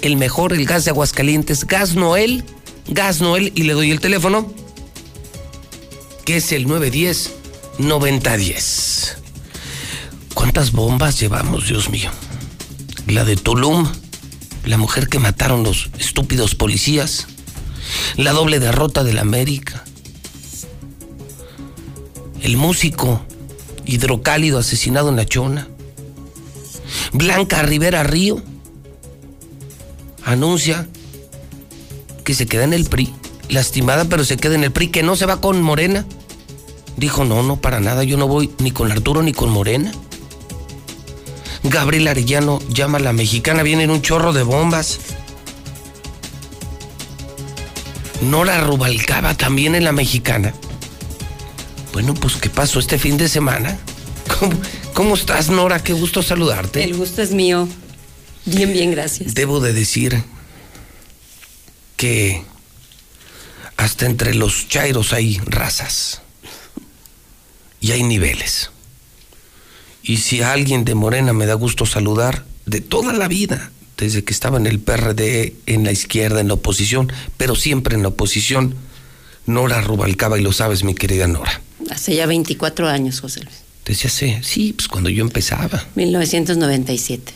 [0.02, 1.66] El mejor, el gas de Aguascalientes.
[1.66, 2.44] Gas Noel.
[2.88, 3.52] Gas Noel.
[3.56, 4.52] Y le doy el teléfono.
[6.26, 7.39] Que es el 910
[7.80, 9.18] 9010.
[10.34, 12.11] ¿Cuántas bombas llevamos, Dios mío?
[13.07, 13.88] La de Tulum,
[14.65, 17.27] la mujer que mataron los estúpidos policías,
[18.18, 19.84] la doble derrota del América,
[22.41, 23.26] el músico
[23.85, 25.68] hidrocálido asesinado en la Chona,
[27.14, 28.41] Blanca Rivera Río
[30.26, 30.88] anuncia
[32.23, 33.14] que se queda en el PRI,
[33.49, 36.06] lastimada pero se queda en el PRI, que no se va con Morena.
[37.00, 39.94] Dijo, no, no, para nada, yo no voy ni con Arturo ni con Morena.
[41.64, 45.00] Gabriel Arellano llama a la mexicana, vienen un chorro de bombas.
[48.22, 50.54] Nora Rubalcaba también en la mexicana.
[51.94, 53.80] Bueno, pues ¿qué pasó este fin de semana?
[54.94, 55.82] ¿Cómo, estás, Nora?
[55.82, 56.84] Qué gusto saludarte.
[56.84, 57.70] El gusto es mío.
[58.44, 59.34] Bien, bien, gracias.
[59.36, 60.22] Debo de decir
[61.96, 62.44] que
[63.78, 66.24] hasta entre los chairos hay razas
[67.81, 68.72] y hay niveles.
[70.03, 74.23] Y si a alguien de Morena me da gusto saludar, de toda la vida, desde
[74.23, 78.10] que estaba en el PRD, en la izquierda, en la oposición, pero siempre en la
[78.10, 78.76] oposición,
[79.45, 81.61] Nora Rubalcaba, y lo sabes, mi querida Nora.
[81.89, 83.56] Hace ya 24 años, José Luis.
[83.85, 85.85] Desde hace, sí, pues cuando yo empezaba.
[85.95, 87.34] 1997.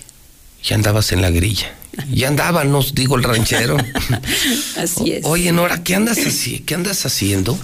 [0.63, 1.73] Ya andabas en la grilla.
[2.11, 3.77] Ya andábamos, digo el ranchero.
[4.77, 5.25] Así es.
[5.25, 6.59] Oye, Nora, ¿qué andas así?
[6.59, 7.57] ¿Qué andas haciendo?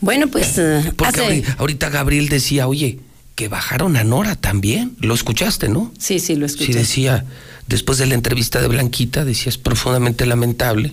[0.00, 2.98] Bueno, pues eh, Porque hace- ahorita Gabriel decía, oye,
[3.34, 4.96] que bajaron a Nora también.
[5.00, 5.92] Lo escuchaste, ¿no?
[5.98, 6.78] Sí, sí, lo Sí, escuché.
[6.78, 7.24] decía,
[7.66, 10.92] después de la entrevista de Blanquita, decía, es profundamente lamentable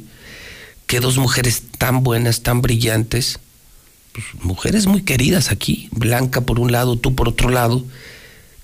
[0.86, 3.40] que dos mujeres tan buenas, tan brillantes,
[4.14, 7.84] pues, mujeres muy queridas aquí, Blanca por un lado, tú por otro lado,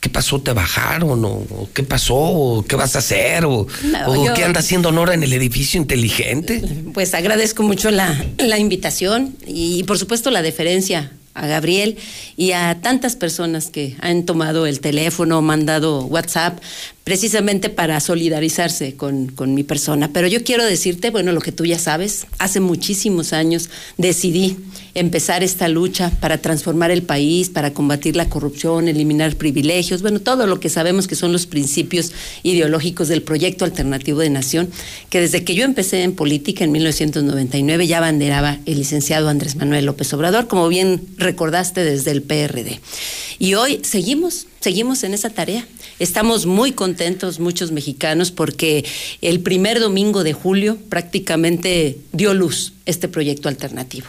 [0.03, 0.41] ¿qué pasó?
[0.41, 1.23] ¿Te bajaron?
[1.23, 2.15] ¿O, qué pasó?
[2.15, 3.45] ¿O qué vas a hacer?
[3.45, 6.61] ¿O, No, o yo- qué anda haciendo Nora en el edificio inteligente?
[6.93, 11.97] Pues agradezco mucho la, la invitación y por supuesto la deferencia a Gabriel
[12.37, 16.59] y a tantas personas que han tomado el teléfono, mandado WhatsApp,
[17.05, 20.09] precisamente para solidarizarse con, con mi persona.
[20.13, 24.57] Pero yo quiero decirte, bueno, lo que tú ya sabes, hace muchísimos años decidí
[24.95, 30.45] empezar esta lucha para transformar el país, para combatir la corrupción, eliminar privilegios, bueno, todo
[30.45, 32.11] lo que sabemos que son los principios
[32.43, 34.69] ideológicos del proyecto alternativo de nación,
[35.09, 39.85] que desde que yo empecé en política en 1999 ya banderaba el licenciado Andrés Manuel
[39.85, 42.79] López Obrador, como bien recordaste desde el PRD.
[43.39, 45.65] Y hoy seguimos, seguimos en esa tarea.
[45.99, 48.85] Estamos muy contentos, muchos mexicanos, porque
[49.21, 54.07] el primer domingo de julio prácticamente dio luz este proyecto alternativo.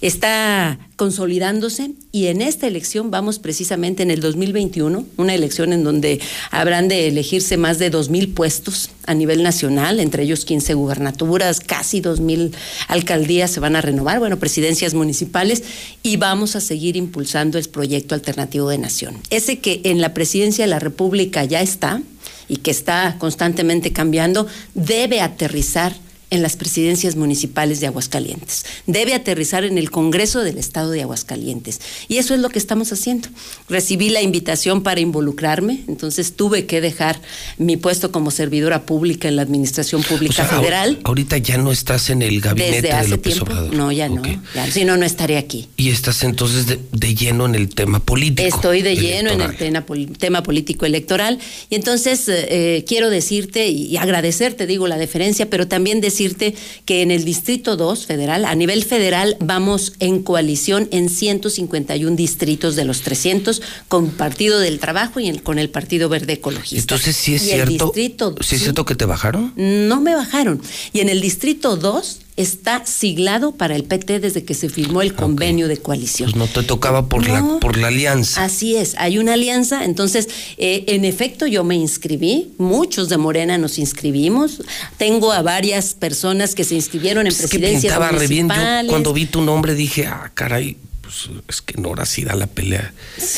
[0.00, 6.20] Está consolidándose y en esta elección vamos precisamente en el 2021, una elección en donde
[6.50, 12.02] habrán de elegirse más de 2.000 puestos a nivel nacional, entre ellos 15 gubernaturas, casi
[12.02, 12.52] 2.000
[12.88, 15.62] alcaldías se van a renovar, bueno, presidencias municipales
[16.02, 19.16] y vamos a seguir impulsando el proyecto alternativo de nación.
[19.30, 22.02] Ese que en la presidencia de la República ya está
[22.48, 25.94] y que está constantemente cambiando, debe aterrizar
[26.30, 28.64] en las presidencias municipales de Aguascalientes.
[28.86, 31.80] Debe aterrizar en el Congreso del Estado de Aguascalientes.
[32.08, 33.28] Y eso es lo que estamos haciendo.
[33.68, 37.20] Recibí la invitación para involucrarme, entonces tuve que dejar
[37.58, 40.96] mi puesto como servidora pública en la Administración Pública O sea, Federal.
[40.98, 43.52] ahor- Ahorita ya no estás en el gabinete Desde de hace López tiempo.
[43.52, 43.74] Obrador.
[43.74, 44.22] No, ya no.
[44.54, 45.68] ya, si no, no estaré aquí.
[45.76, 48.46] Y estás entonces de, de lleno en el tema político.
[48.48, 49.56] Estoy de lleno en el electoral.
[49.56, 51.38] tema, pol- tema político electoral
[51.68, 56.54] y entonces eh, eh, quiero decirte y, y agradecerte, digo, la deferencia, pero también decirte
[56.84, 62.76] que en el Distrito 2 federal, a nivel federal, vamos en coalición en 151 distritos
[62.76, 66.78] de los 300 con Partido del Trabajo y el- con el Partido Verde Ecologista.
[66.78, 67.86] Entonces sí es Y el cierto.
[67.86, 69.52] distrito, ¿Sí es cierto que te bajaron?
[69.56, 70.60] no me bajaron.
[70.92, 75.14] Y en el Distrito 2 está siglado para el PT desde que se firmó el
[75.14, 76.30] convenio de coalición.
[76.30, 78.44] Pues no te tocaba por la por la alianza.
[78.44, 83.58] Así es, hay una alianza, entonces, eh, en efecto, yo me inscribí, muchos de Morena
[83.58, 84.62] nos inscribimos,
[84.96, 88.48] tengo a varias personas que se inscribieron en Es que presidencias pintaba re bien.
[88.48, 88.90] Yo municipales.
[88.90, 92.92] cuando vi tu nombre dije, ah, caray, pues es que Nora sí da la pelea.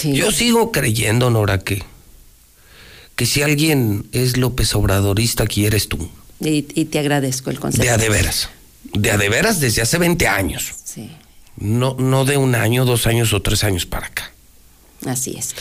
[0.05, 1.83] Yo sigo creyendo, Nora, que,
[3.17, 6.09] que si alguien es López Obradorista, aquí eres tú.
[6.41, 7.85] Y, y te agradezco el consejo.
[7.85, 8.49] De a de veras.
[8.93, 10.73] De a de veras desde hace 20 años.
[10.85, 11.11] Sí,
[11.57, 14.33] No, no de un año, dos años o tres años para acá.
[15.07, 15.55] así es.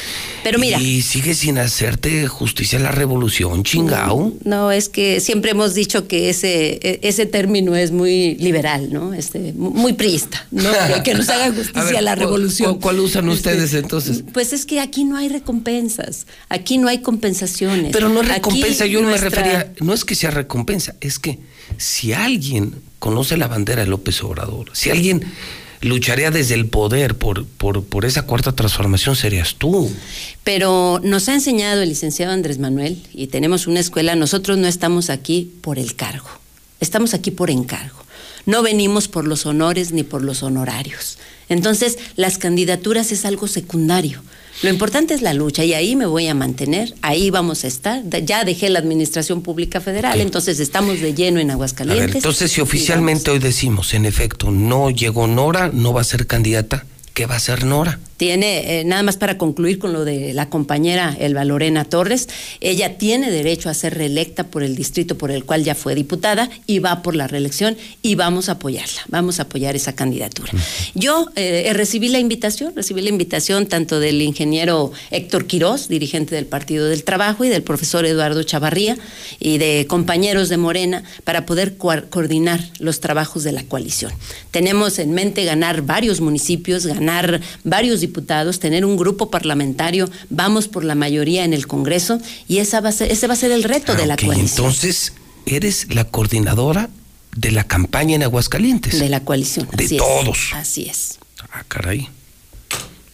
[0.43, 0.80] Pero mira.
[0.80, 4.34] Y sigue sin hacerte justicia a la revolución, chingao.
[4.43, 9.14] No, es que siempre hemos dicho que ese, e- ese término es muy liberal, ¿no?
[9.15, 10.69] Este, mu- muy priista, ¿no?
[10.95, 12.73] Que, que nos haga justicia A ver, la ¿cu- revolución.
[12.76, 14.23] cu- ¿Cuál usan Este, ustedes entonces?
[14.34, 17.91] Pues es que aquí no hay recompensas, aquí no hay compensaciones.
[17.93, 21.39] Pero no Aquí recompensa, yo me nuestra- refería, no es que sea recompensa, es que
[21.77, 25.26] si alguien conoce la bandera de López Obrador, si alguien
[25.82, 29.91] lucharía desde el poder por, por, por esa cuarta transformación, serías tú.
[30.44, 35.10] Pero nos ha enseñado el licenciado Andrés Manuel y tenemos una escuela, nosotros no estamos
[35.10, 36.30] aquí por el cargo,
[36.80, 37.98] estamos aquí por encargo.
[38.45, 41.18] No venimos por los honores ni por los honorarios.
[41.49, 44.22] Entonces, las candidaturas es algo secundario.
[44.62, 48.04] Lo importante es la lucha y ahí me voy a mantener, ahí vamos a estar.
[48.24, 52.08] Ya dejé la Administración Pública Federal, entonces estamos de lleno en Aguascalientes.
[52.08, 56.28] ver, entonces si oficialmente hoy decimos, en efecto, no llegó Nora, no va a ser
[56.28, 56.86] candidata,
[57.16, 58.00] ¿qué va a ser Nora?
[58.22, 62.30] Tiene, eh, nada más para concluir con lo de la compañera Elba Lorena Torres,
[62.60, 66.48] ella tiene derecho a ser reelecta por el distrito por el cual ya fue diputada
[66.68, 70.52] y va por la reelección y vamos a apoyarla, vamos a apoyar esa candidatura.
[70.93, 76.35] Yo eh, eh, recibí la invitación, recibí la invitación tanto del ingeniero Héctor Quirós, dirigente
[76.35, 78.99] del Partido del Trabajo, y del profesor Eduardo Chavarría,
[79.39, 84.11] y de compañeros de Morena, para poder coordinar los trabajos de la coalición.
[84.52, 88.11] Tenemos en mente ganar varios municipios, ganar varios diputados,
[88.60, 92.92] tener un grupo parlamentario, vamos por la mayoría en el Congreso y esa va a
[92.92, 94.66] ser, ese va a ser el reto de la Ok, coalición.
[94.68, 95.14] Entonces,
[95.46, 96.90] eres la coordinadora
[97.36, 99.00] de la campaña en Aguascalientes.
[99.00, 99.68] De la coalición.
[99.76, 100.38] De así es, todos.
[100.54, 101.18] así es.
[101.54, 102.10] Ah, caray.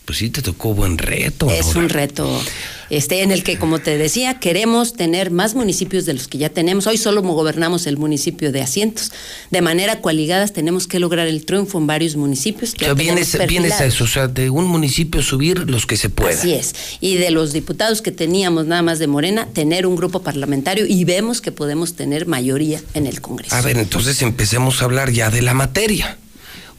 [0.07, 1.51] Pues sí te tocó buen reto.
[1.51, 2.41] Es un reto
[2.89, 6.47] este, en el que, como te decía, queremos tener más municipios de los que ya
[6.47, 6.87] tenemos.
[6.87, 9.11] Hoy solo gobernamos el municipio de Asientos.
[9.51, 12.71] De manera coaligadas tenemos que lograr el triunfo en varios municipios.
[12.71, 15.85] O Que sea, ya vienes, vienes a eso, o sea, de un municipio subir los
[15.85, 16.39] que se pueda.
[16.39, 16.73] Así es.
[17.01, 21.03] Y de los diputados que teníamos nada más de Morena, tener un grupo parlamentario y
[21.03, 23.53] vemos que podemos tener mayoría en el Congreso.
[23.53, 26.17] A ver, entonces empecemos a hablar ya de la materia.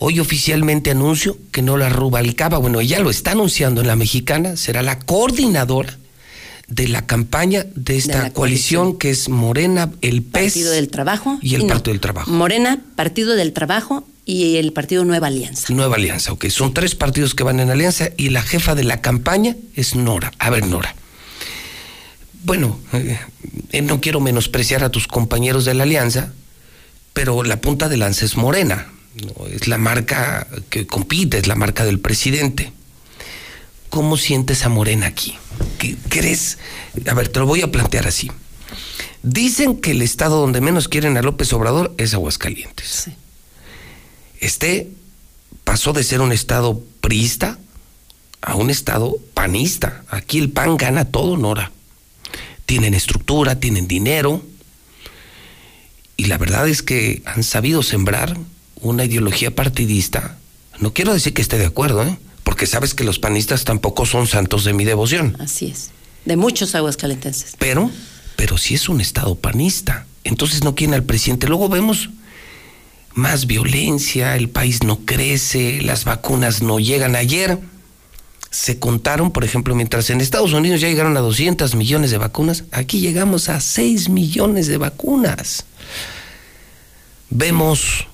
[0.00, 4.82] Hoy oficialmente anuncio que Nora Rubalcaba, bueno, ella lo está anunciando en la mexicana, será
[4.82, 5.98] la coordinadora
[6.68, 11.38] de la campaña de esta coalición, que es Morena, el PES Partido del Trabajo.
[11.42, 12.30] y el no, Partido del Trabajo.
[12.30, 15.72] Morena, Partido del Trabajo y el Partido Nueva Alianza.
[15.72, 16.46] Nueva Alianza, ok.
[16.48, 20.32] Son tres partidos que van en alianza y la jefa de la campaña es Nora.
[20.38, 20.94] A ver, Nora.
[22.44, 23.18] Bueno, eh,
[23.72, 26.32] eh, no quiero menospreciar a tus compañeros de la alianza,
[27.14, 28.92] pero la punta de lanza es Morena.
[29.50, 32.72] Es la marca que compite, es la marca del presidente.
[33.90, 35.36] ¿Cómo sientes a Morena aquí?
[35.78, 36.58] ¿Qué crees?
[37.08, 38.30] A ver, te lo voy a plantear así.
[39.22, 43.10] Dicen que el estado donde menos quieren a López Obrador es Aguascalientes.
[44.40, 44.90] Este
[45.64, 47.58] pasó de ser un estado priista
[48.40, 50.04] a un estado panista.
[50.08, 51.72] Aquí el PAN gana todo, Nora.
[52.66, 54.42] Tienen estructura, tienen dinero.
[56.16, 58.36] Y la verdad es que han sabido sembrar
[58.80, 60.36] una ideología partidista.
[60.80, 62.18] No quiero decir que esté de acuerdo, ¿eh?
[62.44, 65.36] porque sabes que los panistas tampoco son santos de mi devoción.
[65.38, 65.90] Así es.
[66.24, 67.54] De muchos aguascalentenses.
[67.58, 67.90] Pero,
[68.36, 70.06] pero sí es un estado panista.
[70.24, 71.46] Entonces no quieren al presidente.
[71.46, 72.10] Luego vemos
[73.14, 77.16] más violencia, el país no crece, las vacunas no llegan.
[77.16, 77.58] Ayer
[78.50, 82.64] se contaron, por ejemplo, mientras en Estados Unidos ya llegaron a 200 millones de vacunas,
[82.72, 85.64] aquí llegamos a 6 millones de vacunas.
[87.30, 88.06] Vemos,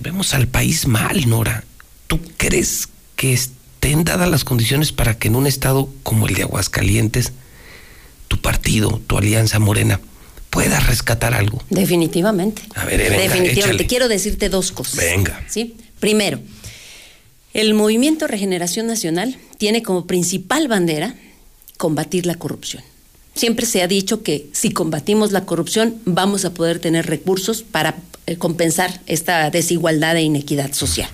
[0.00, 1.64] vemos al país mal, Nora.
[2.06, 6.42] ¿Tú crees que estén dadas las condiciones para que en un estado como el de
[6.42, 7.32] Aguascalientes,
[8.28, 10.00] tu partido, tu alianza morena,
[10.50, 11.62] pueda rescatar algo?
[11.70, 12.62] Definitivamente.
[12.74, 13.60] A ver, venga, Definitivamente.
[13.60, 13.86] échale.
[13.86, 14.96] Quiero decirte dos cosas.
[14.96, 15.44] Venga.
[15.48, 15.76] ¿sí?
[16.00, 16.40] Primero,
[17.54, 21.14] el Movimiento Regeneración Nacional tiene como principal bandera
[21.76, 22.82] combatir la corrupción.
[23.34, 27.96] Siempre se ha dicho que si combatimos la corrupción vamos a poder tener recursos para
[28.26, 31.08] eh, compensar esta desigualdad e inequidad social.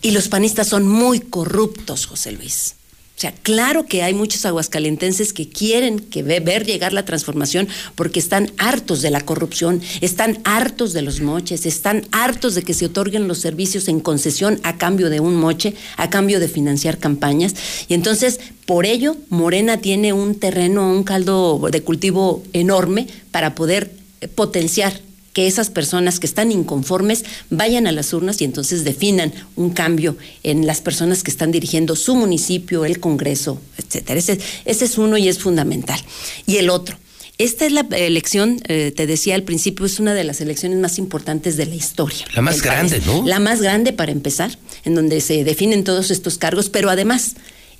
[0.00, 2.74] Y los panistas son muy corruptos, José Luis.
[3.14, 7.68] O sea, claro que hay muchos aguascalentenses que quieren que ve- ver llegar la transformación
[7.94, 12.74] porque están hartos de la corrupción, están hartos de los moches, están hartos de que
[12.74, 16.98] se otorguen los servicios en concesión a cambio de un moche, a cambio de financiar
[16.98, 17.54] campañas.
[17.86, 23.92] Y entonces, por ello, Morena tiene un terreno, un caldo de cultivo enorme para poder
[24.20, 25.00] eh, potenciar
[25.32, 30.16] que esas personas que están inconformes vayan a las urnas y entonces definan un cambio
[30.42, 34.18] en las personas que están dirigiendo su municipio, el Congreso, etcétera.
[34.18, 36.00] Ese, ese es uno y es fundamental.
[36.46, 36.98] Y el otro.
[37.38, 40.98] Esta es la elección, eh, te decía al principio, es una de las elecciones más
[40.98, 42.26] importantes de la historia.
[42.34, 43.06] La más grande, país.
[43.06, 43.26] ¿no?
[43.26, 47.34] La más grande para empezar, en donde se definen todos estos cargos, pero además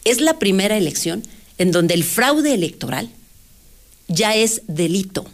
[0.04, 1.22] es la primera elección
[1.58, 3.10] en donde el fraude electoral
[4.08, 5.26] ya es delito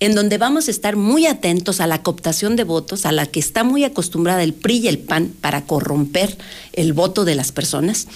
[0.00, 3.40] en donde vamos a estar muy atentos a la cooptación de votos, a la que
[3.40, 6.36] está muy acostumbrada el PRI y el PAN para corromper
[6.72, 8.06] el voto de las personas.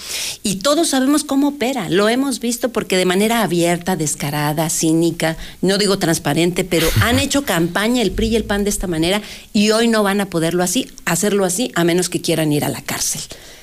[0.43, 5.79] Y todos sabemos cómo opera, lo hemos visto porque de manera abierta, descarada, cínica, no
[5.79, 9.21] digo transparente, pero han hecho campaña el PRI y el PAN de esta manera
[9.53, 12.69] y hoy no van a poderlo así, hacerlo así, a menos que quieran ir a
[12.69, 13.23] la cárcel.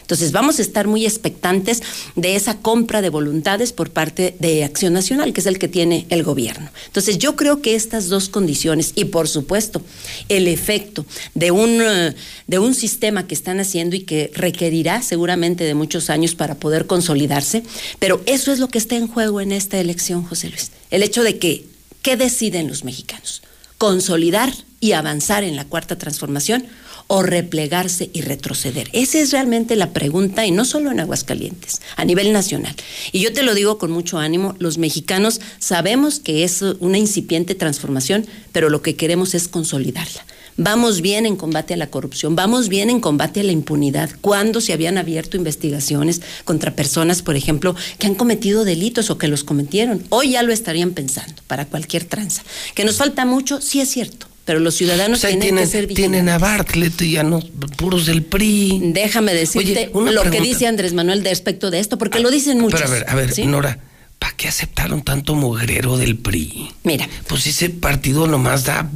[0.09, 1.83] Entonces vamos a estar muy expectantes
[2.15, 6.07] de esa compra de voluntades por parte de Acción Nacional, que es el que tiene
[6.09, 6.71] el gobierno.
[6.87, 9.83] Entonces yo creo que estas dos condiciones y por supuesto
[10.27, 11.05] el efecto
[11.35, 12.15] de un, eh,
[12.47, 16.87] de un sistema que están haciendo y que requerirá seguramente de muchos años para poder
[16.87, 17.61] consolidarse,
[17.99, 20.71] pero eso es lo que está en juego en esta elección, José Luis.
[20.89, 21.67] El hecho de que,
[22.01, 23.43] ¿qué deciden los mexicanos?
[23.77, 26.65] ¿Consolidar y avanzar en la cuarta transformación?
[27.11, 28.87] O replegarse y retroceder?
[28.93, 32.75] Esa es realmente la pregunta, y no solo en Aguascalientes, a nivel nacional.
[33.11, 37.55] Y yo te lo digo con mucho ánimo, los mexicanos sabemos que es una incipiente
[37.55, 40.23] transformación, pero lo que queremos es consolidarla.
[40.61, 44.11] Vamos bien en combate a la corrupción, vamos bien en combate a la impunidad.
[44.21, 49.29] Cuando se habían abierto investigaciones contra personas, por ejemplo, que han cometido delitos o que
[49.29, 52.43] los cometieron, hoy ya lo estarían pensando para cualquier tranza.
[52.75, 55.85] Que nos falta mucho, sí es cierto, pero los ciudadanos Pues tienen, tienen, que ser
[55.85, 56.21] vigilantes.
[56.21, 57.39] tienen a Bartlett y ya no,
[57.77, 58.81] puros del PRI.
[58.95, 62.59] Déjame decirte Oye, lo que dice Andrés Manuel de respecto de esto, porque lo dicen
[62.59, 62.81] muchos.
[62.81, 63.45] Pero a ver, a ver, ¿sí?
[63.45, 63.77] Nora,
[64.17, 66.71] ¿para qué aceptaron tanto mugrero del PRI?
[66.81, 67.07] Mira.
[67.27, 68.89] Pues ese partido nomás da.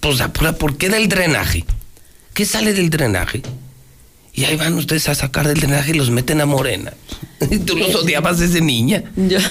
[0.00, 0.54] Pues da pura.
[0.54, 1.66] ¿Por qué del drenaje?
[2.32, 3.42] ¿Qué sale del drenaje?
[4.40, 6.92] Y ahí van ustedes a sacar del drenaje y los meten a Morena.
[7.66, 9.04] Tú los odiabas desde niña.
[9.16, 9.42] Yo- ¿A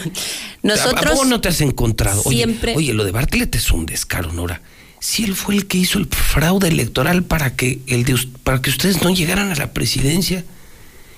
[0.63, 2.21] nosotros poco no te has encontrado?
[2.25, 4.61] Oye, siempre- Oye, lo de Bartlett es un descaro, Nora.
[4.99, 8.69] Si él fue el que hizo el fraude electoral para que, el de, para que
[8.69, 10.43] ustedes no llegaran a la presidencia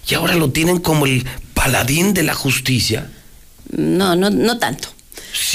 [0.08, 1.26] y ahora lo tienen como el
[1.56, 3.10] paladín de la justicia.
[3.72, 4.90] No, no, no tanto.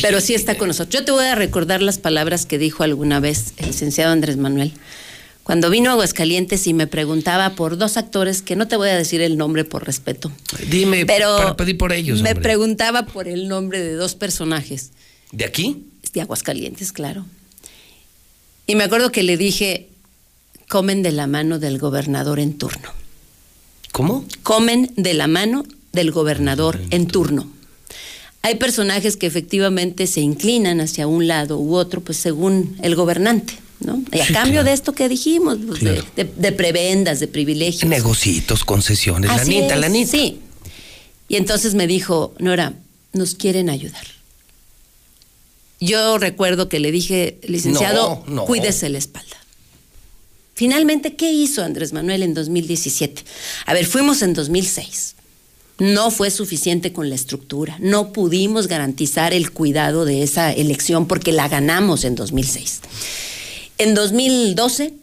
[0.02, 0.92] Pero sí está con nosotros.
[1.00, 4.72] Yo te voy a recordar las palabras que dijo alguna vez el licenciado Andrés Manuel.
[5.46, 8.96] Cuando vino a Aguascalientes y me preguntaba por dos actores, que no te voy a
[8.96, 10.32] decir el nombre por respeto,
[10.68, 12.20] Dime, pero para pedir por ellos.
[12.20, 12.42] me hombre.
[12.42, 14.90] preguntaba por el nombre de dos personajes.
[15.30, 15.84] ¿De aquí?
[16.12, 17.26] De Aguascalientes, claro.
[18.66, 19.88] Y me acuerdo que le dije,
[20.66, 22.90] comen de la mano del gobernador en turno.
[23.92, 24.24] ¿Cómo?
[24.42, 27.48] Comen de la mano del gobernador en turno.
[28.42, 33.54] Hay personajes que efectivamente se inclinan hacia un lado u otro, pues según el gobernante,
[33.80, 34.02] ¿no?
[34.12, 34.68] Y a Sí, cambio claro.
[34.68, 36.06] de esto que dijimos, pues, de- Claro.
[36.16, 37.88] de, de prebendas, de privilegios.
[37.88, 40.10] Negocitos, concesiones, Así lanita, es, lanita.
[40.12, 40.40] Sí.
[41.28, 42.74] Y entonces me dijo, Nora,
[43.12, 44.06] nos quieren ayudar.
[45.80, 48.44] Yo recuerdo que le dije, licenciado, No, no.
[48.46, 49.36] cuídese la espalda.
[50.54, 53.22] Finalmente, ¿qué hizo Andrés Manuel en 2017?
[53.66, 55.14] A ver, fuimos en 2006.
[55.78, 57.76] No fue suficiente con la estructura.
[57.80, 62.80] No pudimos garantizar el cuidado de esa elección porque la ganamos en 2006.
[63.78, 64.94] En 2012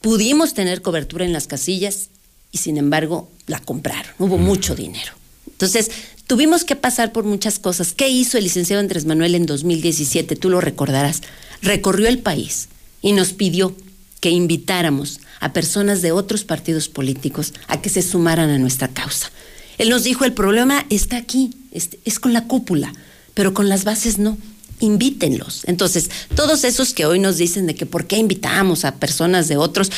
[0.00, 2.08] pudimos tener cobertura en las casillas
[2.52, 4.12] y sin embargo la compraron.
[4.18, 5.12] Hubo mucho dinero.
[5.50, 5.90] Entonces,
[6.26, 7.92] tuvimos que pasar por muchas cosas.
[7.92, 10.36] ¿Qué hizo el licenciado Andrés Manuel en 2017?
[10.36, 11.22] Tú lo recordarás.
[11.62, 12.68] Recorrió el país
[13.02, 13.76] y nos pidió
[14.20, 19.30] que invitáramos a personas de otros partidos políticos a que se sumaran a nuestra causa.
[19.76, 22.92] Él nos dijo, el problema está aquí, es, es con la cúpula,
[23.34, 24.38] pero con las bases no.
[24.80, 25.62] Invítenlos.
[25.66, 29.56] Entonces, todos esos que hoy nos dicen de que por qué invitamos a personas de
[29.56, 29.90] otros,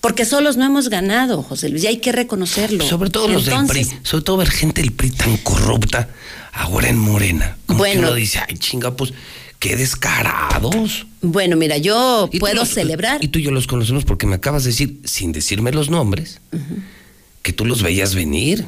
[0.00, 2.86] porque solos no hemos ganado, José Luis, y hay que reconocerlo.
[2.86, 3.86] Sobre todo los del PRI.
[4.02, 6.08] Sobre todo ver gente del PRI tan corrupta
[6.52, 7.56] ahora en Morena.
[7.66, 8.00] Como Bueno.
[8.02, 9.12] que uno dice, ay, chinga, pues,
[9.58, 11.06] qué descarados.
[11.22, 13.24] Bueno, mira, yo puedo los- celebrar.
[13.24, 16.40] Y tú y yo los conocemos porque me acabas de decir, sin decirme los nombres,
[17.44, 18.64] que tú los veías venir.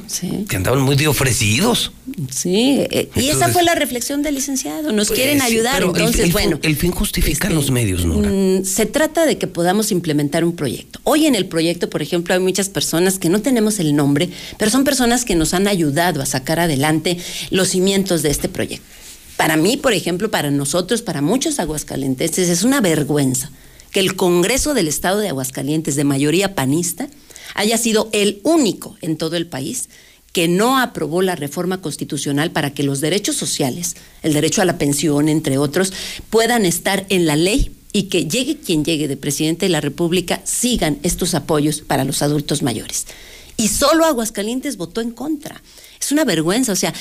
[0.47, 1.91] Que andaban muy de ofrecidos.
[2.29, 4.91] Sí, eh, y esa fue la reflexión del licenciado.
[4.91, 6.59] Nos Pues, quieren sí, ayudar, pero entonces, el, bueno.
[6.61, 8.19] El fin justifica los medios, ¿no?
[8.19, 10.99] Mm, Se trata de que podamos implementar un proyecto.
[11.05, 14.29] Hoy en el proyecto, por ejemplo, hay muchas personas que no tenemos el nombre,
[14.59, 17.17] pero son personas que nos han ayudado a sacar adelante
[17.49, 18.85] los cimientos de este proyecto.
[19.37, 23.49] Para mí, por ejemplo, para nosotros, para muchos aguascalenteses, es una vergüenza
[23.89, 27.09] que el Congreso del Estado de Aguascalientes, de mayoría panista,
[27.57, 29.89] haya sido el único en todo el país
[30.31, 34.77] que no aprobó la reforma constitucional para que los derechos sociales, el derecho a la
[34.77, 35.91] pensión, entre otros,
[36.29, 40.41] puedan estar en la ley y que llegue quien llegue de presidente de la República,
[40.43, 43.07] sigan estos apoyos para los adultos mayores.
[43.57, 45.63] Y solo Aguascalientes votó en contra.
[45.99, 46.93] Es una vergüenza, o sea,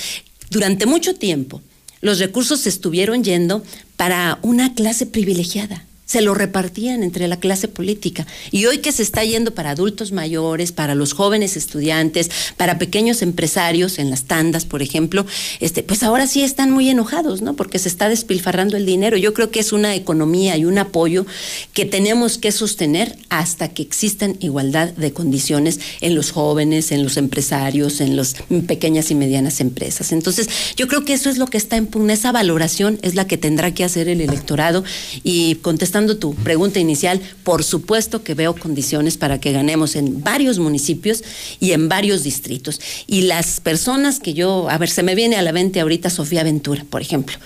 [0.48, 1.60] durante mucho tiempo
[2.00, 3.62] los recursos estuvieron yendo
[3.96, 5.84] para una clase privilegiada.
[6.06, 8.26] Se lo repartían entre la clase política.
[8.50, 13.22] Y hoy que se está yendo para adultos mayores, para los jóvenes estudiantes, para pequeños
[13.22, 15.26] empresarios en las tandas, por ejemplo,
[15.60, 17.54] este, pues ahora sí están muy enojados, ¿no?
[17.54, 19.16] Porque se está despilfarrando el dinero.
[19.16, 21.26] Yo creo que es una economía y un apoyo
[21.72, 27.16] que tenemos que sostener hasta que existan igualdad de condiciones en los jóvenes, en los
[27.16, 30.12] empresarios, en las pequeñas y medianas empresas.
[30.12, 33.26] Entonces, yo creo que eso es lo que está en pugna, esa valoración es la
[33.26, 34.84] que tendrá que hacer el electorado
[35.24, 40.60] y contestando tu pregunta inicial, por supuesto que veo condiciones para que ganemos en varios
[40.60, 41.24] municipios
[41.58, 42.80] y en varios distritos.
[43.08, 46.44] Y las personas que yo, a ver, se me viene a la mente ahorita Sofía
[46.44, 47.36] Ventura, por ejemplo,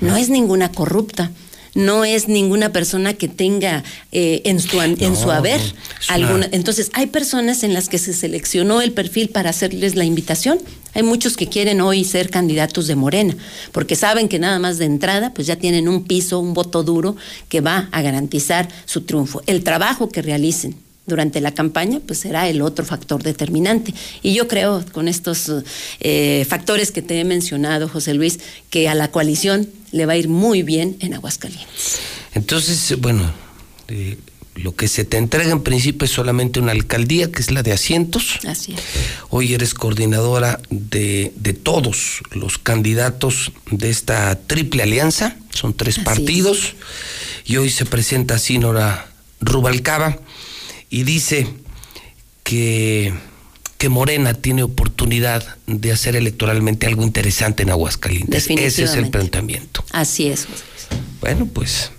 [0.00, 1.30] no es ninguna corrupta.
[1.76, 5.60] No es ninguna persona que tenga eh, en, su, en No, su haber
[6.08, 6.48] alguna.
[6.50, 10.58] Entonces, hay personas en las que se seleccionó el perfil para hacerles la invitación.
[10.94, 13.36] Hay muchos que quieren hoy ser candidatos de Morena,
[13.72, 17.16] porque saben que nada más de entrada, pues ya tienen un piso, un voto duro
[17.50, 19.42] que va a garantizar su triunfo.
[19.46, 23.94] El trabajo que realicen durante la campaña, pues será el otro factor determinante.
[24.22, 25.50] Y yo creo, con estos
[26.00, 30.16] eh, factores que te he mencionado, José Luis, que a la coalición le va a
[30.16, 32.00] ir muy bien en Aguascalientes.
[32.34, 33.32] Entonces, bueno,
[33.88, 34.18] eh,
[34.56, 37.72] lo que se te entrega en principio es solamente una alcaldía, que es la de
[37.72, 38.38] asientos.
[38.46, 38.80] Así es.
[39.30, 46.04] Hoy eres coordinadora de, de todos los candidatos de esta triple alianza, son tres Así
[46.04, 46.74] partidos,
[47.44, 50.18] y hoy se presenta así Nora Rubalcaba
[50.96, 51.46] y dice
[52.42, 53.12] que,
[53.76, 58.48] que Morena tiene oportunidad de hacer electoralmente algo interesante en Aguascalientes.
[58.48, 59.84] Ese es el planteamiento.
[59.92, 60.46] Así es.
[60.46, 60.64] José.
[61.20, 61.92] Bueno, pues,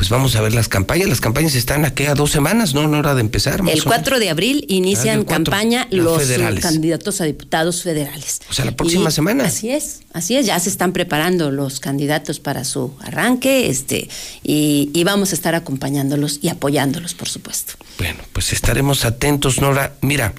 [0.00, 1.10] pues vamos a ver las campañas.
[1.10, 2.88] Las campañas están aquí a dos semanas, ¿no?
[2.88, 3.62] No hora de empezar.
[3.62, 3.96] más El o menos.
[3.98, 6.62] 4 de abril Ah, inician 4, campaña las los federales.
[6.64, 8.40] candidatos a diputados federales.
[8.48, 9.44] O sea, la próxima Y semana.
[9.44, 14.08] Así es, así es, ya se están preparando los candidatos para su arranque, este,
[14.42, 17.74] y, y vamos a estar acompañándolos y apoyándolos, por supuesto.
[17.98, 19.96] Bueno, pues estaremos atentos, Nora.
[20.00, 20.32] Mira,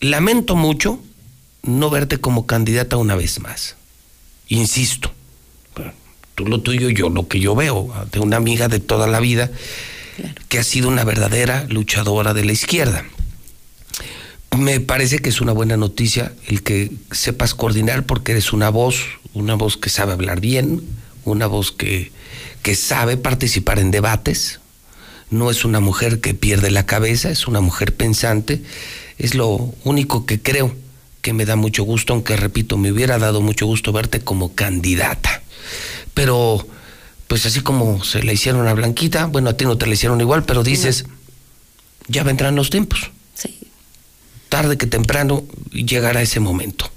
[0.00, 1.00] lamento mucho
[1.62, 3.76] no verte como candidata una vez más.
[4.48, 5.10] Insisto,
[6.40, 9.50] tú lo tuyo, yo lo que yo veo, de una amiga de toda la vida,
[10.48, 13.04] que ha sido una verdadera luchadora de la izquierda.
[14.56, 19.02] Me parece que es una buena noticia el que sepas coordinar porque eres una voz,
[19.34, 20.80] una voz que sabe hablar bien,
[21.24, 22.10] una voz que,
[22.62, 24.60] que sabe participar en debates,
[25.28, 28.62] no es una mujer que pierde la cabeza, es una mujer pensante.
[29.18, 30.74] Es lo único que creo
[31.20, 35.42] que me da mucho gusto, aunque repito, me hubiera dado mucho gusto verte como candidata.
[36.14, 36.66] Pero,
[37.28, 40.20] pues así como se le hicieron a Blanquita, bueno, a ti no te la hicieron
[40.20, 41.06] igual, pero dices,
[42.08, 43.10] ya vendrán los tiempos.
[44.48, 46.90] Tarde que temprano llegará ese momento.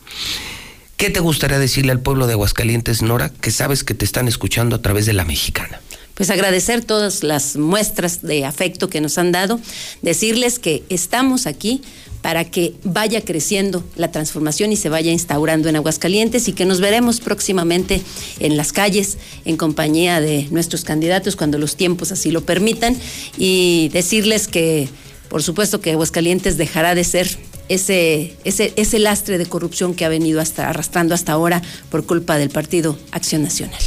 [0.98, 4.76] ¿Qué te gustaría decirle al pueblo de Aguascalientes, Nora, que sabes que te están escuchando
[4.76, 5.82] a través de la mexicana?
[6.16, 9.60] Pues agradecer todas las muestras de afecto que nos han dado,
[10.02, 11.82] decirles que estamos aquí
[12.22, 16.80] para que vaya creciendo la transformación y se vaya instaurando en Aguascalientes y que nos
[16.80, 18.02] veremos próximamente
[18.40, 22.96] en las calles en compañía de nuestros candidatos cuando los tiempos así lo permitan
[23.38, 24.88] y decirles que
[25.28, 27.28] por supuesto que Aguascalientes dejará de ser
[27.68, 32.38] ese, ese, ese lastre de corrupción que ha venido hasta arrastrando hasta ahora por culpa
[32.38, 33.82] del Partido Acción Nacional.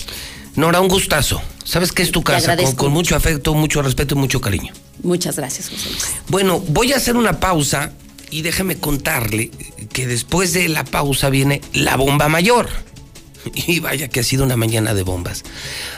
[0.57, 1.41] Nora, un gustazo.
[1.65, 4.73] Sabes que es tu casa, con, mucho afecto, mucho respeto y mucho cariño.
[5.03, 6.15] Muchas gracias, José Luis.
[6.29, 7.93] Bueno, voy a hacer una pausa
[8.31, 9.51] y déjeme contarle
[9.93, 12.69] que después de la pausa viene la bomba mayor.
[13.55, 15.45] Y vaya que ha sido una mañana de bombas.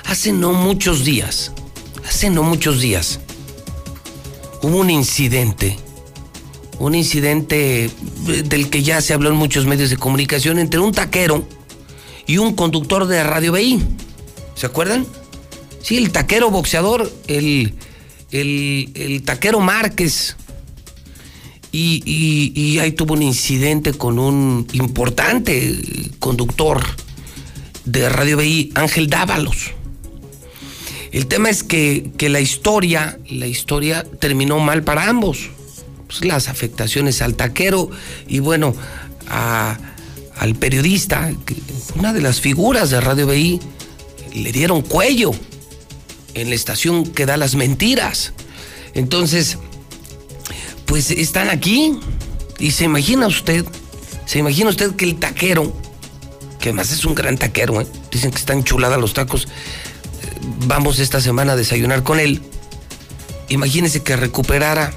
[0.04, 1.52] Hace no muchos días,
[2.06, 3.20] hace no muchos días,
[4.62, 5.78] hubo un incidente,
[6.78, 7.90] un incidente
[8.44, 11.48] del que ya se habló en muchos medios de comunicación entre un taquero
[12.26, 13.82] y un conductor de Radio BI.
[14.58, 15.06] ¿Se acuerdan?
[15.82, 17.74] Sí, el taquero boxeador, el,
[18.32, 20.36] el, el taquero Márquez.
[21.70, 25.78] Y, ahí tuvo un incidente con un importante
[26.18, 26.82] conductor
[27.84, 29.74] de Radio BI, Ángel Dávalos.
[31.12, 35.50] El tema es que, que la historia, la historia terminó mal para ambos.
[36.08, 37.90] Pues las afectaciones al taquero
[38.26, 38.74] y bueno,
[39.28, 41.30] al periodista,
[41.94, 43.60] una de las figuras de Radio BI,
[44.32, 45.32] le dieron cuello
[46.34, 48.32] en la estación que da las mentiras.
[48.94, 49.58] Entonces,
[50.86, 51.98] pues están aquí
[52.58, 53.64] y se imagina usted,
[54.26, 55.72] se imagina usted que el taquero,
[56.60, 57.86] que además es un gran taquero, ¿eh?
[58.10, 59.48] dicen que están chuladas los tacos,
[60.66, 62.42] vamos esta semana a desayunar con él.
[63.48, 64.92] Imagínese que recuperara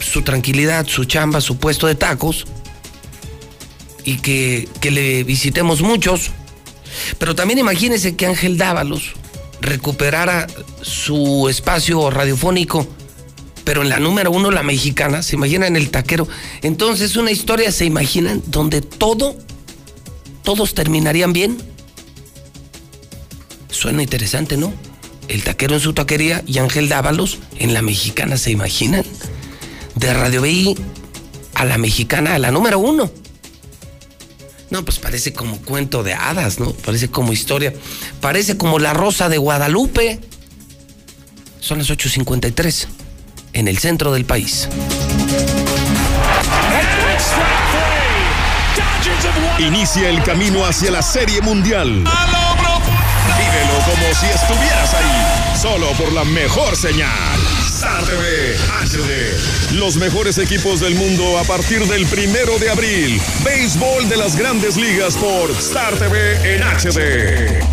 [0.00, 2.46] su tranquilidad, su chamba, su puesto de tacos
[4.04, 6.30] y que, que le visitemos muchos.
[7.18, 9.12] Pero también imagínese que Ángel Dávalos
[9.60, 10.46] recuperara
[10.82, 12.86] su espacio radiofónico,
[13.64, 16.26] pero en la número uno, la mexicana, se imaginan el taquero.
[16.62, 18.42] Entonces, una historia, ¿se imaginan?
[18.46, 19.36] Donde todo,
[20.42, 21.58] todos terminarían bien.
[23.70, 24.72] Suena interesante, ¿no?
[25.28, 29.04] El taquero en su taquería y Ángel Dávalos en la mexicana, ¿se imaginan?
[29.94, 30.76] De Radio BI
[31.54, 33.10] a la mexicana, a la número uno.
[34.70, 36.72] No, pues parece como cuento de hadas, ¿no?
[36.72, 37.72] Parece como historia.
[38.20, 40.20] Parece como la rosa de Guadalupe.
[41.58, 42.86] Son las 8.53
[43.52, 44.68] en el centro del país.
[49.58, 51.88] Inicia el camino hacia la Serie Mundial.
[51.88, 57.29] Vívelo como si estuvieras ahí, solo por la mejor señal.
[57.80, 59.72] Star TV HD.
[59.78, 63.18] Los mejores equipos del mundo a partir del primero de abril.
[63.42, 67.64] Béisbol de las grandes ligas por Star TV en HD.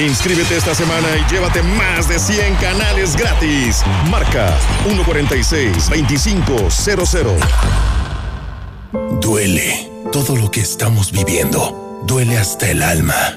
[0.00, 3.82] Inscríbete esta semana y llévate más de 100 canales gratis.
[4.08, 4.56] Marca
[4.86, 7.34] 146-2500.
[9.20, 12.04] Duele todo lo que estamos viviendo.
[12.06, 13.36] Duele hasta el alma.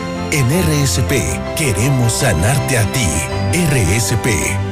[0.33, 1.11] En RSP
[1.57, 3.05] queremos sanarte a ti.
[3.51, 4.27] RSP,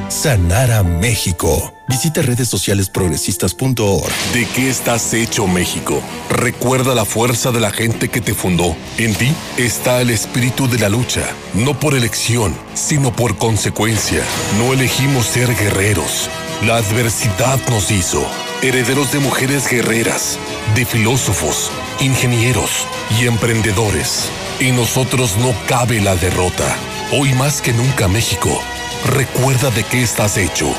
[0.08, 1.74] sanar a México.
[1.86, 4.10] Visita redes sociales progresistas.org.
[4.32, 6.02] ¿De qué estás hecho México?
[6.30, 8.74] Recuerda la fuerza de la gente que te fundó.
[8.96, 14.22] En ti está el espíritu de la lucha, no por elección, sino por consecuencia.
[14.56, 16.30] No elegimos ser guerreros.
[16.66, 18.24] La adversidad nos hizo
[18.62, 20.38] herederos de mujeres guerreras,
[20.74, 21.70] de filósofos,
[22.00, 22.86] ingenieros
[23.18, 24.30] y emprendedores.
[24.60, 26.76] En nosotros no cabe la derrota.
[27.12, 28.60] Hoy más que nunca México,
[29.06, 30.70] recuerda de qué estás hecho.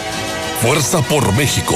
[0.62, 1.76] Fuerza por México.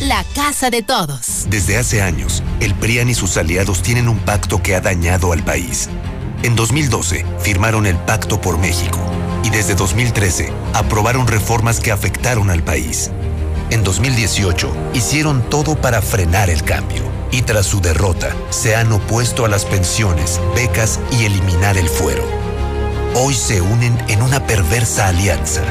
[0.00, 1.46] la casa de todos.
[1.48, 5.42] Desde hace años, el PRIAN y sus aliados tienen un pacto que ha dañado al
[5.42, 5.88] país.
[6.42, 8.98] En 2012, firmaron el Pacto por México
[9.42, 13.10] y desde 2013 aprobaron reformas que afectaron al país.
[13.70, 17.02] En 2018, hicieron todo para frenar el cambio
[17.32, 22.22] y tras su derrota, se han opuesto a las pensiones, becas y eliminar el fuero.
[23.14, 25.62] Hoy se unen en una perversa alianza.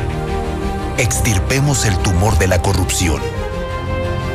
[0.98, 3.22] Extirpemos el tumor de la corrupción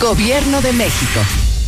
[0.00, 1.45] Gobierno de México.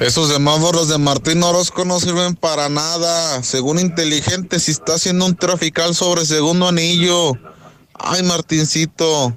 [0.00, 3.42] Esos semáforos de Martín Orozco no sirven para nada.
[3.44, 7.34] Según inteligente, si está haciendo un trafical sobre segundo anillo.
[7.94, 9.36] Ay, Martincito.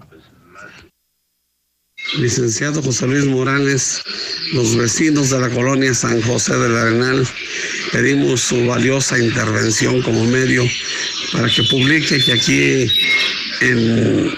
[2.18, 4.02] Licenciado José Luis Morales,
[4.54, 7.28] los vecinos de la colonia San José del Arenal,
[7.92, 10.64] pedimos su valiosa intervención como medio
[11.32, 12.88] para que publique que aquí
[13.62, 14.36] en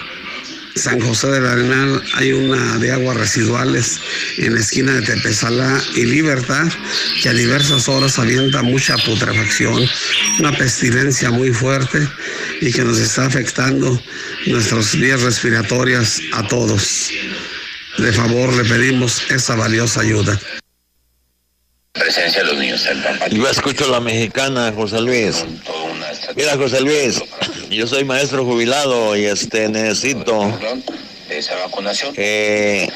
[0.78, 4.00] San José del Arenal hay una de aguas residuales
[4.38, 6.68] en la esquina de Tepezalá y Libertad
[7.20, 9.84] que a diversas horas avienta mucha putrefacción,
[10.38, 12.08] una pestilencia muy fuerte
[12.60, 14.00] y que nos está afectando
[14.46, 17.10] nuestras vías respiratorias a todos.
[17.98, 20.38] De favor le pedimos esa valiosa ayuda.
[21.92, 22.88] Presencia de los niños.
[23.32, 25.44] Yo escucho la mexicana, José Luis.
[26.36, 27.20] Mira, José Luis,
[27.70, 30.52] yo soy maestro jubilado y este necesito
[31.30, 32.14] esa vacunación.
[32.14, 32.90] de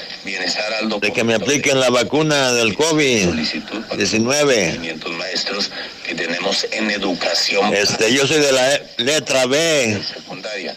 [1.15, 5.11] que me apliquen la vacuna del COVID-19.
[5.11, 5.71] maestros
[6.07, 7.75] que tenemos en educación.
[7.75, 9.99] Este, yo soy de la letra B.
[10.15, 10.77] Secundaria.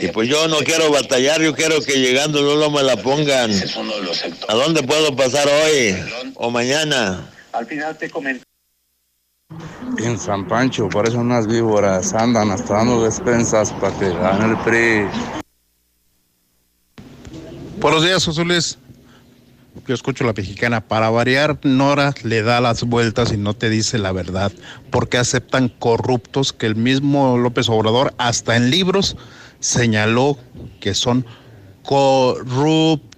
[0.00, 3.50] Y pues yo no quiero batallar, yo quiero que llegando no me la pongan.
[4.48, 5.96] ¿A dónde puedo pasar hoy
[6.34, 7.30] o mañana?
[7.52, 8.44] Al final te comento.
[9.98, 15.06] En San Pancho, eso unas víboras andan hasta dando despensas para que gane el PRI.
[17.80, 18.78] Buenos días, José Luis.
[19.86, 20.80] Yo escucho la mexicana.
[20.80, 24.50] Para variar, Nora le da las vueltas y no te dice la verdad.
[24.90, 29.16] Porque aceptan corruptos que el mismo López Obrador, hasta en libros,
[29.60, 30.38] señaló
[30.80, 31.26] que son
[31.82, 33.14] corruptos.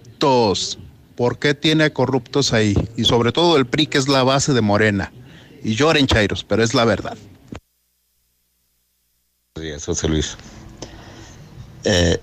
[1.15, 2.75] ¿Por qué tiene corruptos ahí?
[2.95, 5.11] Y sobre todo el PRI, que es la base de Morena.
[5.67, 7.17] Y lloren, Chairos, pero es la verdad.
[9.53, 10.37] Buenos días, José Luis.
[11.83, 12.17] Eh,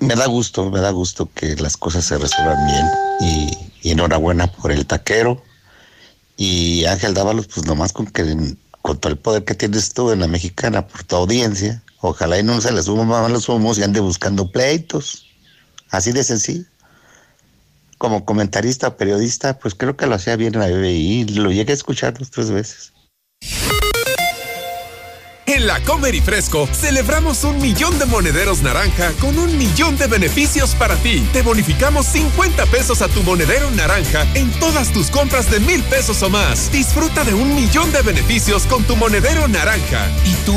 [0.00, 2.86] me da gusto, me da gusto que las cosas se resuelvan bien.
[3.20, 3.50] Y,
[3.82, 5.42] y enhorabuena por el taquero.
[6.38, 8.24] Y Ángel Dávalos, pues nomás con que
[8.80, 12.42] con todo el poder que tienes tú en la mexicana, por tu audiencia, ojalá y
[12.42, 15.26] no se le suban los humos y ande buscando pleitos.
[15.90, 16.64] Así de sencillo
[17.96, 21.24] como comentarista o periodista, pues creo que lo hacía bien en la BBI.
[21.36, 22.92] Lo llegué a escuchar dos, tres veces.
[25.54, 30.08] En la Comer y Fresco celebramos un millón de monederos naranja con un millón de
[30.08, 31.24] beneficios para ti.
[31.32, 36.20] Te bonificamos 50 pesos a tu monedero naranja en todas tus compras de mil pesos
[36.24, 36.72] o más.
[36.72, 40.10] Disfruta de un millón de beneficios con tu monedero naranja.
[40.24, 40.56] ¿Y tú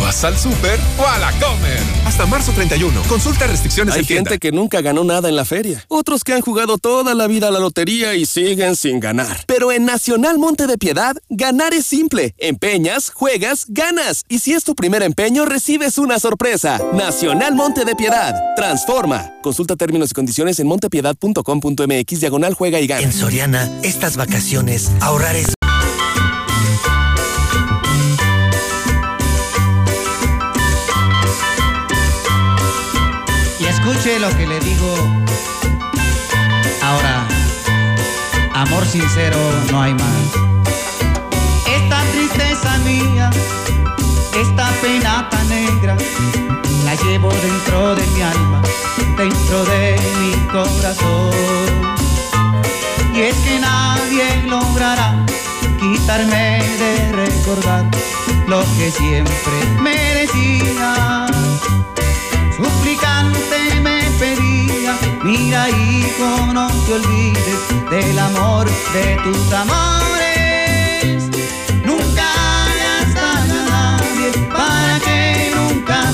[0.00, 1.80] vas al súper o a la Comer?
[2.04, 3.02] Hasta marzo 31.
[3.08, 4.30] Consulta restricciones Hay en tienda.
[4.30, 5.84] gente que nunca ganó nada en la feria.
[5.88, 9.42] Otros que han jugado toda la vida a la lotería y siguen sin ganar.
[9.48, 12.36] Pero en Nacional Monte de Piedad, ganar es simple.
[12.38, 14.24] Empeñas, juegas, ganas.
[14.28, 16.78] Y si es tu primer empeño, recibes una sorpresa.
[16.92, 18.34] Nacional Monte de Piedad.
[18.56, 19.32] Transforma.
[19.42, 23.02] Consulta términos y condiciones en montepiedad.com.mx diagonal juega y gana.
[23.02, 25.54] En Soriana, estas vacaciones, ahorrar es...
[33.58, 34.94] Y escuche lo que le digo.
[36.82, 37.26] Ahora,
[38.54, 39.38] amor sincero
[39.70, 40.46] no hay más.
[41.68, 43.15] Esta tristeza mía,
[44.56, 45.96] esta pena tan negra,
[46.84, 48.62] la llevo dentro de mi alma,
[49.18, 51.30] dentro de mi corazón.
[53.14, 55.14] Y es que nadie logrará
[55.78, 57.84] quitarme de recordar
[58.48, 61.26] lo que siempre merecía.
[62.56, 70.15] Suplicante me pedía, mira hijo, no te olvides del amor de tus amores.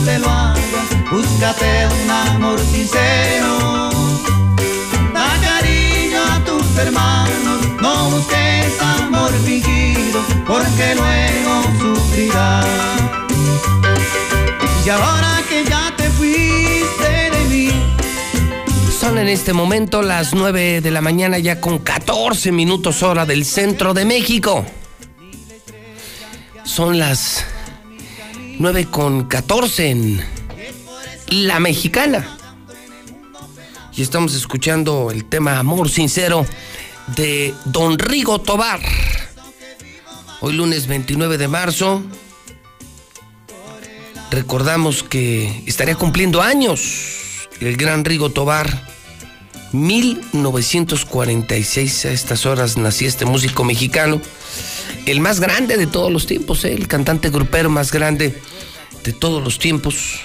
[0.04, 1.06] Te lo hagan.
[1.10, 3.90] Búscate un amor sincero.
[5.14, 12.66] Da cariño a tus hermanos, no busques amor fingido, porque luego sufrirás.
[14.84, 17.70] Y ahora que ya te fuiste de mí,
[18.98, 23.44] Son en este momento las 9 de la mañana ya con 14 minutos hora del
[23.44, 24.64] centro de México.
[26.64, 27.44] Son las
[28.62, 30.24] 9 con 14 en
[31.30, 32.38] La Mexicana.
[33.92, 36.46] Y estamos escuchando el tema Amor Sincero
[37.16, 38.80] de Don Rigo Tobar.
[40.40, 42.04] Hoy lunes 29 de marzo.
[44.30, 48.92] Recordamos que estaría cumpliendo años el gran Rigo Tobar.
[49.72, 54.20] 1946 a estas horas nació este músico mexicano,
[55.06, 56.74] el más grande de todos los tiempos, ¿eh?
[56.74, 58.40] el cantante grupero más grande
[59.04, 60.20] de todos los tiempos.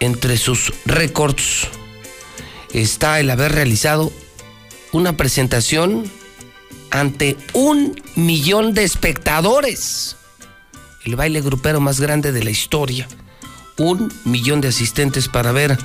[0.00, 1.68] Entre sus récords
[2.72, 4.12] está el haber realizado
[4.92, 6.10] una presentación
[6.90, 10.16] ante un millón de espectadores.
[11.04, 13.08] El baile grupero más grande de la historia.
[13.78, 15.78] Un millón de asistentes para ver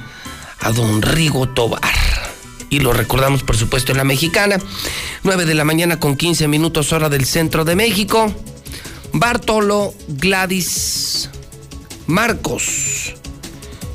[0.60, 2.33] a don Rigo Tobar.
[2.74, 4.58] Y lo recordamos, por supuesto, en la mexicana.
[5.22, 8.34] 9 de la mañana con 15 minutos hora del centro de México.
[9.12, 11.30] Bartolo Gladys
[12.08, 13.14] Marcos.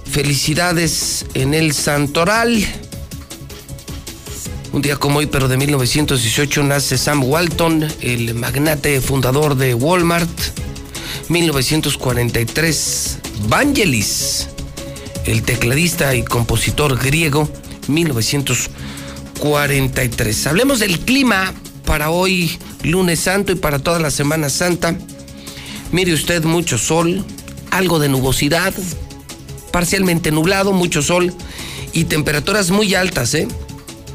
[0.08, 2.64] Felicidades en el Santoral.
[4.72, 10.30] Un día como hoy, pero de 1918, nace Sam Walton, el magnate fundador de Walmart.
[11.28, 13.18] 1943,
[13.48, 14.46] Vangelis,
[15.24, 17.50] el tecladista y compositor griego.
[17.88, 20.46] 1943.
[20.46, 21.54] Hablemos del clima
[21.84, 24.96] para hoy, lunes santo, y para toda la Semana Santa.
[25.90, 27.24] Mire usted, mucho sol,
[27.70, 28.74] algo de nubosidad,
[29.72, 31.34] parcialmente nublado, mucho sol
[31.92, 33.48] y temperaturas muy altas, ¿eh?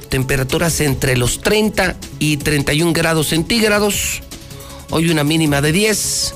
[0.10, 4.22] Temperaturas entre los 30 y 31 grados centígrados.
[4.92, 6.36] Hoy una mínima de 10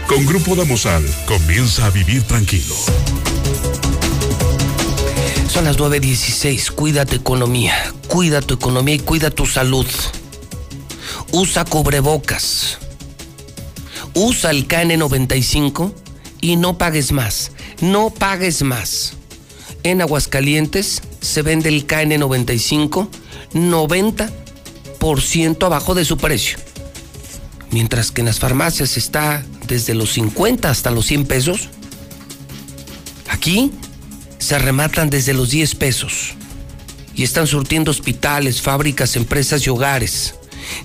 [0.11, 2.75] Con Grupo Damosal, comienza a vivir tranquilo.
[5.47, 6.71] Son las 9.16.
[6.71, 7.73] Cuida tu economía.
[8.09, 9.87] Cuida tu economía y cuida tu salud.
[11.31, 12.79] Usa cubrebocas.
[14.13, 15.93] Usa el KN95
[16.41, 17.53] y no pagues más.
[17.79, 19.13] No pagues más.
[19.83, 23.07] En Aguascalientes se vende el KN95
[23.53, 26.57] 90% abajo de su precio.
[27.69, 31.69] Mientras que en las farmacias está desde los 50 hasta los 100 pesos.
[33.29, 33.71] Aquí
[34.37, 36.33] se rematan desde los 10 pesos.
[37.15, 40.35] Y están surtiendo hospitales, fábricas, empresas y hogares.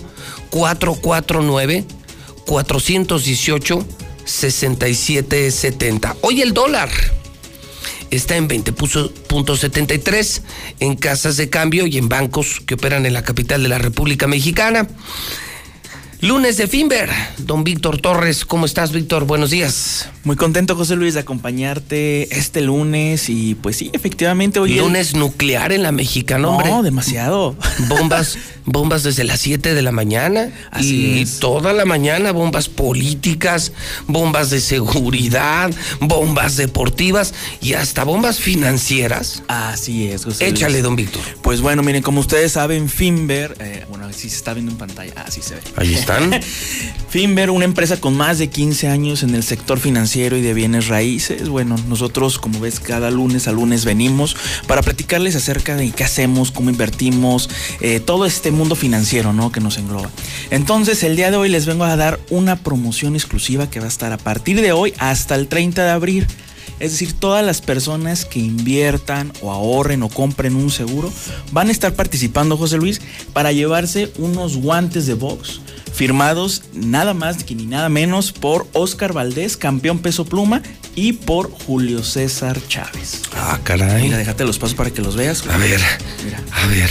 [4.30, 6.16] 449-418-6770.
[6.22, 6.88] Hoy el dólar
[8.10, 10.42] está en 20.73
[10.80, 14.26] en casas de cambio y en bancos que operan en la capital de la República
[14.26, 14.88] Mexicana.
[16.22, 19.24] Lunes de Finver, don Víctor Torres, ¿cómo estás Víctor?
[19.24, 20.10] Buenos días.
[20.22, 24.74] Muy contento José Luis de acompañarte este lunes y pues sí, efectivamente hoy...
[24.74, 26.68] Lunes nuclear en la mexicana, hombre.
[26.68, 27.56] No, demasiado.
[27.88, 28.36] Bombas,
[28.66, 31.38] bombas desde las 7 de la mañana Así y es.
[31.38, 33.72] toda la mañana, bombas políticas,
[34.06, 35.70] bombas de seguridad,
[36.00, 37.32] bombas deportivas
[37.62, 39.42] y hasta bombas financieras.
[39.48, 40.58] Así es, José Luis.
[40.58, 41.22] Échale, don Víctor.
[41.40, 45.14] Pues bueno, miren, como ustedes saben, Finver, eh, bueno, así se está viendo en pantalla,
[45.24, 45.62] así se ve.
[45.76, 45.94] Ahí
[47.10, 50.86] Finver, una empresa con más de 15 años en el sector financiero y de bienes
[50.86, 51.48] raíces.
[51.48, 54.36] Bueno, nosotros, como ves, cada lunes a lunes venimos
[54.68, 57.50] para platicarles acerca de qué hacemos, cómo invertimos,
[57.80, 59.50] eh, todo este mundo financiero, ¿no?
[59.50, 60.08] Que nos engloba.
[60.50, 63.88] Entonces, el día de hoy les vengo a dar una promoción exclusiva que va a
[63.88, 66.26] estar a partir de hoy hasta el 30 de abril.
[66.78, 71.12] Es decir, todas las personas que inviertan o ahorren o compren un seguro
[71.52, 73.00] van a estar participando, José Luis,
[73.32, 75.60] para llevarse unos guantes de box
[75.92, 80.62] firmados nada más que ni nada menos por Oscar Valdés, campeón peso pluma,
[80.94, 83.22] y por Julio César Chávez.
[83.34, 84.02] Ah, caray.
[84.02, 85.46] Mira, déjate los pasos para que los veas.
[85.46, 85.80] A ver,
[86.24, 86.42] Mira.
[86.52, 86.90] a ver.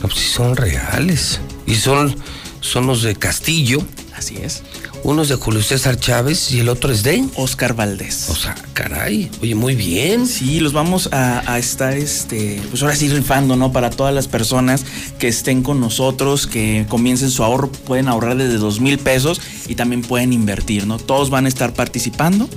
[0.00, 1.40] No, pues sí son reales.
[1.66, 2.14] Y son,
[2.60, 3.80] son los de Castillo.
[4.16, 4.62] Así es.
[5.04, 8.28] Uno es de Julio César Chávez y el otro es de Oscar Valdés.
[8.28, 9.30] O sea, caray.
[9.40, 10.26] Oye, muy bien.
[10.26, 13.72] Sí, los vamos a, a estar, este, pues ahora sí rifando, ¿no?
[13.72, 14.84] Para todas las personas
[15.18, 19.76] que estén con nosotros, que comiencen su ahorro, pueden ahorrar desde dos mil pesos y
[19.76, 20.98] también pueden invertir, ¿no?
[20.98, 22.48] Todos van a estar participando.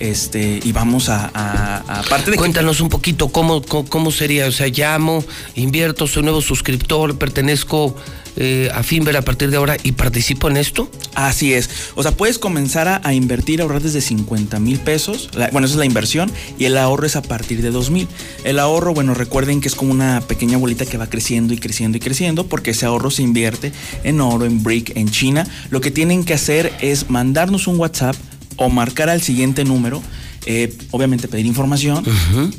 [0.00, 4.46] Este, y vamos a, a- de que- Cuéntanos un poquito cómo, cómo, cómo sería.
[4.46, 5.22] O sea, llamo,
[5.54, 7.94] invierto, soy nuevo suscriptor, pertenezco
[8.36, 10.90] eh, a Finver a partir de ahora y participo en esto.
[11.14, 11.70] Así es.
[11.94, 15.30] O sea, puedes comenzar a, a invertir, ahorrar desde 50 mil pesos.
[15.52, 16.30] Bueno, esa es la inversión.
[16.58, 18.08] Y el ahorro es a partir de 2 mil.
[18.44, 21.96] El ahorro, bueno, recuerden que es como una pequeña bolita que va creciendo y creciendo
[21.98, 22.46] y creciendo.
[22.46, 25.46] Porque ese ahorro se invierte en oro, en brick, en China.
[25.70, 28.16] Lo que tienen que hacer es mandarnos un WhatsApp
[28.56, 30.02] o marcar al siguiente número.
[30.46, 32.04] Eh, obviamente pedir información.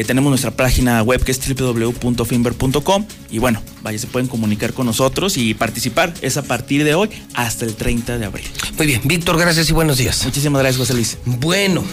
[0.07, 3.05] Tenemos nuestra página web que es www.finver.com.
[3.29, 6.11] Y bueno, vaya, se pueden comunicar con nosotros y participar.
[6.21, 8.45] Es a partir de hoy hasta el 30 de abril.
[8.77, 10.23] Muy bien, Víctor, gracias y buenos días.
[10.25, 11.17] Muchísimas gracias, José Luis.
[11.25, 11.83] Bueno,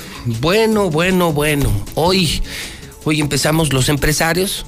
[0.40, 1.70] bueno, bueno, bueno.
[1.94, 2.42] Hoy,
[3.04, 4.66] hoy empezamos los empresarios.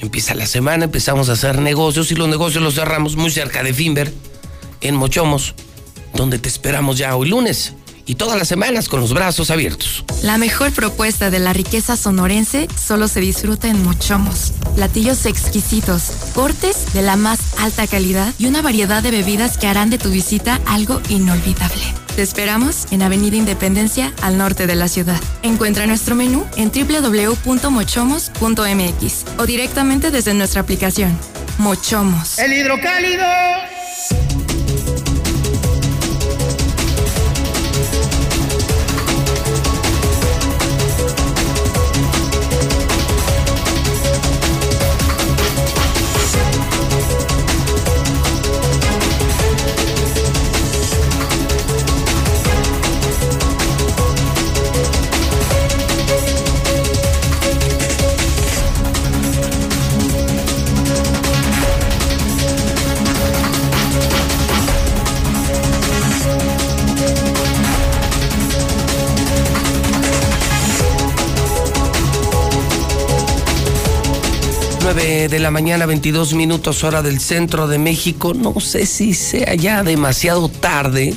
[0.00, 3.72] Empieza la semana, empezamos a hacer negocios y los negocios los cerramos muy cerca de
[3.72, 4.12] Finver,
[4.82, 5.54] en Mochomos,
[6.14, 7.74] donde te esperamos ya hoy lunes
[8.06, 10.04] y todas las semanas con los brazos abiertos.
[10.22, 14.52] La mejor propuesta de la riqueza sonorense solo se disfruta en Mochomos.
[14.74, 19.90] Platillos exquisitos, cortes de la más alta calidad y una variedad de bebidas que harán
[19.90, 21.82] de tu visita algo inolvidable.
[22.16, 25.20] Te esperamos en Avenida Independencia, al norte de la ciudad.
[25.42, 31.18] Encuentra nuestro menú en www.mochomos.mx o directamente desde nuestra aplicación.
[31.58, 32.38] Mochomos.
[32.38, 33.75] El hidrocálido.
[75.26, 78.32] 9 de la mañana, 22 minutos hora del centro de México.
[78.32, 81.16] No sé si sea ya demasiado tarde.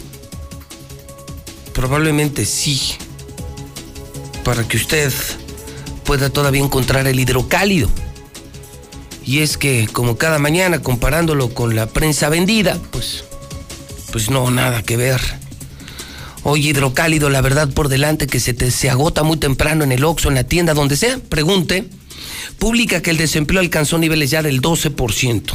[1.73, 2.95] Probablemente sí.
[4.44, 5.14] Para que usted
[6.06, 7.88] pueda todavía encontrar el hidrocálido.
[9.23, 13.26] Y es que como cada mañana comparándolo con la prensa vendida, pues
[14.11, 15.22] pues no nada que ver.
[16.41, 20.03] Hoy hidrocálido, la verdad por delante que se te se agota muy temprano en el
[20.03, 21.88] Oxxo, en la tienda, donde sea, pregunte
[22.58, 25.54] publica que el desempleo alcanzó niveles ya del 12%.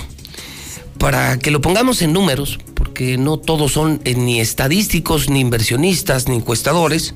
[0.98, 6.28] Para que lo pongamos en números, porque no todos son eh, ni estadísticos, ni inversionistas,
[6.28, 7.14] ni encuestadores,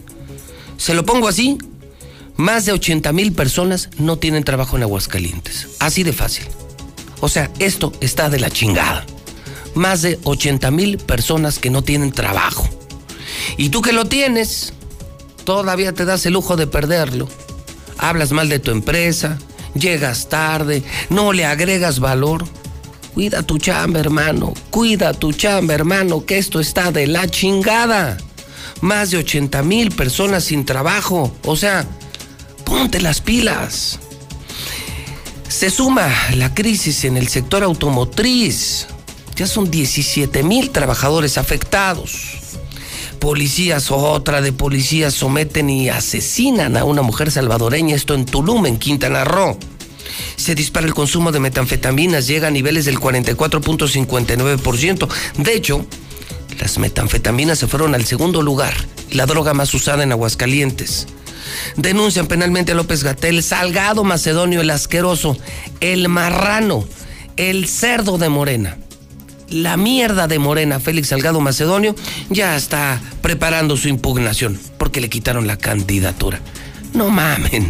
[0.76, 1.58] se lo pongo así,
[2.36, 5.68] más de 80 mil personas no tienen trabajo en Aguascalientes.
[5.80, 6.44] Así de fácil.
[7.20, 9.04] O sea, esto está de la chingada.
[9.74, 12.68] Más de 80 mil personas que no tienen trabajo.
[13.56, 14.72] Y tú que lo tienes,
[15.44, 17.28] todavía te das el lujo de perderlo.
[17.98, 19.38] Hablas mal de tu empresa,
[19.74, 22.44] llegas tarde, no le agregas valor.
[23.14, 24.54] Cuida tu chamba, hermano.
[24.70, 28.16] Cuida tu chamba, hermano, que esto está de la chingada.
[28.80, 31.34] Más de 80 mil personas sin trabajo.
[31.44, 31.84] O sea,
[32.64, 33.98] ponte las pilas.
[35.48, 38.86] Se suma la crisis en el sector automotriz.
[39.34, 42.37] Ya son 17 mil trabajadores afectados.
[43.20, 48.66] Policías o otra de policías someten y asesinan a una mujer salvadoreña, esto en Tulum,
[48.66, 49.58] en Quintana Roo.
[50.36, 55.08] Se dispara el consumo de metanfetaminas, llega a niveles del 44.59%.
[55.38, 55.86] De hecho,
[56.60, 58.74] las metanfetaminas se fueron al segundo lugar,
[59.10, 61.08] la droga más usada en Aguascalientes.
[61.76, 65.36] Denuncian penalmente a López Gatel, Salgado Macedonio, el asqueroso,
[65.80, 66.84] el marrano,
[67.36, 68.76] el cerdo de Morena
[69.50, 71.94] la mierda de Morena, Félix Salgado Macedonio,
[72.30, 76.40] ya está preparando su impugnación porque le quitaron la candidatura.
[76.94, 77.68] No mamen,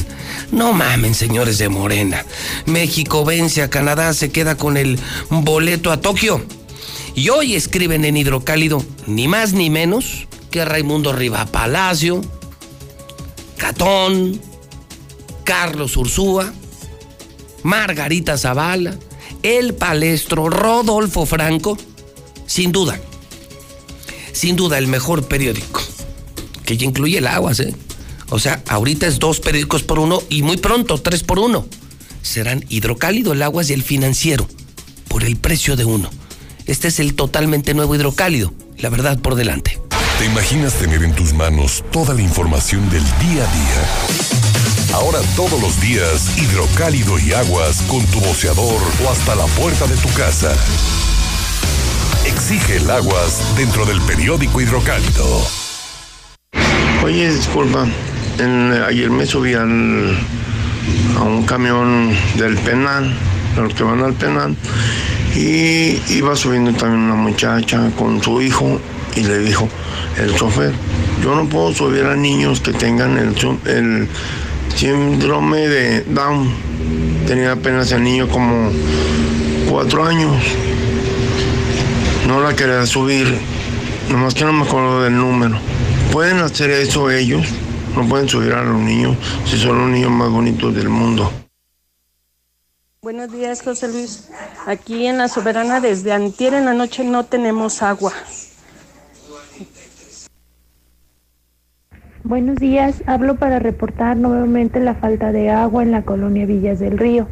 [0.53, 2.25] no mamen, señores de Morena.
[2.67, 4.99] México vence a Canadá, se queda con el
[5.31, 6.45] boleto a Tokio.
[7.15, 12.23] Y hoy escriben en Hidrocálido, ni más ni menos, que Raimundo Riva Palacio,
[13.57, 14.41] Catón,
[15.43, 16.53] Carlos Ursúa,
[17.65, 18.97] Margarita Zavala,
[19.43, 21.78] el palestro Rodolfo Franco,
[22.47, 23.01] sin duda,
[24.32, 25.81] sin duda el mejor periódico,
[26.65, 27.74] que ya incluye el Aguas, ¿eh?
[28.31, 31.66] O sea, ahorita es dos periódicos por uno y muy pronto tres por uno.
[32.23, 34.47] Serán Hidrocálido, el Aguas y el Financiero,
[35.09, 36.10] por el precio de uno.
[36.66, 39.81] Este es el totalmente nuevo Hidrocálido, la verdad por delante.
[40.19, 44.68] ¿Te imaginas tener en tus manos toda la información del día a día?
[44.94, 49.97] Ahora todos los días, hidrocálido y aguas con tu boceador o hasta la puerta de
[49.97, 50.52] tu casa.
[52.27, 55.47] Exige el aguas dentro del periódico hidrocálido.
[57.05, 57.86] Oye, disculpa,
[58.86, 60.19] ayer me subí al-
[61.16, 63.15] a un camión del penal,
[63.56, 64.56] a los que van al penal,
[65.36, 68.81] Y iba subiendo también una muchacha con su hijo
[69.15, 69.69] y le dijo
[70.16, 70.73] el chofer,
[71.23, 74.09] yo no puedo subir a niños que tengan el
[74.79, 76.55] síndrome de Down.
[77.27, 78.71] Tenía apenas el niño como
[79.69, 80.37] cuatro años.
[82.29, 83.27] No la quería subir,
[84.09, 85.59] nomás que no me acuerdo del número.
[86.13, 87.49] ¿Pueden hacer eso ellos?
[87.97, 91.33] No pueden subir a los niños si son los niños más bonitos del mundo.
[93.03, 94.29] Buenos días, José Luis.
[94.67, 98.13] Aquí en La Soberana, desde antier en la noche no tenemos agua.
[102.24, 106.99] Buenos días, hablo para reportar nuevamente la falta de agua en la colonia Villas del
[106.99, 107.28] Río.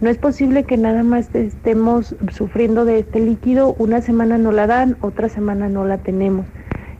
[0.00, 4.66] No es posible que nada más estemos sufriendo de este líquido, una semana no la
[4.66, 6.46] dan, otra semana no la tenemos.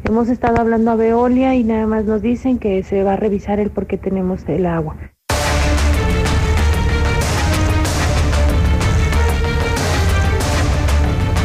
[0.04, 3.58] Hemos estado hablando a Veolia y nada más nos dicen que se va a revisar
[3.58, 4.96] el por qué tenemos el agua.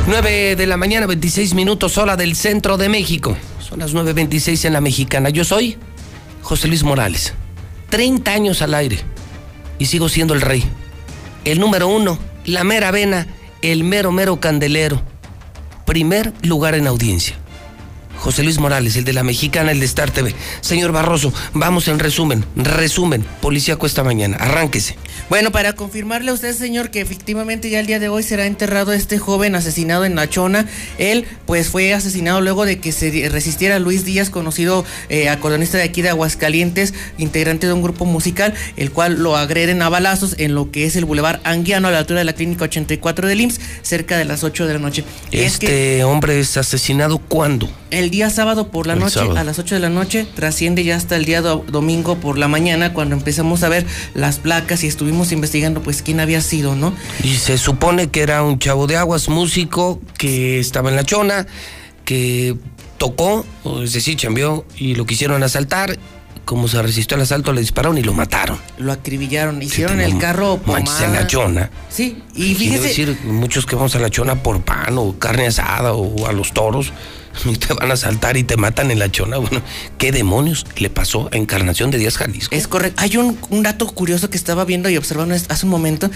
[0.08, 3.36] 9 de la mañana, 26 minutos, hora del centro de México.
[3.68, 5.30] Son las 9.26 en la mexicana.
[5.30, 5.76] Yo soy
[6.44, 7.34] José Luis Morales.
[7.90, 9.00] 30 años al aire.
[9.80, 10.64] Y sigo siendo el rey.
[11.46, 13.26] El número uno, la mera vena,
[13.64, 15.02] el mero mero candelero.
[15.88, 17.40] Primer lugar en audiencia.
[18.26, 20.34] José Luis Morales, el de la mexicana, el de Star TV.
[20.62, 22.44] Señor Barroso, vamos en resumen.
[22.56, 24.38] Resumen, policía cuesta mañana.
[24.38, 24.96] Arránquese.
[25.30, 28.94] Bueno, para confirmarle a usted, señor, que efectivamente ya el día de hoy será enterrado
[28.94, 30.66] este joven asesinado en Nachona.
[30.98, 35.84] Él, pues, fue asesinado luego de que se resistiera Luis Díaz, conocido eh, acordeonista de
[35.84, 40.56] aquí de Aguascalientes, integrante de un grupo musical, el cual lo agreden a balazos en
[40.56, 43.60] lo que es el Boulevard Anguiano, a la altura de la Clínica 84 del IMSS,
[43.84, 45.04] cerca de las 8 de la noche.
[45.32, 47.70] Es que Este hombre es asesinado cuándo?
[47.92, 49.38] el día sábado por la El noche, sábado.
[49.38, 52.48] a las 8 de la noche, trasciende ya hasta el día do- domingo por la
[52.48, 56.94] mañana, cuando empezamos a ver las placas y estuvimos investigando, pues, quién había sido, ¿no?
[57.24, 61.46] Y se supone que era un chavo de aguas, músico, que estaba en la chona,
[62.06, 62.56] que
[62.98, 65.98] tocó, o es decir, chambeó, y lo quisieron asaltar.
[66.46, 68.60] Como se resistió al asalto, le dispararon y lo mataron.
[68.78, 71.72] Lo acribillaron, hicieron el carro Manches en la chona.
[71.90, 75.94] Sí, y fíjese, decir, muchos que vamos a la chona por pan o carne asada
[75.94, 76.94] o a los toros,
[77.68, 79.38] te van a asaltar y te matan en la chona.
[79.38, 79.62] Bueno,
[79.98, 82.56] ¿qué demonios le pasó a Encarnación de Díaz Jalisco?
[82.56, 83.02] es correcto.
[83.02, 86.10] Hay un, un dato curioso que estaba viendo y observando hace un momento.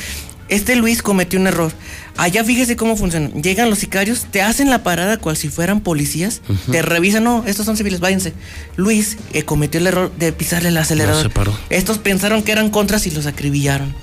[0.49, 1.71] Este Luis cometió un error.
[2.17, 3.29] Allá fíjese cómo funciona.
[3.29, 6.41] Llegan los sicarios, te hacen la parada cual si fueran policías,
[6.71, 8.33] te revisan, no, estos son civiles, váyanse.
[8.75, 11.21] Luis eh, cometió el error de pisarle el acelerador.
[11.21, 11.55] se paró.
[11.69, 13.93] Estos pensaron que eran contras y los acribillaron.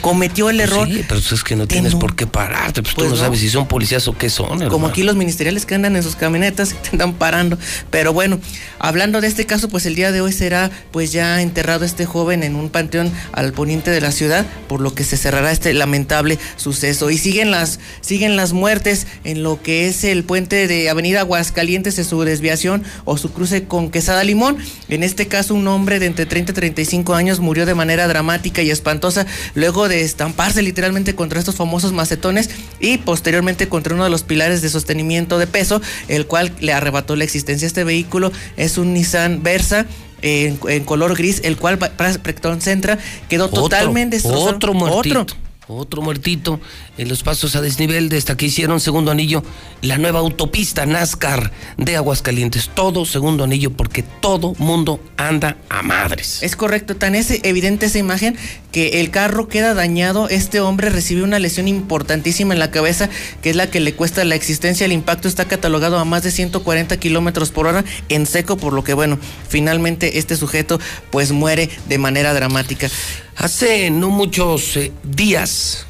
[0.00, 0.86] Cometió el error.
[0.88, 2.82] Sí, pero es que no tienes por qué pararte.
[2.82, 3.24] Pues, Pues tú no, no.
[3.24, 4.68] sabes si son policías o qué son.
[4.68, 7.58] Como aquí los ministeriales que andan en sus camionetas y te andan parando.
[7.90, 8.38] Pero bueno,
[8.78, 12.42] hablando de este caso, pues el día de hoy será pues ya enterrado este joven
[12.42, 16.38] en un panteón al poniente de la ciudad, por lo que se cerrará este lamentable
[16.56, 17.10] suceso.
[17.10, 21.98] Y siguen las, siguen las muertes en lo que es el puente de Avenida Aguascalientes
[21.98, 24.58] en su desviación o su cruce con Quesada Limón.
[24.88, 28.62] En este caso, un hombre de entre 30 y 35 años murió de manera dramática
[28.62, 32.50] y espantosa luego de estamparse literalmente contra estos famosos macetones
[32.80, 37.16] y posteriormente contra uno de los pilares de sostenimiento de peso, el cual le arrebató
[37.16, 37.66] la existencia.
[37.66, 39.86] Este vehículo es un Nissan Versa.
[40.22, 42.98] En, en color gris, el cual Precton Centra
[43.28, 44.56] quedó Otro, totalmente destrozado.
[44.56, 45.20] Otro muertito.
[45.20, 45.36] Otro.
[45.68, 46.60] Otro muertito
[46.96, 49.42] en los pasos a desnivel de esta que hicieron segundo anillo,
[49.82, 52.70] la nueva autopista NASCAR de Aguascalientes.
[52.72, 56.40] Todo segundo anillo porque todo mundo anda a madres.
[56.42, 58.36] Es correcto, tan es evidente esa imagen
[58.76, 63.08] que el carro queda dañado, este hombre recibe una lesión importantísima en la cabeza,
[63.40, 66.30] que es la que le cuesta la existencia, el impacto está catalogado a más de
[66.30, 70.78] 140 kilómetros por hora en seco, por lo que bueno, finalmente este sujeto
[71.10, 72.90] pues muere de manera dramática.
[73.36, 75.86] Hace no muchos eh, días,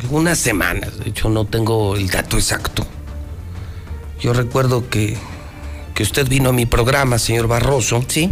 [0.00, 2.86] algunas semanas, de hecho no tengo el dato exacto.
[4.18, 5.18] Yo recuerdo que,
[5.94, 8.02] que usted vino a mi programa, señor Barroso.
[8.08, 8.30] Sí.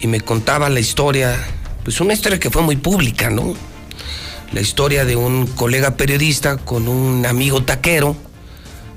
[0.00, 1.38] Y me contaba la historia,
[1.86, 3.54] pues una historia que fue muy pública, ¿no?
[4.50, 8.16] La historia de un colega periodista con un amigo taquero.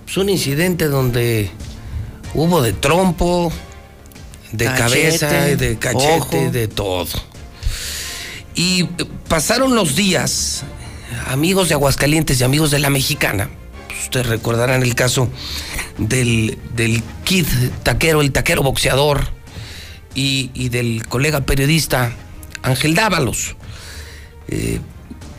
[0.05, 1.51] Pues un incidente donde
[2.33, 3.51] hubo de trompo,
[4.53, 6.51] de Cachete, cabeza, de cachete, ojo.
[6.51, 7.05] de todo.
[8.55, 8.85] Y
[9.27, 10.63] pasaron los días,
[11.27, 13.51] amigos de Aguascalientes y amigos de la Mexicana,
[13.87, 15.29] pues, ustedes recordarán el caso
[15.99, 17.45] del, del kid
[17.83, 19.27] taquero, el taquero boxeador,
[20.15, 22.15] y, y del colega periodista
[22.63, 23.55] Ángel Dávalos.
[24.47, 24.79] Eh,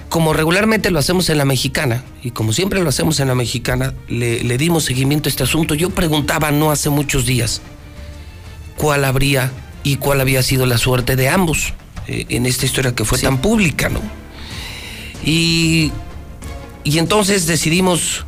[0.09, 3.95] como regularmente lo hacemos en la mexicana, y como siempre lo hacemos en la mexicana,
[4.09, 5.75] le, le dimos seguimiento a este asunto.
[5.75, 7.63] Yo preguntaba no hace muchos días
[8.77, 9.53] cuál habría
[9.85, 11.75] y cuál había sido la suerte de ambos
[12.09, 14.01] eh, en esta historia que fue tan pública, ¿no?
[15.25, 15.93] Y
[16.83, 18.25] Y entonces decidimos,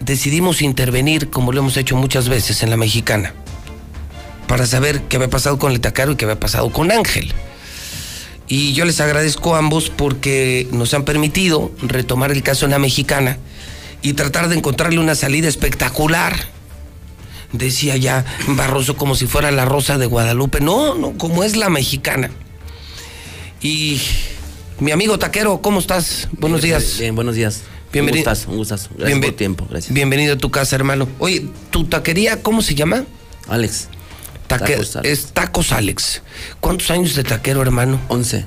[0.00, 3.34] decidimos intervenir, como lo hemos hecho muchas veces en la mexicana,
[4.48, 7.32] para saber qué había pasado con el Tacaro y qué había pasado con Ángel.
[8.48, 12.78] Y yo les agradezco a ambos porque nos han permitido retomar el caso en la
[12.78, 13.38] mexicana
[14.02, 16.36] y tratar de encontrarle una salida espectacular.
[17.52, 20.60] Decía ya Barroso como si fuera la rosa de Guadalupe.
[20.60, 22.30] No, no, como es la mexicana.
[23.60, 24.00] Y
[24.78, 26.28] mi amigo Taquero, ¿cómo estás?
[26.32, 26.98] Buenos días.
[26.98, 27.62] Bien, buenos días.
[27.92, 28.22] Bienvenido.
[28.22, 28.90] Un gustazo, un gustazo.
[28.96, 29.92] Gracias por tiempo, gracias.
[29.92, 31.08] Bienvenido a tu casa, hermano.
[31.18, 33.04] Oye, ¿tu taquería cómo se llama?
[33.48, 33.88] Alex.
[34.48, 35.18] Taque- Tacos Alex.
[35.18, 36.22] Es Tacos Alex.
[36.60, 38.00] ¿Cuántos años de taquero, hermano?
[38.08, 38.44] Once.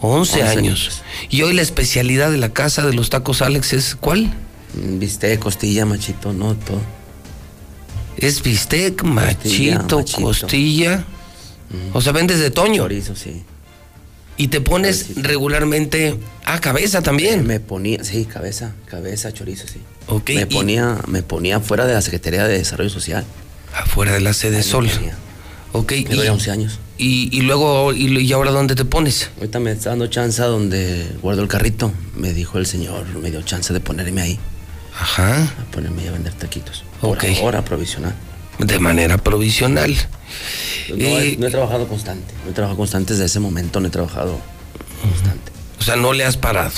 [0.00, 0.56] Once Once años.
[0.58, 1.02] años.
[1.30, 4.32] Y hoy la especialidad de la casa de los Tacos Alex es ¿cuál?
[4.74, 6.80] Bistec, costilla, machito, no, todo.
[8.16, 10.22] Es bistec, machito, machito.
[10.22, 11.04] costilla.
[11.92, 12.82] O sea, vendes de toño.
[12.82, 13.42] Chorizo, sí.
[14.36, 17.46] Y te pones regularmente a cabeza también.
[17.46, 19.80] Me ponía, sí, cabeza, cabeza, chorizo, sí.
[20.06, 23.24] Ok, Me y- ponía, me ponía fuera de la Secretaría de Desarrollo Social.
[23.74, 24.88] Afuera de la sede Sol.
[25.72, 25.92] Ok.
[26.08, 26.78] Me doy 11 años.
[26.96, 29.30] Y, y luego, y, y ahora dónde te pones?
[29.36, 31.92] Ahorita me está dando chance donde guardo el carrito.
[32.16, 34.38] Me dijo el señor, me dio chance de ponerme ahí.
[34.98, 35.42] Ajá.
[35.44, 36.82] A ponerme ahí a vender taquitos.
[37.00, 37.24] Por Ok.
[37.40, 38.14] ahora provisional.
[38.58, 39.94] De manera provisional.
[40.88, 42.34] No, Eh, he, no he trabajado constante.
[42.44, 43.78] No he trabajado constante desde ese momento.
[43.78, 44.40] No he trabajado
[45.00, 45.52] constante.
[45.78, 46.72] O sea, no le has parado.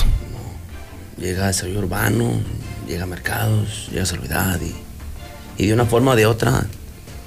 [1.17, 2.31] Llega desarrollo urbano,
[2.87, 6.65] llega a mercados, llega a salubridad y, y de una forma o de otra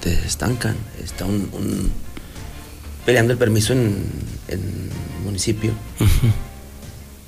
[0.04, 0.76] te estancan.
[1.02, 1.90] Está un, un-
[3.04, 4.04] peleando el permiso en,
[4.48, 4.88] en
[5.24, 5.72] municipio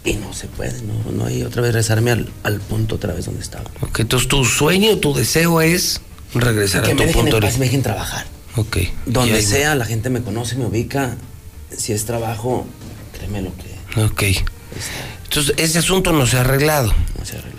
[0.05, 0.81] y no se puede.
[0.83, 3.71] No, no hay otra vez regresarme al, al punto otra vez donde estaba.
[3.81, 6.01] Ok, entonces tu sueño, tu deseo es
[6.35, 7.59] regresar que a me tu dejen punto original.
[7.59, 8.27] me dejen trabajar.
[8.57, 8.79] Ok.
[9.07, 11.17] Donde sea, la gente me conoce, me ubica.
[11.77, 12.67] Si es trabajo,
[13.13, 14.23] créeme lo que Ok.
[15.25, 16.93] Entonces, ese asunto no se ha arreglado.
[17.19, 17.56] no se arregla.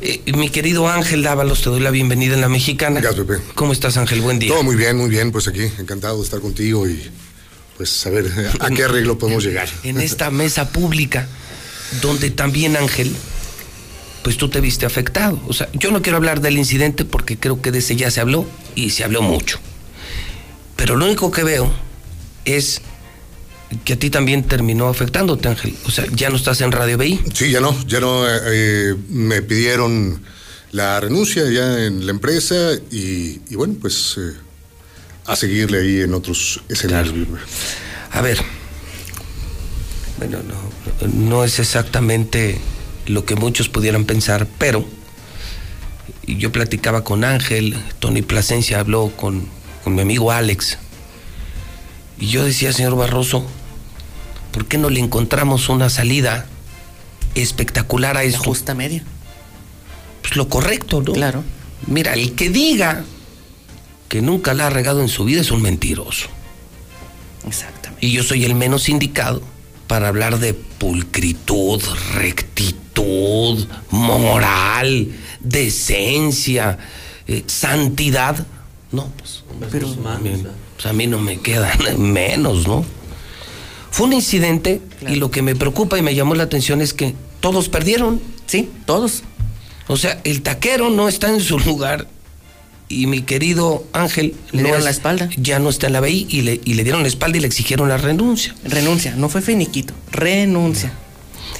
[0.00, 3.00] Eh, mi querido Ángel Dávalos, te doy la bienvenida en la mexicana.
[3.00, 3.42] Gracias, Pepe.
[3.54, 4.20] ¿Cómo estás, Ángel?
[4.20, 4.50] Buen día.
[4.50, 7.02] Todo muy bien, muy bien, pues aquí, encantado de estar contigo y
[7.76, 8.30] pues saber
[8.60, 9.68] a qué arreglo podemos llegar.
[9.82, 11.28] En esta mesa pública,
[12.02, 13.14] donde también, Ángel,
[14.22, 15.40] pues tú te viste afectado.
[15.48, 18.20] O sea, yo no quiero hablar del incidente porque creo que de ese ya se
[18.20, 19.58] habló y se habló mucho.
[20.76, 21.72] Pero lo único que veo
[22.44, 22.82] es
[23.84, 25.74] que a ti también terminó afectándote, Ángel.
[25.86, 27.20] O sea, ya no estás en Radio BI.
[27.32, 30.22] Sí, ya no, ya no, eh, eh, me pidieron
[30.72, 34.34] la renuncia ya en la empresa y, y bueno, pues eh,
[35.26, 37.14] a seguirle ahí en otros escenarios.
[38.12, 38.38] A ver,
[40.18, 42.58] bueno, no, no es exactamente
[43.06, 44.84] lo que muchos pudieran pensar, pero
[46.26, 49.48] yo platicaba con Ángel, Tony Plasencia habló con,
[49.84, 50.78] con mi amigo Alex,
[52.18, 53.46] y yo decía, señor Barroso,
[54.52, 56.46] ¿por qué no le encontramos una salida
[57.34, 58.42] espectacular a esto?
[58.42, 59.04] justa media.
[60.22, 61.12] Pues lo correcto, ¿no?
[61.12, 61.42] Claro.
[61.86, 63.04] Mira, el que diga
[64.08, 66.28] que nunca la ha regado en su vida es un mentiroso.
[67.46, 68.06] Exactamente.
[68.06, 69.42] Y yo soy el menos indicado
[69.86, 71.82] para hablar de pulcritud,
[72.14, 75.08] rectitud, moral,
[75.40, 76.78] decencia,
[77.26, 78.46] eh, santidad.
[78.92, 80.42] No, pues, pero a mí,
[80.74, 82.84] pues, a mí no me queda menos, ¿no?
[83.90, 87.14] Fue un incidente y lo que me preocupa y me llamó la atención es que
[87.40, 88.20] todos perdieron.
[88.46, 89.22] Sí, todos.
[89.88, 92.06] O sea, el taquero no está en su lugar
[92.88, 95.28] y mi querido Ángel Le no dieron es- la espalda.
[95.36, 97.46] ya no está en la BI y le, y le dieron la espalda y le
[97.46, 98.54] exigieron la renuncia.
[98.64, 100.92] Renuncia, no fue finiquito, renuncia.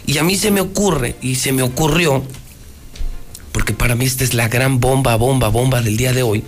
[0.07, 2.23] Y a mí se me ocurre, y se me ocurrió,
[3.52, 6.43] porque para mí esta es la gran bomba, bomba, bomba del día de hoy,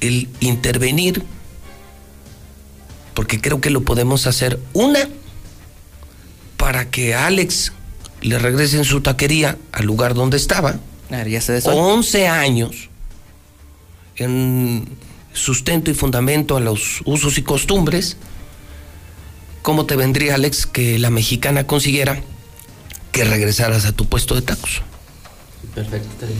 [0.00, 1.22] el intervenir,
[3.14, 5.08] porque creo que lo podemos hacer, una,
[6.56, 7.72] para que Alex
[8.22, 10.76] le regrese en su taquería al lugar donde estaba,
[11.08, 12.88] Claro, ya se desol- 11 años
[14.16, 14.86] en
[15.32, 18.16] sustento y fundamento a los usos y costumbres,
[19.62, 22.22] ¿cómo te vendría, Alex, que la mexicana consiguiera
[23.12, 24.82] que regresaras a tu puesto de tacos?
[25.74, 26.38] Perfecto, está bien.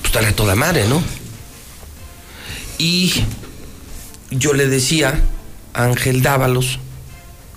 [0.00, 1.02] Pues estaría toda madre, ¿no?
[2.78, 3.12] Y
[4.30, 5.20] yo le decía a
[5.74, 6.78] Ángel Dávalos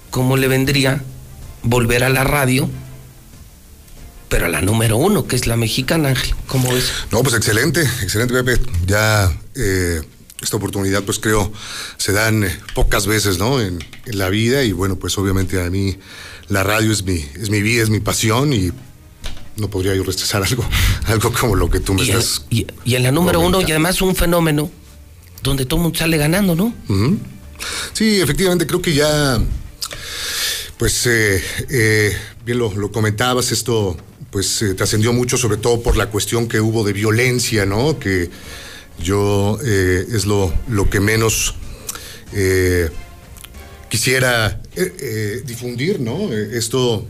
[0.10, 1.02] cómo le vendría
[1.64, 2.70] volver a la radio,
[4.30, 6.34] pero a la número uno, que es la mexicana, Ángel.
[6.48, 6.92] ¿Cómo ves?
[7.12, 8.60] No, pues excelente, excelente, Pepe.
[8.88, 10.02] Ya eh,
[10.42, 11.52] esta oportunidad, pues creo,
[11.98, 13.62] se dan eh, pocas veces, ¿no?
[13.62, 15.98] En, en la vida y bueno, pues obviamente a mí
[16.50, 18.72] la radio es mi, es mi vida, es mi pasión y
[19.58, 20.66] no podría yo rechazar algo,
[21.06, 22.46] algo como lo que tú me Y en, estás.
[22.50, 24.70] y- y en la número uno, y además un fenómeno
[25.44, 26.74] donde todo el mundo sale ganando, ¿no?
[27.94, 29.40] Sí, efectivamente, creo que ya,
[30.78, 33.96] pues, eh, eh, bien lo, comentabas, esto
[34.32, 38.00] pues eh, trascendió mucho, sobre todo por la cuestión que hubo de violencia, ¿no?
[38.00, 38.30] Que
[39.00, 41.56] yo es lo, lo que menos
[43.90, 44.60] quisiera
[45.46, 46.32] difundir, ¿no?
[46.34, 47.08] Esto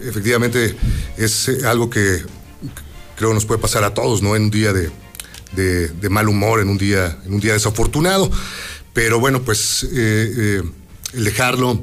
[0.00, 0.74] efectivamente
[1.16, 2.22] es algo que
[3.16, 4.36] creo nos puede pasar a todos, ¿no?
[4.36, 4.90] En un día de-
[5.88, 8.30] de mal humor, en un día, en un día desafortunado.
[8.98, 10.62] Pero bueno, pues eh, eh,
[11.14, 11.80] el dejarlo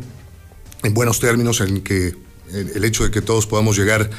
[0.84, 2.14] en buenos términos, en que
[2.52, 4.10] el, el hecho de que todos podamos llegar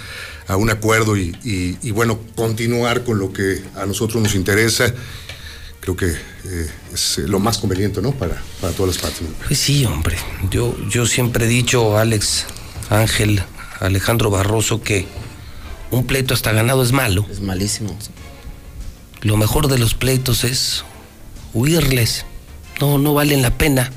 [0.49, 4.95] a un acuerdo y, y- y, bueno, continuar con lo que a nosotros nos interesa,
[5.81, 8.13] creo que eh, es lo más conveniente, ¿no?
[8.13, 9.29] Para, para todas las partes.
[9.47, 10.17] Pues sí, hombre.
[10.51, 12.47] Yo, yo siempre he dicho, Alex,
[12.89, 13.43] Ángel,
[13.79, 15.05] Alejandro Barroso, que
[15.91, 17.27] un pleito hasta ganado es malo.
[17.31, 17.95] Es malísimo.
[19.21, 20.83] Lo mejor de los pleitos es
[21.53, 22.25] huirles.
[22.81, 23.91] No, no valen la pena.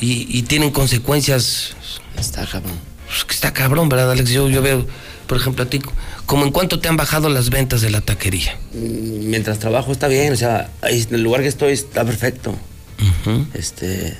[0.00, 1.74] Y, y tienen consecuencias.
[2.18, 2.78] Está cabrón.
[3.06, 4.30] Pues está cabrón, ¿verdad, Alex?
[4.30, 4.86] Yo, yo veo,
[5.26, 5.80] por ejemplo, a ti,
[6.26, 8.58] como en cuánto te han bajado las ventas de la taquería.
[8.72, 12.54] Mm, Mientras trabajo está bien, o sea, en el lugar que estoy está perfecto.
[13.54, 14.16] Este.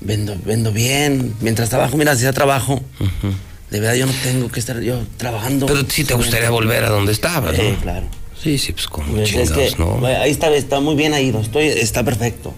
[0.00, 1.34] Vendo, vendo bien.
[1.40, 2.82] Mientras trabajo, mira, si ya trabajo.
[3.70, 5.66] De verdad yo no tengo que estar yo trabajando.
[5.66, 7.80] Pero sí te gustaría volver a donde estabas, Sí, ¿no?
[7.80, 8.06] claro.
[8.42, 10.06] Sí, sí, pues como Pues es chingados, que, ¿no?
[10.06, 12.52] Ahí está, está muy bien ahí, estoy, está perfecto.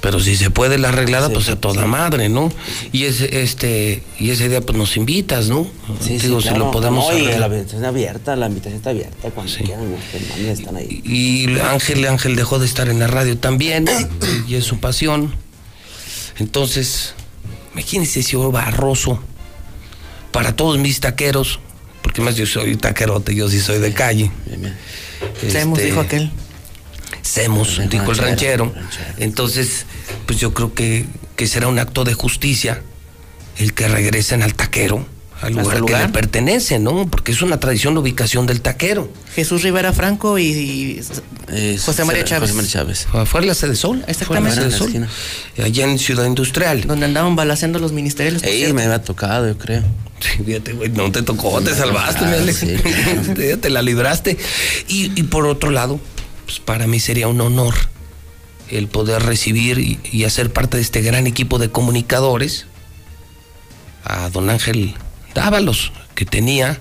[0.00, 2.50] Pero si se puede la arreglada, Sí, pues a toda madre, ¿no?
[2.90, 5.64] Y ese, este, y ese día pues nos invitas, ¿no?
[6.00, 6.64] Sí, sí, Digo, si claro.
[6.64, 10.74] lo podemos No, y la invitación abierta, la invitación está abierta cuando quieran, los están
[10.74, 11.00] ahí.
[11.04, 13.86] Y Ángel, Ángel dejó de estar en la radio también,
[14.48, 15.36] y es su pasión.
[16.40, 17.14] Entonces,
[17.72, 19.22] imagínense si yo barroso
[20.32, 21.60] para todos mis taqueros,
[22.02, 24.32] porque más yo soy taquerote, yo sí soy de calle.
[25.40, 26.30] Este, dijo aquel.
[27.22, 28.74] Semos, dijo el ranchero.
[29.18, 29.86] Entonces,
[30.26, 31.06] pues yo creo que,
[31.36, 32.82] que será un acto de justicia
[33.58, 35.06] el que regresen al taquero,
[35.42, 36.06] al ¿A su lugar, que lugar?
[36.06, 37.06] le pertenece, ¿no?
[37.08, 39.12] Porque es una tradición la ubicación del taquero.
[39.34, 41.00] Jesús Rivera Franco y, y
[41.78, 42.50] José María Chávez.
[42.50, 43.06] José María Chávez.
[43.26, 44.04] Fue en la sede Sol.
[44.06, 44.54] Exactamente.
[44.56, 45.08] Fue la sede Sol.
[45.64, 46.82] Allá en Ciudad Industrial.
[46.86, 48.42] Donde andaban balaseando los ministerios.
[48.42, 48.74] cierto.
[48.74, 49.82] me había tocado, yo creo.
[50.20, 52.58] Sí, fíjate, güey, no te tocó, te salvaste, mi Alex.
[52.58, 53.34] sí, claro.
[53.34, 54.38] te, te la libraste.
[54.86, 55.98] Y, y por otro lado,
[56.46, 57.74] pues para mí sería un honor
[58.70, 62.66] el poder recibir y, y hacer parte de este gran equipo de comunicadores
[64.04, 64.94] a don Ángel
[65.34, 66.78] Dávalos, que tenía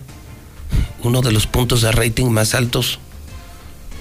[1.03, 2.99] uno de los puntos de rating más altos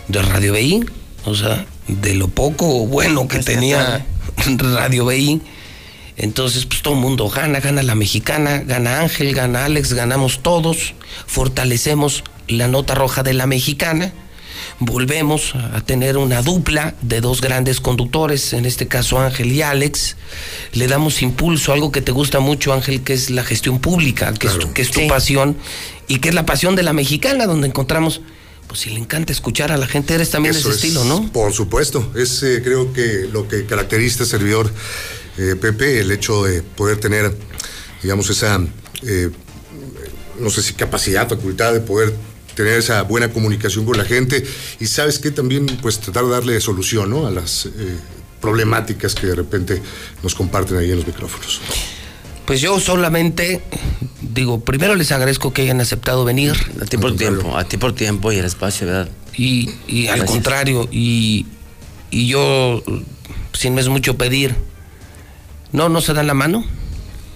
[0.09, 0.85] de Radio BI.
[1.25, 4.07] O sea, de lo poco bueno que tenía
[4.59, 5.43] Radio BI.
[6.17, 10.93] Entonces, pues todo el mundo gana, gana la mexicana, gana Ángel, gana Alex, ganamos todos,
[11.27, 14.13] fortalecemos la nota roja de la mexicana,
[14.81, 20.17] volvemos a tener una dupla de dos grandes conductores, en este caso Ángel y Alex,
[20.73, 24.33] le damos impulso a algo que te gusta mucho, Ángel, que es la gestión pública,
[24.33, 25.57] que es tu, que es tu pasión
[26.09, 28.23] y que es la pasión de la mexicana, donde encontramos,
[28.67, 31.31] pues si le encanta escuchar a la gente, eres también de ese es, estilo, ¿no?
[31.31, 34.73] Por supuesto, es eh, creo que lo que caracteriza a servidor
[35.37, 37.35] eh, Pepe, el hecho de poder tener,
[38.03, 38.61] digamos, esa,
[39.03, 39.31] eh,
[40.39, 42.15] no sé si capacidad, facultad de poder
[42.63, 44.45] tener esa buena comunicación con la gente
[44.79, 47.27] y sabes que también pues tratar de darle solución ¿no?
[47.27, 47.97] a las eh,
[48.41, 49.83] problemáticas que de repente
[50.23, 51.61] nos comparten ahí en los micrófonos.
[52.47, 53.63] Pues yo solamente
[54.21, 56.53] digo, primero les agradezco que hayan aceptado venir.
[56.81, 59.09] A ti por tiempo, a ti por tiempo y el espacio, ¿verdad?
[59.37, 61.47] Y, y al contrario, y,
[62.11, 62.83] y yo,
[63.53, 64.57] sin me es mucho pedir,
[65.73, 66.65] no, no se dan la mano,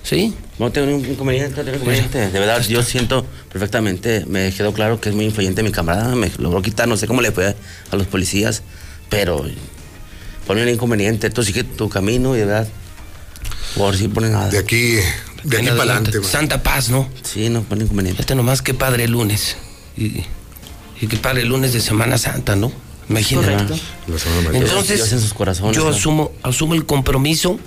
[0.02, 0.34] ¿sí?
[0.58, 2.30] No tengo ningún inconveniente, no tengo inconveniente.
[2.30, 6.30] De verdad, yo siento perfectamente, me quedó claro que es muy influyente mi camarada, me
[6.38, 7.56] logró quitar, no sé cómo le fue
[7.90, 8.62] a los policías,
[9.08, 9.44] pero
[10.46, 12.68] por mí no hay inconveniente, tú sigue tu camino y de verdad,
[13.76, 14.48] por si pone nada.
[14.50, 14.96] De aquí,
[15.42, 16.22] de aquí para adelante.
[16.22, 17.08] Santa Paz, ¿no?
[17.22, 18.22] Sí, no pone inconveniente.
[18.22, 19.56] Este nomás que padre el lunes.
[19.96, 20.22] Y,
[21.00, 22.70] y que padre el lunes de Semana Santa, ¿no?
[23.08, 23.52] Imagínate.
[23.52, 23.76] Correcto.
[24.06, 24.62] La Semana Mayor.
[24.62, 25.90] Entonces, Dios en sus corazones, yo ¿no?
[25.90, 27.58] asumo, asumo el compromiso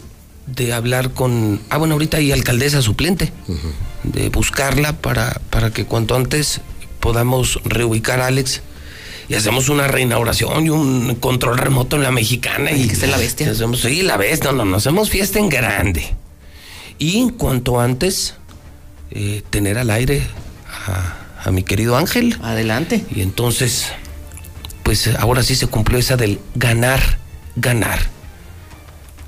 [0.48, 1.62] de hablar con.
[1.70, 3.32] Ah, bueno, ahorita hay alcaldesa suplente.
[4.04, 6.62] De buscarla para, para que cuanto antes
[7.00, 8.62] podamos reubicar a Alex
[9.30, 12.72] y hacemos una reinauguración y un control remoto en la mexicana.
[12.72, 13.52] Y que esté la bestia.
[13.52, 14.52] Hacemos, sí, la bestia.
[14.52, 14.78] No, no, no.
[14.78, 16.16] Hacemos fiesta en grande.
[16.98, 18.36] Y cuanto antes
[19.12, 20.24] eh, tener al aire
[20.88, 22.38] a, a mi querido Ángel.
[22.42, 23.04] Adelante.
[23.14, 23.88] Y entonces,
[24.84, 27.20] pues ahora sí se cumplió esa del ganar,
[27.58, 28.17] ganar.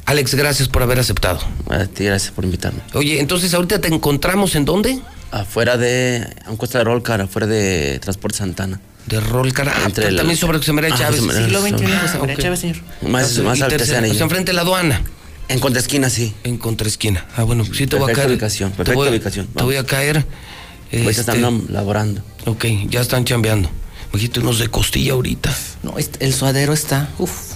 [0.10, 1.40] Alex, gracias por haber aceptado.
[1.70, 2.80] A ti, gracias por invitarme.
[2.96, 5.00] Oye, entonces ahorita te encontramos en dónde?
[5.30, 8.80] Afuera de, a un costa de Rolcar, afuera de Transporte Santana.
[9.06, 11.22] De Rolcar, ah, Entre el- también sobre José María Ah, Chávez.
[11.22, 11.62] Siglo.
[11.62, 11.72] XXI,
[12.02, 12.42] José María ok.
[12.42, 12.78] Chávez, señor.
[13.08, 14.24] Más, Y más al tercer anillo.
[14.24, 15.04] enfrente de la aduana.
[15.48, 16.34] En contraesquina, sí.
[16.44, 17.28] En contraesquina.
[17.38, 18.32] Ah, bueno, sí te voy a Perfecta caer.
[18.32, 19.46] ubicación, te perfecta voy, ubicación.
[19.48, 20.26] Te voy a caer
[20.92, 22.24] Pues Este, están laborando.
[22.48, 23.70] Ok, ya están chambeando.
[24.12, 25.56] Me dijiste unos de costilla ahorita.
[25.84, 27.10] No, el suadero está.
[27.20, 27.49] Uf.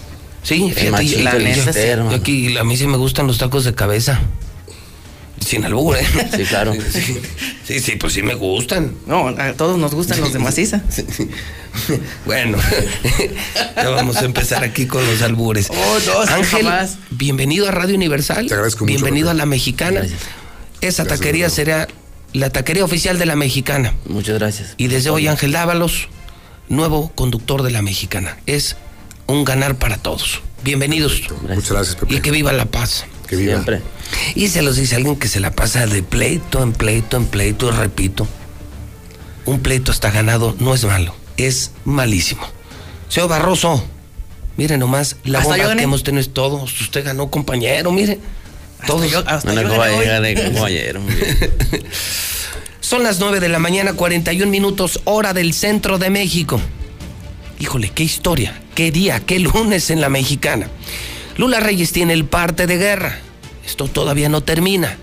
[0.43, 1.71] Sí, El fíjate, machito, la neta.
[2.11, 4.19] Yo aquí a mí sí me gustan los tacos de cabeza.
[5.43, 6.05] Sin albur, ¿eh?
[6.35, 6.73] Sí, claro.
[7.65, 8.93] Sí, sí, sí, pues sí me gustan.
[9.07, 10.83] No, a todos nos gustan los de maciza.
[12.25, 12.57] Bueno,
[13.77, 15.69] ya vamos a empezar aquí con los albures.
[15.69, 16.97] Oh, no, sí, Ángel, jamás.
[17.09, 18.47] bienvenido a Radio Universal.
[18.47, 20.01] Te agradezco mucho, Bienvenido a La Mexicana.
[20.01, 21.55] Esa Gracias, taquería Eduardo.
[21.55, 21.87] será
[22.33, 23.93] la taquería oficial de La Mexicana.
[24.07, 24.73] Muchas gracias.
[24.77, 26.09] Y desde hoy Ángel Dávalos,
[26.67, 28.37] nuevo conductor de La Mexicana.
[28.45, 28.75] Es
[29.27, 30.41] un ganar para todos.
[30.63, 31.21] Bienvenidos.
[31.41, 32.15] Muchas gracias, Pepe.
[32.15, 33.05] Y que viva la paz.
[33.27, 33.53] Que viva.
[33.53, 33.81] Siempre.
[34.35, 37.67] Y se los dice alguien que se la pasa de pleito en pleito en pleito,
[37.69, 38.27] y repito.
[39.45, 42.47] Un pleito hasta ganado no es malo, es malísimo.
[43.09, 43.83] Señor Barroso,
[44.57, 46.79] mire nomás, la Hasta bomba que hemos tenido todos.
[46.81, 48.19] Usted ganó, compañero, mire.
[48.87, 49.09] Todos.
[49.11, 50.53] yo- hasta No, no, yo gané bien.
[52.79, 56.59] Son las 9 de la mañana, 41 minutos, hora del centro de México.
[57.63, 60.67] Híjole, qué historia, qué día, qué lunes en la mexicana.
[61.37, 63.19] Lula Reyes tiene el parte de guerra.
[63.65, 64.97] Esto todavía no termina.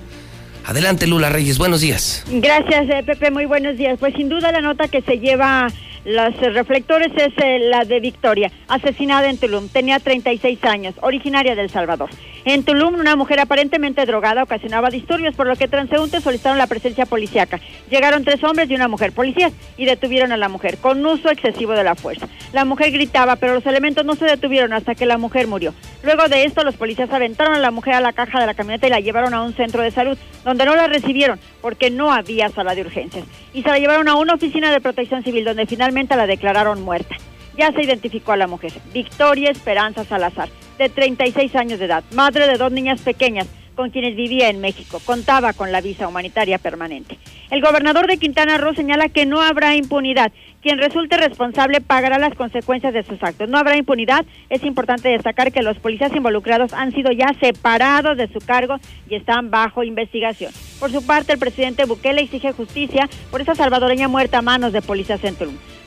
[0.66, 2.22] Adelante, Lula Reyes, buenos días.
[2.30, 3.30] Gracias, eh, Pepe.
[3.30, 3.96] Muy buenos días.
[3.98, 5.68] Pues sin duda la nota que se lleva
[6.04, 9.68] los reflectores es eh, la de Victoria, asesinada en Tulum.
[9.68, 12.08] Tenía 36 años, originaria de El Salvador.
[12.46, 17.04] En Tulum, una mujer aparentemente drogada ocasionaba disturbios, por lo que transeúntes solicitaron la presencia
[17.04, 17.60] policíaca.
[17.90, 21.72] Llegaron tres hombres y una mujer, policías, y detuvieron a la mujer con uso excesivo
[21.72, 22.28] de la fuerza.
[22.54, 25.74] La mujer gritaba, pero los elementos no se detuvieron hasta que la mujer murió.
[26.02, 28.86] Luego de esto, los policías aventaron a la mujer a la caja de la camioneta
[28.86, 32.48] y la llevaron a un centro de salud, donde no la recibieron porque no había
[32.48, 33.26] sala de urgencias.
[33.52, 37.16] Y se la llevaron a una oficina de protección civil, donde finalmente la declararon muerta.
[37.56, 40.48] Ya se identificó a la mujer, Victoria Esperanza Salazar,
[40.78, 45.00] de 36 años de edad, madre de dos niñas pequeñas, con quienes vivía en México.
[45.04, 47.18] Contaba con la visa humanitaria permanente.
[47.50, 50.32] El gobernador de Quintana Roo señala que no habrá impunidad.
[50.62, 53.48] Quien resulte responsable pagará las consecuencias de sus actos.
[53.48, 54.26] No habrá impunidad.
[54.50, 58.76] Es importante destacar que los policías involucrados han sido ya separados de su cargo
[59.08, 60.52] y están bajo investigación.
[60.78, 64.82] Por su parte, el presidente Bukele exige justicia por esa salvadoreña muerta a manos de
[64.82, 65.36] policías en.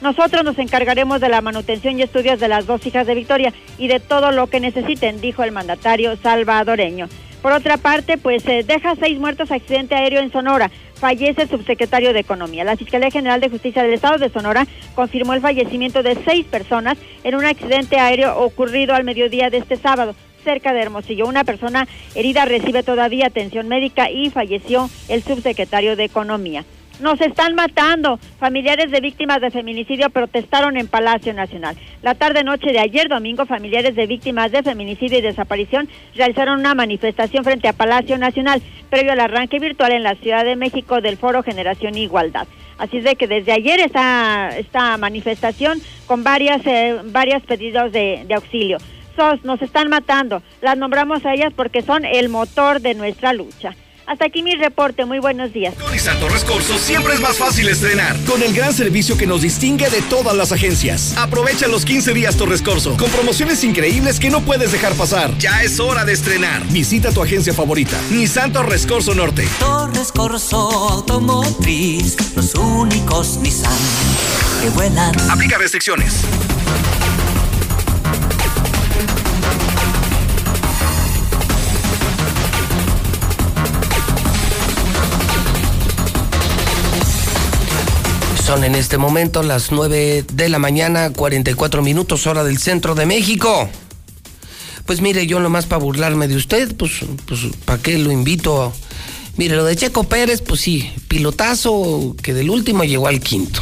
[0.02, 3.88] Nosotros nos encargaremos de la manutención y estudios de las dos hijas de Victoria y
[3.88, 7.08] de todo lo que necesiten, dijo el mandatario salvadoreño.
[7.44, 10.72] Por otra parte, pues eh, deja seis muertos accidente aéreo en Sonora.
[10.96, 12.64] Fallece el subsecretario de Economía.
[12.64, 14.66] La Fiscalía General de Justicia del Estado de Sonora
[14.96, 19.76] confirmó el fallecimiento de seis personas en un accidente aéreo ocurrido al mediodía de este
[19.76, 20.16] sábado
[20.46, 21.28] cerca de Hermosillo.
[21.28, 26.64] Una persona herida recibe todavía atención médica y falleció el subsecretario de Economía.
[27.00, 28.20] Nos están matando.
[28.40, 31.76] Familiares de víctimas de feminicidio protestaron en Palacio Nacional.
[32.04, 37.44] La tarde-noche de ayer domingo, familiares de víctimas de feminicidio y desaparición realizaron una manifestación
[37.44, 38.62] frente a Palacio Nacional,
[38.92, 42.48] previo al arranque virtual en la Ciudad de México del Foro Generación Igualdad.
[42.78, 48.24] Así es de que desde ayer está esta manifestación con varias, eh, varios pedidos de,
[48.28, 48.78] de auxilio.
[49.16, 50.44] SOS, nos están matando.
[50.62, 53.76] Las nombramos a ellas porque son el motor de nuestra lucha.
[54.06, 55.06] Hasta aquí mi reporte.
[55.06, 55.74] Muy buenos días.
[55.76, 58.18] Con Nissan Torres Corso siempre es más fácil estrenar.
[58.26, 61.16] Con el gran servicio que nos distingue de todas las agencias.
[61.18, 65.38] Aprovecha los 15 días Torres Corso con promociones increíbles que no puedes dejar pasar.
[65.38, 66.66] Ya es hora de estrenar.
[66.68, 68.00] Visita tu agencia favorita.
[68.12, 69.48] Nissan Torres Corso Norte.
[69.60, 70.58] Torres Corso
[70.90, 73.72] Automotriz, los únicos Nissan
[74.62, 75.14] que vuelan.
[75.30, 76.24] Aplica restricciones.
[88.62, 93.68] En este momento las 9 de la mañana, 44 minutos, hora del centro de México.
[94.86, 98.72] Pues mire, yo nomás para burlarme de usted, pues, pues ¿para qué lo invito?
[99.38, 103.60] Mire, lo de Checo Pérez, pues sí, pilotazo que del último llegó al quinto.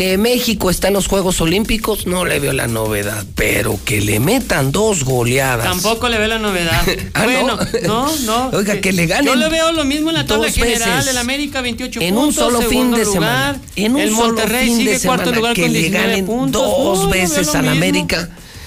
[0.00, 4.18] Que México está en los Juegos Olímpicos, no le veo la novedad, pero que le
[4.18, 5.62] metan dos goleadas.
[5.66, 6.82] Tampoco le veo la novedad.
[7.12, 8.06] Ah, bueno, ¿no?
[8.06, 8.18] no,
[8.50, 8.56] no.
[8.56, 11.06] Oiga, que le ganen Yo le veo lo mismo en la tabla general.
[11.06, 12.44] El América 28 en un puntos.
[12.44, 13.12] solo fin de lugar.
[13.12, 13.60] semana.
[13.76, 16.06] En un el solo Monterrey fin sigue de cuarto semana, lugar que con le 19
[16.08, 16.62] ganen puntos.
[16.62, 18.06] dos veo veces al mismo.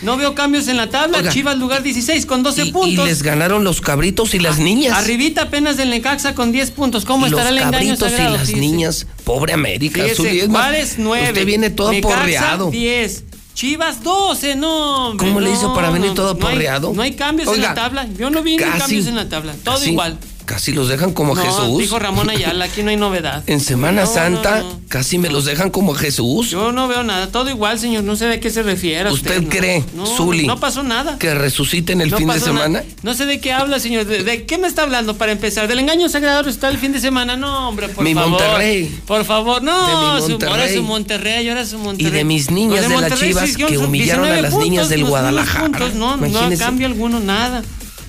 [0.04, 1.20] No veo cambios en la tabla.
[1.20, 1.32] Oiga.
[1.32, 3.06] Chivas lugar 16 con 12 Y puntos.
[3.08, 4.98] les ganaron los cabritos y las niñas.
[4.98, 7.06] Arribita apenas del Necaxa con 10 puntos.
[7.06, 8.60] ¿Cómo Y estará el los engaño cabritos y las Fíjese.
[8.60, 9.08] niñas.
[9.24, 9.96] Pobre América.
[10.02, 10.56] Fíjese, su diezmo.
[10.58, 11.28] Juárez 9.
[11.30, 12.72] Usted viene todo Necaxa, porreado.
[12.72, 13.24] 10.
[13.54, 15.10] Chivas 12, no.
[15.10, 16.92] hombre, ¿Cómo le no, hizo para venir todo no hay- porreado?
[16.94, 18.08] No hay, cambios en Oiga, la tabla.
[18.18, 19.54] Yo no vi ni casi- cambios en la tabla.
[19.64, 20.18] Todo casi- igual.
[20.46, 21.80] Casi los dejan como no, Jesús.
[21.80, 23.44] dijo Ramón Ayala, aquí no hay novedad.
[23.48, 26.50] En Semana No, Santa no, casi me los dejan como Jesús.
[26.50, 29.12] Yo no veo nada, todo igual, señor, no sé de qué se refiere.
[29.12, 29.84] ¿Usted cree,
[30.18, 31.18] Zuli, No pasó nada.
[31.20, 32.40] que resuciten el fin de nada.
[32.40, 32.84] semana?
[33.04, 34.06] No sé de qué habla, señor.
[34.06, 35.68] ¿De, de qué me está hablando para empezar?
[35.68, 37.36] ¿Del engaño sagrado está el fin de semana?
[37.36, 38.30] No, hombre, por Mi favor.
[38.32, 39.00] Monterrey.
[39.06, 40.20] Por favor, no.
[40.20, 42.12] De mi su- ahora su Monterrey, ahora su Monterrey.
[42.12, 45.06] Y de mis niñas Los de las Chivas que humillaron a 19 las niñas del
[45.06, 45.66] Guadalajara.
[45.66, 45.94] puntos.
[45.96, 47.64] No, no cambio alguno, nada.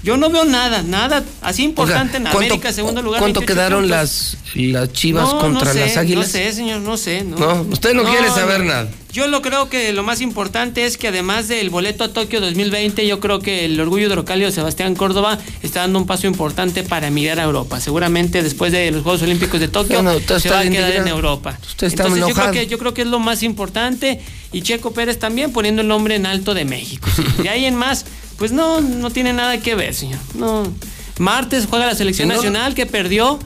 [0.05, 3.21] Yo no veo nada, nada así importante en ¿cuánto- América, segundo lugar.
[3.21, 3.97] ¿Cuánto 28 quedaron puntos.
[3.99, 6.27] las, las Chivas No, contra no sé, las Águilas?
[6.27, 7.25] No sé, señor, no sé.
[7.25, 8.89] No, No, usted no quiere saber nada.
[9.13, 13.07] Yo lo creo que lo más importante es que además del boleto a Tokio 2020,
[13.07, 17.39] yo creo que el orgullo hidrocálido Sebastián Córdoba está dando un paso importante para mirar
[17.41, 17.81] a Europa.
[17.81, 19.99] Seguramente después de los Juegos Olímpicos de Tokio
[20.41, 21.09] se va a quedar en.
[21.09, 21.57] Europa.
[21.65, 24.21] Usted está Entonces yo creo, que, yo creo que es lo más importante
[24.53, 27.09] y Checo Pérez también poniendo el nombre en alto de México.
[27.15, 27.23] sí.
[27.43, 28.05] De ahí en más,
[28.39, 30.21] pues no, no tiene nada que ver, señor.
[30.35, 30.73] No.
[31.19, 32.35] Martes juega la selección no.
[32.35, 33.39] nacional que perdió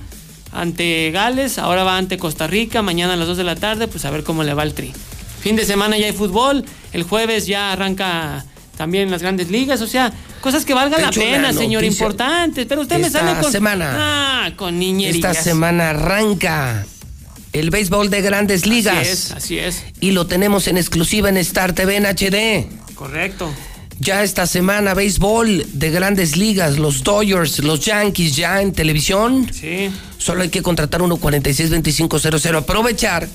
[0.52, 4.04] ante Gales, ahora va ante Costa Rica, mañana a las 2 de la tarde, pues
[4.04, 4.92] a ver cómo le va el tri.
[5.40, 8.44] Fin de semana ya hay fútbol, el jueves ya arranca
[8.76, 12.98] también las grandes ligas, o sea, cosas que valgan la pena, señor, importantes, pero usted
[12.98, 13.52] me sale con...
[13.52, 13.94] semana.
[13.96, 15.16] Ah, con niñerías.
[15.16, 16.86] Esta semana arranca
[17.52, 18.96] el béisbol de grandes ligas.
[18.96, 22.66] Así es, así es, Y lo tenemos en exclusiva en Star TV en HD.
[22.94, 23.52] correcto.
[24.00, 29.50] Ya esta semana, béisbol de grandes ligas, los Dodgers, los Yankees ya en televisión.
[29.52, 29.90] Sí.
[30.18, 32.56] Solo hay que contratar 146-2500.
[32.56, 33.28] Aprovechar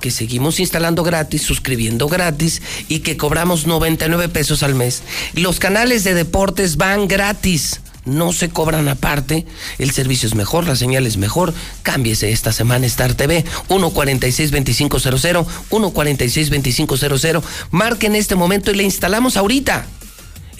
[0.00, 5.02] que seguimos instalando gratis, suscribiendo gratis y que cobramos 99 pesos al mes.
[5.34, 7.80] Los canales de deportes van gratis.
[8.04, 9.44] No se cobran aparte,
[9.78, 11.52] el servicio es mejor, la señal es mejor.
[11.82, 17.42] Cámbiese esta semana Star TV 146-2500, 146-2500.
[17.70, 19.86] Marque en este momento y le instalamos ahorita.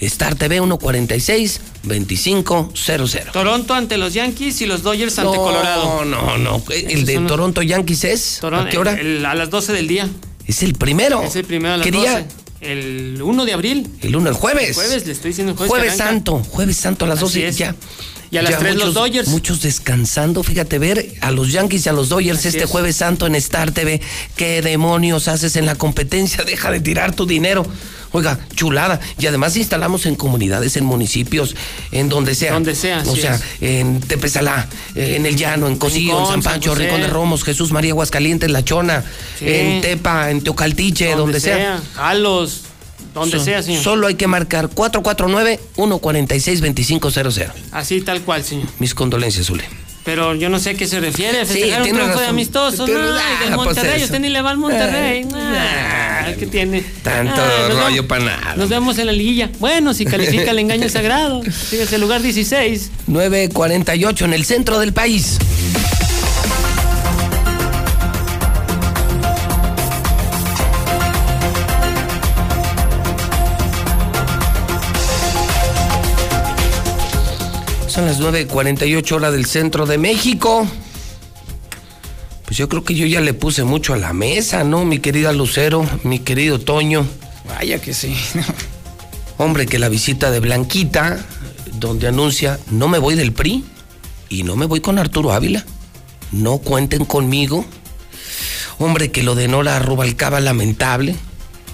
[0.01, 3.31] Star TV 146-2500.
[3.31, 6.05] Toronto ante los Yankees y los Dodgers ante No, Colorado.
[6.05, 6.63] no, no.
[6.69, 8.39] El Esos de Toronto Yankees es.
[8.41, 8.93] Toron- ¿A qué hora?
[8.93, 10.07] el- a las 12 del día.
[10.45, 11.21] Es el primero.
[11.23, 12.11] Es el primero a las ¿Qué día?
[12.21, 12.25] 12.
[12.61, 13.87] El 1 de abril.
[14.01, 14.69] El 1, el jueves.
[14.69, 15.69] El jueves, le estoy diciendo el jueves.
[15.71, 15.97] Jueves.
[15.97, 17.57] Santo, jueves santo a las Así 12 es.
[17.57, 17.75] ya.
[18.31, 19.27] Y a las Ya 3 los muchos- Dodgers.
[19.29, 22.69] Muchos descansando, fíjate, ver a los Yankees y a los Dodgers Así este es.
[22.69, 24.01] jueves santo en Star TV.
[24.35, 26.43] ¿Qué demonios haces en la competencia?
[26.45, 27.65] Deja de tirar tu dinero.
[28.11, 28.99] Oiga, chulada.
[29.19, 31.55] Y además instalamos en comunidades, en municipios,
[31.91, 32.53] en donde sea.
[32.53, 33.41] Donde sea, O sea, es.
[33.61, 36.83] en Tepesalá, eh, en El Llano, en Cosío, en Rincón, San San Pancho, José.
[36.83, 39.03] Rincón de Romos, Jesús María Aguascalientes, La Chona,
[39.37, 39.45] Sí.
[39.47, 41.81] en Tepa, en Teocaltiche, donde, sea.
[41.95, 42.61] Jalos,
[43.19, 43.83] donde So- sea, señor.
[43.83, 47.51] Solo hay que marcar 449-146-2500.
[47.71, 48.67] Así tal cual, señor.
[48.79, 49.63] Mis condolencias, Zule.
[50.05, 51.45] Pero yo no sé a qué se refiere.
[51.45, 52.87] Sí, Festejar un tiene triunfo de amistoso.
[52.87, 54.03] No, y ah, del pues Monterrey.
[54.03, 55.27] Usted ni le va al Monterrey.
[55.35, 56.81] Ah, ¿Qué tiene?
[57.03, 58.55] Tanto rollo para nada.
[58.55, 59.49] Nos vemos en la liguilla.
[59.59, 61.43] Bueno, si califica el engaño sagrado.
[61.69, 62.91] Fíjese, lugar 16.
[63.07, 65.37] 948 en el centro del país.
[77.99, 80.65] Son las 9.48 horas del centro de México.
[82.45, 84.85] Pues yo creo que yo ya le puse mucho a la mesa, ¿no?
[84.85, 87.05] Mi querida Lucero, mi querido Toño.
[87.45, 88.15] Vaya que sí.
[89.37, 91.19] Hombre, que la visita de Blanquita,
[91.73, 93.65] donde anuncia, no me voy del PRI
[94.29, 95.65] y no me voy con Arturo Ávila.
[96.31, 97.65] No cuenten conmigo.
[98.77, 101.17] Hombre, que lo de Nora Rubalcaba lamentable.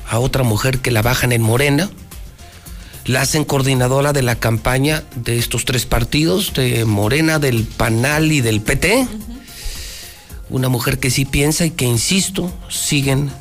[0.10, 1.92] A otra mujer que la bajan en Morena.
[3.06, 8.42] La hacen coordinadora de la campaña de estos tres partidos, de Morena, del PANAL y
[8.42, 9.08] del PT.
[10.50, 13.32] Una mujer que sí piensa y que, insisto, siguen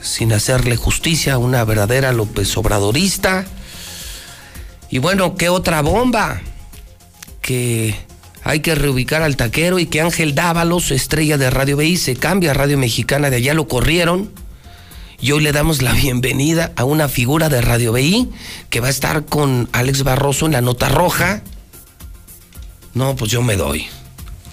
[0.00, 3.44] sin hacerle justicia a una verdadera López Obradorista.
[4.88, 6.40] Y bueno, ¿qué otra bomba?
[7.42, 7.94] Que
[8.44, 12.52] hay que reubicar al taquero y que Ángel Dávalos, estrella de Radio BI, se cambia
[12.52, 14.30] a Radio Mexicana, de allá lo corrieron.
[15.22, 18.28] Y hoy le damos la bienvenida a una figura de Radio BI
[18.70, 21.42] que va a estar con Alex Barroso en la nota roja.
[22.92, 23.86] No, pues yo me doy.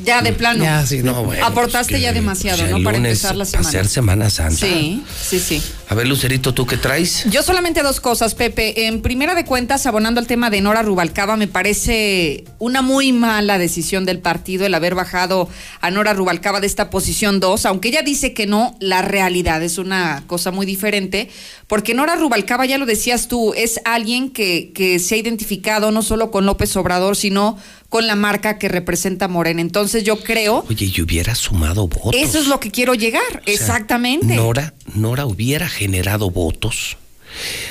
[0.03, 0.63] Ya de plano.
[0.63, 2.83] Ya, sí, No, bueno, Aportaste que, ya demasiado, ¿no?
[2.83, 3.67] Para empezar la semana.
[3.67, 4.65] hacer Semana Santa.
[4.65, 5.61] Sí, sí, sí.
[5.89, 7.25] A ver, Lucerito, ¿tú qué traes?
[7.29, 8.85] Yo solamente dos cosas, Pepe.
[8.85, 13.57] En primera de cuentas, abonando al tema de Nora Rubalcaba, me parece una muy mala
[13.57, 15.49] decisión del partido el haber bajado
[15.81, 19.77] a Nora Rubalcaba de esta posición 2, aunque ella dice que no, la realidad es
[19.77, 21.29] una cosa muy diferente,
[21.67, 26.03] porque Nora Rubalcaba, ya lo decías tú, es alguien que, que se ha identificado no
[26.03, 27.57] solo con López Obrador, sino
[27.89, 29.61] con la marca que representa Morena.
[29.61, 32.13] Entonces yo creo, Oye, y hubiera sumado votos.
[32.15, 34.35] eso es lo que quiero llegar, O sea, exactamente.
[34.35, 36.97] Nora, Nora hubiera generado votos,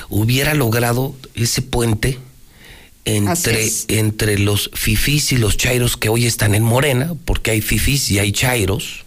[0.09, 2.19] hubiera logrado ese puente
[3.05, 8.11] entre, entre los fifís y los chairos que hoy están en Morena, porque hay fifís
[8.11, 9.05] y hay chairos,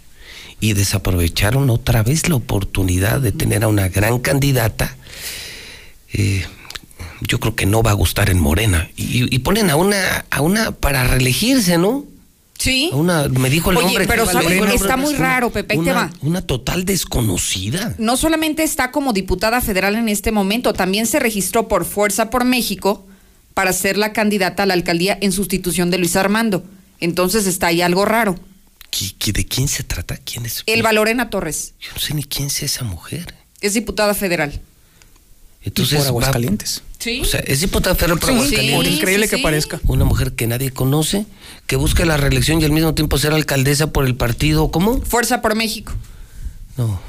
[0.59, 4.95] y desaprovecharon otra vez la oportunidad de tener a una gran candidata.
[6.13, 6.45] eh,
[7.21, 8.89] yo creo que no va a gustar en Morena.
[8.97, 12.05] Y, y ponen a una, a una para reelegirse, ¿no?
[12.57, 12.91] Sí.
[12.93, 14.05] A Una, me dijo el Oye, hombre.
[14.07, 16.09] pero el Está muy una- raro, Pepe, ahí te una- va.
[16.21, 17.95] Una total desconocida.
[17.97, 22.45] no solamente está como diputada federal en este momento, también se registró por Fuerza por
[22.45, 23.07] México
[23.55, 26.63] para ser la candidata a la alcaldía en sustitución de Luis Armando.
[26.99, 28.35] Entonces está ahí algo raro.
[28.91, 30.17] ¿Qui- qui- ¿De quién se trata?
[30.17, 30.61] ¿Quién es?
[30.67, 33.33] Elba Lorena Torres Yo no sé ni quién sea esa mujer.
[33.61, 34.61] es diputada federal.
[35.63, 36.81] Entonces, por va- Aguascalientes.
[37.01, 37.19] Sí.
[37.21, 38.75] O sea, es diputada federal por Sí, Aguascalientes.
[38.75, 39.79] por increíble que parezca.
[39.87, 41.25] Una mujer que nadie conoce,
[41.65, 45.01] que busca la reelección y al mismo tiempo ser alcaldesa por el partido, ¿cómo?
[45.01, 45.93] Fuerza por México.
[46.77, 47.01] No.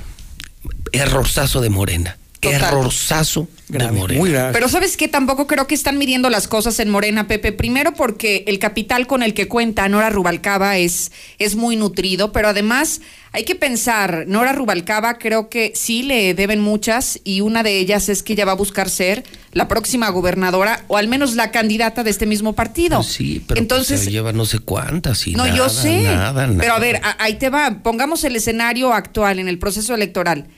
[0.93, 2.17] Errorzazo de Morena.
[2.51, 4.51] Errorzazo de Morena.
[4.53, 5.09] Pero ¿sabes qué?
[5.09, 7.53] Tampoco creo que están midiendo las cosas en Morena, Pepe.
[7.53, 12.49] Primero porque el capital con el que cuenta Nora Rubalcaba es, es muy nutrido, pero
[12.49, 13.01] además
[13.33, 18.09] hay que pensar, Nora Rubalcaba creo que sí le deben muchas y una de ellas
[18.11, 22.03] es que ella va a buscar ser la próxima gobernadora o al menos la candidata
[22.05, 23.03] de este mismo partido.
[23.03, 26.03] Sí, pero Entonces, pues, se lleva no sé cuántas y no, nada, yo sé.
[26.03, 26.59] nada, nada.
[26.61, 27.79] Pero a ver, a- ahí te va.
[27.83, 30.49] Pongamos el escenario actual en el proceso electoral.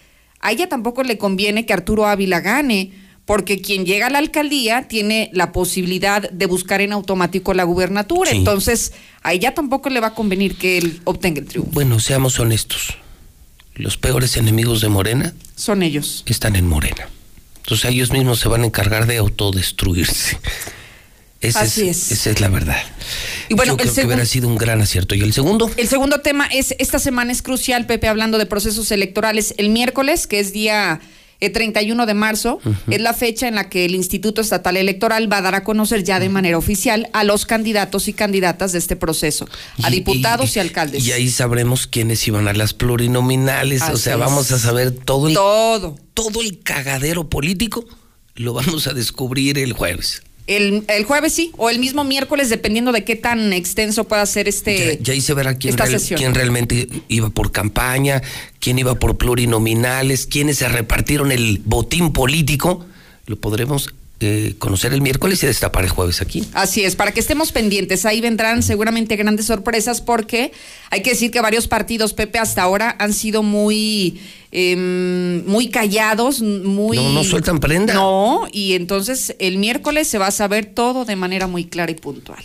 [0.45, 2.93] A ella tampoco le conviene que Arturo Ávila gane,
[3.25, 8.31] porque quien llega a la alcaldía tiene la posibilidad de buscar en automático la gubernatura.
[8.31, 8.37] Sí.
[8.37, 8.93] Entonces,
[9.23, 11.71] a ella tampoco le va a convenir que él obtenga el triunfo.
[11.73, 12.99] Bueno, seamos honestos.
[13.75, 16.23] Los peores enemigos de Morena Son ellos.
[16.27, 17.09] están en Morena.
[17.63, 20.39] Entonces ellos mismos se van a encargar de autodestruirse.
[21.45, 22.13] Esa Así es, es.
[22.21, 22.77] Esa es la verdad.
[23.49, 25.15] Y bueno, Yo creo que hubiera sido un gran acierto.
[25.15, 25.71] ¿Y el segundo?
[25.77, 29.55] El segundo tema es, esta semana es crucial, Pepe, hablando de procesos electorales.
[29.59, 31.01] El miércoles, que es día
[31.41, 35.39] eh, 31 de marzo, es la fecha en la que el Instituto Estatal Electoral va
[35.39, 38.97] a dar a conocer ya de manera oficial a los candidatos y candidatas de este
[38.97, 39.47] proceso,
[39.83, 41.05] a Y- diputados y, alcaldes.
[41.05, 43.83] Y ahí sabremos quiénes iban a las plurinominales.
[43.83, 44.19] o sea, es.
[44.21, 45.97] vamos a saber todo el, Todo.
[46.15, 47.85] todo el cagadero político.
[48.37, 50.23] Lo vamos a descubrir el jueves.
[50.47, 54.47] El, el jueves sí, o el mismo miércoles, dependiendo de qué tan extenso pueda ser
[54.47, 54.99] este.
[55.01, 56.19] Ya ahí se verá quién, esta real- sesión.
[56.19, 58.21] quién realmente iba por campaña,
[58.61, 62.85] quién iba por plurinominales, quiénes se repartieron el botín político.
[63.27, 66.45] Lo podremos eh, conocer el miércoles y destapar el jueves aquí.
[66.55, 68.07] Así es, para que estemos pendientes.
[68.07, 70.53] Ahí vendrán seguramente grandes sorpresas porque
[70.91, 74.21] hay que decir que varios partidos, Pepe, hasta ahora han sido muy,
[74.53, 76.97] em, muy callados, muy...
[76.97, 77.95] No, no sueltan prenda.
[77.95, 81.97] No, y entonces el miércoles se va a saber todo de manera muy clara y
[81.97, 82.43] puntual.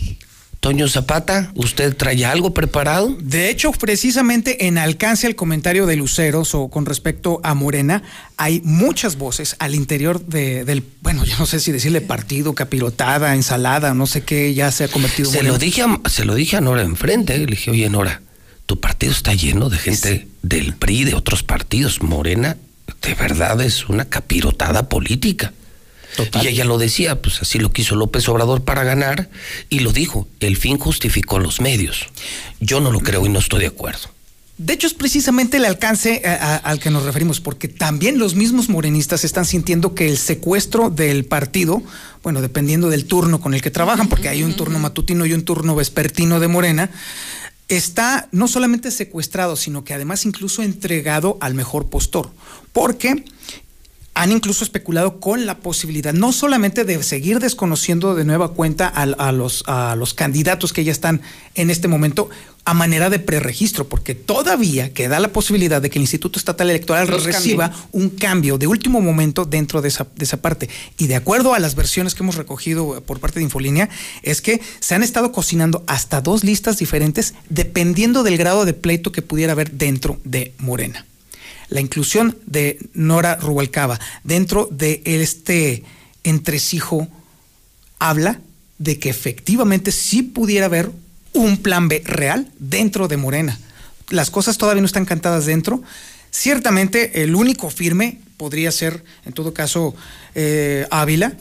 [0.60, 3.16] Toño Zapata, ¿usted trae algo preparado?
[3.18, 8.02] De hecho, precisamente en alcance al comentario de Luceros o con respecto a Morena,
[8.36, 13.34] hay muchas voces al interior de- del, bueno, yo no sé si decirle partido, capirotada,
[13.34, 16.34] ensalada, no sé qué, ya se ha convertido en Se lo, dije a, se lo
[16.34, 17.38] dije a Nora enfrente.
[17.38, 18.20] Le dije, oye, Nora,
[18.66, 22.02] tu partido está lleno de gente del PRI, de otros partidos.
[22.02, 22.58] Morena,
[23.00, 25.54] de verdad es una capirotada política.
[26.42, 29.30] Y ella lo decía, pues así lo quiso López Obrador para ganar,
[29.68, 32.06] y lo dijo, el fin justificó los medios.
[32.60, 34.08] Yo no lo creo y no estoy de acuerdo.
[34.58, 38.34] De hecho, es precisamente el alcance a- a- al que nos referimos, porque también los
[38.34, 41.82] mismos morenistas están sintiendo que el secuestro del partido,
[42.22, 45.44] bueno, dependiendo del turno con el que trabajan, porque hay un turno matutino y un
[45.46, 46.90] turno vespertino de Morena,
[47.68, 52.30] está no solamente secuestrado, sino que además incluso entregado al mejor postor.
[52.74, 53.24] Porque
[54.20, 59.32] han incluso especulado con la posibilidad no solamente de seguir desconociendo de nueva cuenta a,
[59.32, 61.22] los, a los candidatos que ya están
[61.54, 62.28] en este momento
[62.66, 67.08] a manera de preregistro, porque todavía queda la posibilidad de que el Instituto Estatal Electoral
[67.08, 70.68] Los reciba un cambio de último momento dentro de esa, de esa parte.
[70.98, 73.88] Y de acuerdo a las versiones que hemos recogido eh, por parte de Infolínea,
[74.22, 79.12] es que se han estado cocinando hasta dos listas diferentes dependiendo del grado de pleito
[79.12, 81.06] que pudiera haber dentro de Morena
[81.70, 85.84] la inclusión de Nora Rubalcaba dentro de este
[86.24, 87.08] entresijo
[87.98, 88.40] habla
[88.78, 90.90] de que efectivamente sí pudiera haber
[91.32, 93.58] un plan B real dentro de Morena.
[94.08, 95.82] Las cosas todavía no están cantadas dentro.
[96.30, 99.94] Ciertamente el único firme podría ser, en todo caso,
[100.34, 101.34] eh, Ávila,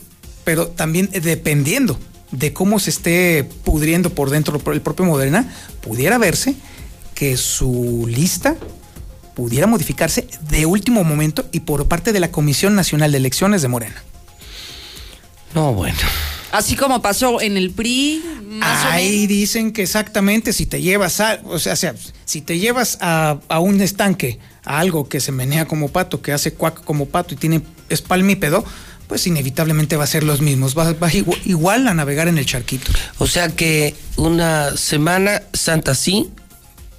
[0.43, 1.99] pero también dependiendo
[2.31, 5.51] de cómo se esté pudriendo por dentro el propio Morena,
[5.81, 6.55] pudiera verse
[7.15, 8.55] que su lista
[9.39, 13.69] pudiera modificarse de último momento y por parte de la Comisión Nacional de Elecciones de
[13.69, 14.03] Morena.
[15.55, 15.97] No, bueno.
[16.51, 21.21] Así como pasó en el PRI, más o Ahí dicen que exactamente si te llevas
[21.21, 21.95] a, o sea, o sea,
[22.25, 26.33] si te llevas a, a un estanque, a algo que se menea como pato, que
[26.33, 28.65] hace cuac como pato y tiene es palmípedo,
[29.07, 30.77] pues inevitablemente va a ser los mismos.
[30.77, 32.91] Va, va igu- igual a navegar en el charquito.
[33.19, 36.29] O sea que una semana santa sí,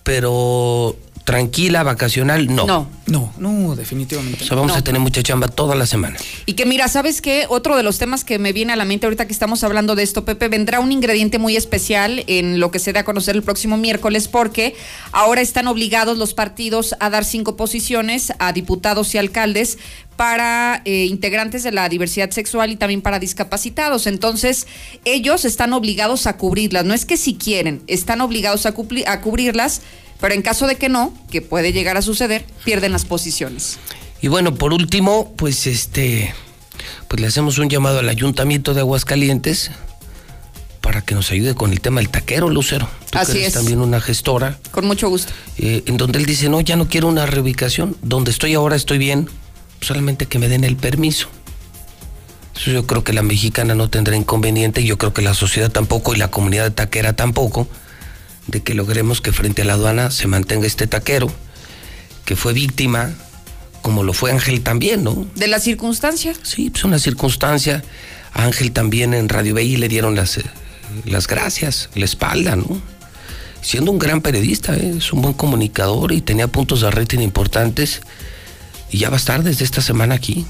[0.05, 0.97] pero
[1.31, 2.67] tranquila, vacacional, no.
[2.67, 2.89] No.
[3.07, 4.45] No, no, definitivamente.
[4.45, 4.79] O sea, vamos No.
[4.79, 6.17] a tener mucha chamba toda la semana.
[6.47, 7.47] Y que mira, ¿sabes qué?
[7.49, 10.03] Otro de los temas que me viene a la mente ahorita que estamos hablando de
[10.05, 13.43] esto, Pepe, vendrá un ingrediente muy especial en lo que se dé a conocer el
[13.43, 14.75] próximo miércoles porque
[15.13, 19.79] ahora están obligados los partidos a dar cinco posiciones a diputados y alcaldes
[20.21, 24.07] para eh, integrantes de la diversidad sexual y también para discapacitados.
[24.07, 24.67] Entonces,
[25.07, 26.85] ellos están obligados a cubrirlas.
[26.85, 29.81] No es que si quieren, están obligados a, cubrirlas,
[30.21, 33.79] pero en caso de que no, que puede llegar a suceder, pierden las posiciones.
[34.21, 36.35] Y bueno, por último, pues este,
[37.09, 39.71] pues le hacemos un llamado al Ayuntamiento de Aguascalientes
[40.83, 42.91] para que nos ayude con el tema del taquero, Lucero.
[43.07, 43.55] Tú que Así eres es.
[43.55, 45.33] también una gestora, Con mucho gusto.
[45.57, 48.99] eh, en donde él dice, no, ya no quiero una reubicación, donde estoy ahora estoy
[48.99, 49.27] bien,
[49.81, 51.29] solamente que me den el permiso.
[52.67, 56.15] Yo creo que la mexicana no tendrá inconveniente, y yo creo que la sociedad tampoco
[56.15, 57.69] y la comunidad de taquera tampoco,
[58.47, 61.33] de que logremos que frente a la aduana se mantenga este taquero,
[62.25, 63.15] que fue víctima,
[63.81, 65.27] como lo fue Ángel también, ¿no?
[65.35, 66.35] ¿De la circunstancia?
[66.43, 67.83] Sí, pues una circunstancia.
[68.33, 70.45] A Ángel también en Radio BI le dieron las, eh,
[71.05, 72.81] las gracias, la espalda, ¿no?
[73.63, 74.95] Siendo un gran periodista, ¿eh?
[74.99, 78.01] es un buen comunicador y tenía puntos de rating importantes.
[78.91, 80.47] Y ya va a estar desde esta semana aquí.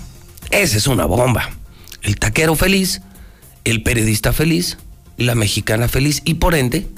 [0.51, 1.51] Esa es una bomba.
[2.03, 3.03] El taquero feliz,
[3.65, 4.79] el periodista feliz,
[5.17, 6.89] la mexicana feliz y por ende,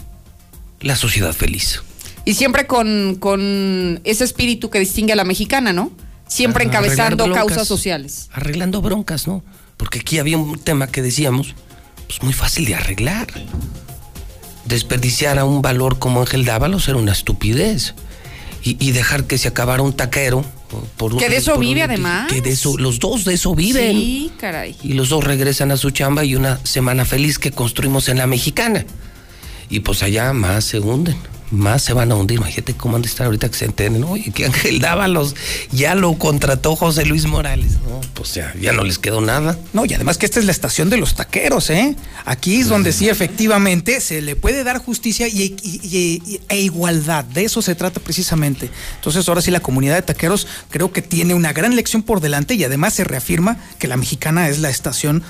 [0.80, 1.82] la sociedad feliz.
[2.24, 5.90] Y siempre con, con ese espíritu que distingue a la mexicana, ¿no?
[6.28, 8.28] Siempre encabezando causas sociales.
[8.32, 9.42] Arreglando broncas, ¿no?
[9.76, 11.54] Porque aquí había un tema que decíamos,
[12.06, 13.26] pues muy fácil de arreglar.
[14.64, 17.94] Desperdiciar a un valor como Ángel Dávalos era una estupidez.
[18.62, 20.44] Y, y dejar que se acabara un taquero
[20.96, 22.28] por Que de eso un vive, además.
[22.28, 23.96] Que de eso, los dos de eso viven.
[23.96, 24.76] Sí, caray.
[24.82, 28.26] Y los dos regresan a su chamba y una semana feliz que construimos en la
[28.26, 28.84] mexicana.
[29.68, 31.16] Y pues allá más se hunden,
[31.52, 32.38] más se van a hundir.
[32.38, 34.02] Imagínate cómo han de estar ahorita que se enteren.
[34.04, 35.34] Oye, que Ángel Dávalos
[35.70, 37.72] ya lo contrató José Luis Morales.
[37.88, 39.58] No, pues ya, ya no les quedó nada.
[39.72, 41.94] No, y además que esta es la estación de los taqueros, ¿eh?
[42.24, 46.60] Aquí es donde sí efectivamente se le puede dar justicia y, y- y- y- e
[46.60, 47.24] igualdad.
[47.24, 48.70] De eso se trata precisamente.
[48.96, 52.54] Entonces ahora sí la comunidad de taqueros creo que tiene una gran lección por delante
[52.54, 55.22] y además se reafirma que la mexicana es la estación,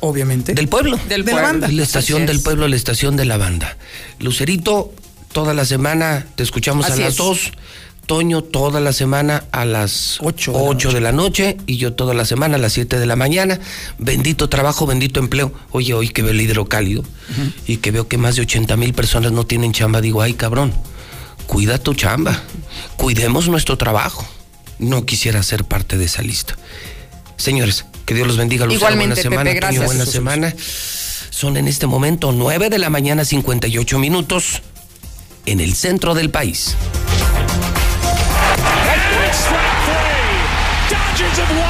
[0.00, 0.54] obviamente.
[0.54, 0.98] Del pueblo.
[1.08, 1.68] de la banda.
[1.68, 3.76] La estación del pueblo, la estación de la banda.
[4.20, 4.92] Lucerito,
[5.36, 7.18] toda la semana te escuchamos Así a las es.
[7.18, 7.52] dos.
[8.06, 12.54] Toño, toda la semana a las 8, de, la noche y yo toda la semana
[12.54, 13.60] a las 7 de la mañana.
[13.98, 15.52] Bendito trabajo, bendito empleo.
[15.72, 17.04] Oye, hoy que veo el hidrocálido
[17.66, 20.72] y que veo que más de 80 mil personas no tienen chamba, digo, ay cabrón,
[21.46, 22.40] cuida tu chamba,
[22.96, 24.26] cuidemos nuestro trabajo.
[24.78, 26.56] No quisiera ser parte de esa lista.
[27.36, 28.64] Señores, que Dios los bendiga.
[28.64, 29.68] Lucero, Igualmente, buena semana.
[29.68, 30.54] Toño, buena semana.
[31.28, 34.62] Son en este momento 9 de la mañana, 58 minutos,
[35.46, 36.76] en el centro del país.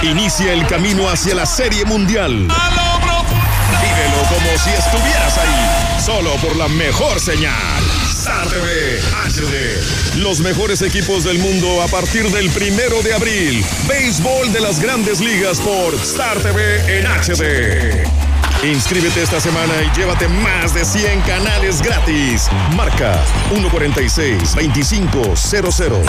[0.02, 2.32] Inicia el camino hacia la Serie Mundial.
[2.32, 7.82] Vívelo como si estuvieras ahí, solo por la mejor señal.
[8.10, 10.16] Star TV HD.
[10.22, 13.64] Los mejores equipos del mundo a partir del primero de abril.
[13.86, 18.25] Béisbol de las grandes ligas por Star TV en HD.
[18.64, 22.48] Inscríbete esta semana y llévate más de 100 canales gratis.
[22.74, 26.02] Marca 146-2500.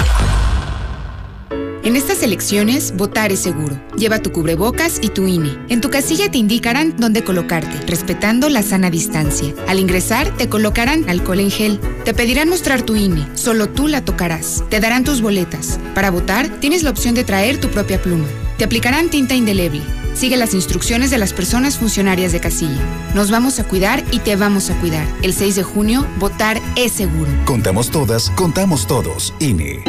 [1.84, 3.80] En estas elecciones, votar es seguro.
[3.96, 5.58] Lleva tu cubrebocas y tu INE.
[5.70, 9.54] En tu casilla te indicarán dónde colocarte, respetando la sana distancia.
[9.68, 11.80] Al ingresar, te colocarán alcohol en gel.
[12.04, 13.26] Te pedirán mostrar tu INE.
[13.36, 14.64] Solo tú la tocarás.
[14.70, 15.80] Te darán tus boletas.
[15.96, 18.28] Para votar, tienes la opción de traer tu propia pluma.
[18.58, 19.82] Te aplicarán tinta indeleble.
[20.18, 22.82] Sigue las instrucciones de las personas funcionarias de casilla.
[23.14, 25.06] Nos vamos a cuidar y te vamos a cuidar.
[25.22, 27.30] El 6 de junio, votar es seguro.
[27.46, 29.32] Contamos todas, contamos todos.
[29.38, 29.84] INE.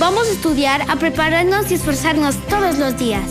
[0.00, 3.30] Vamos a estudiar, a prepararnos y esforzarnos todos los días.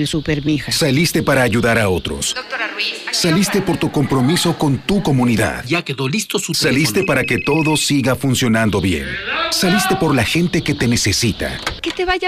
[0.07, 0.71] super, mija.
[0.71, 2.33] Saliste para ayudar a otros.
[2.35, 2.93] Doctora Ruiz.
[3.11, 5.63] Saliste por tu compromiso con tu comunidad.
[5.67, 9.07] Ya quedó listo su Saliste para que todo siga funcionando bien.
[9.51, 11.59] Saliste por la gente que te necesita.
[11.81, 12.19] Que te vaya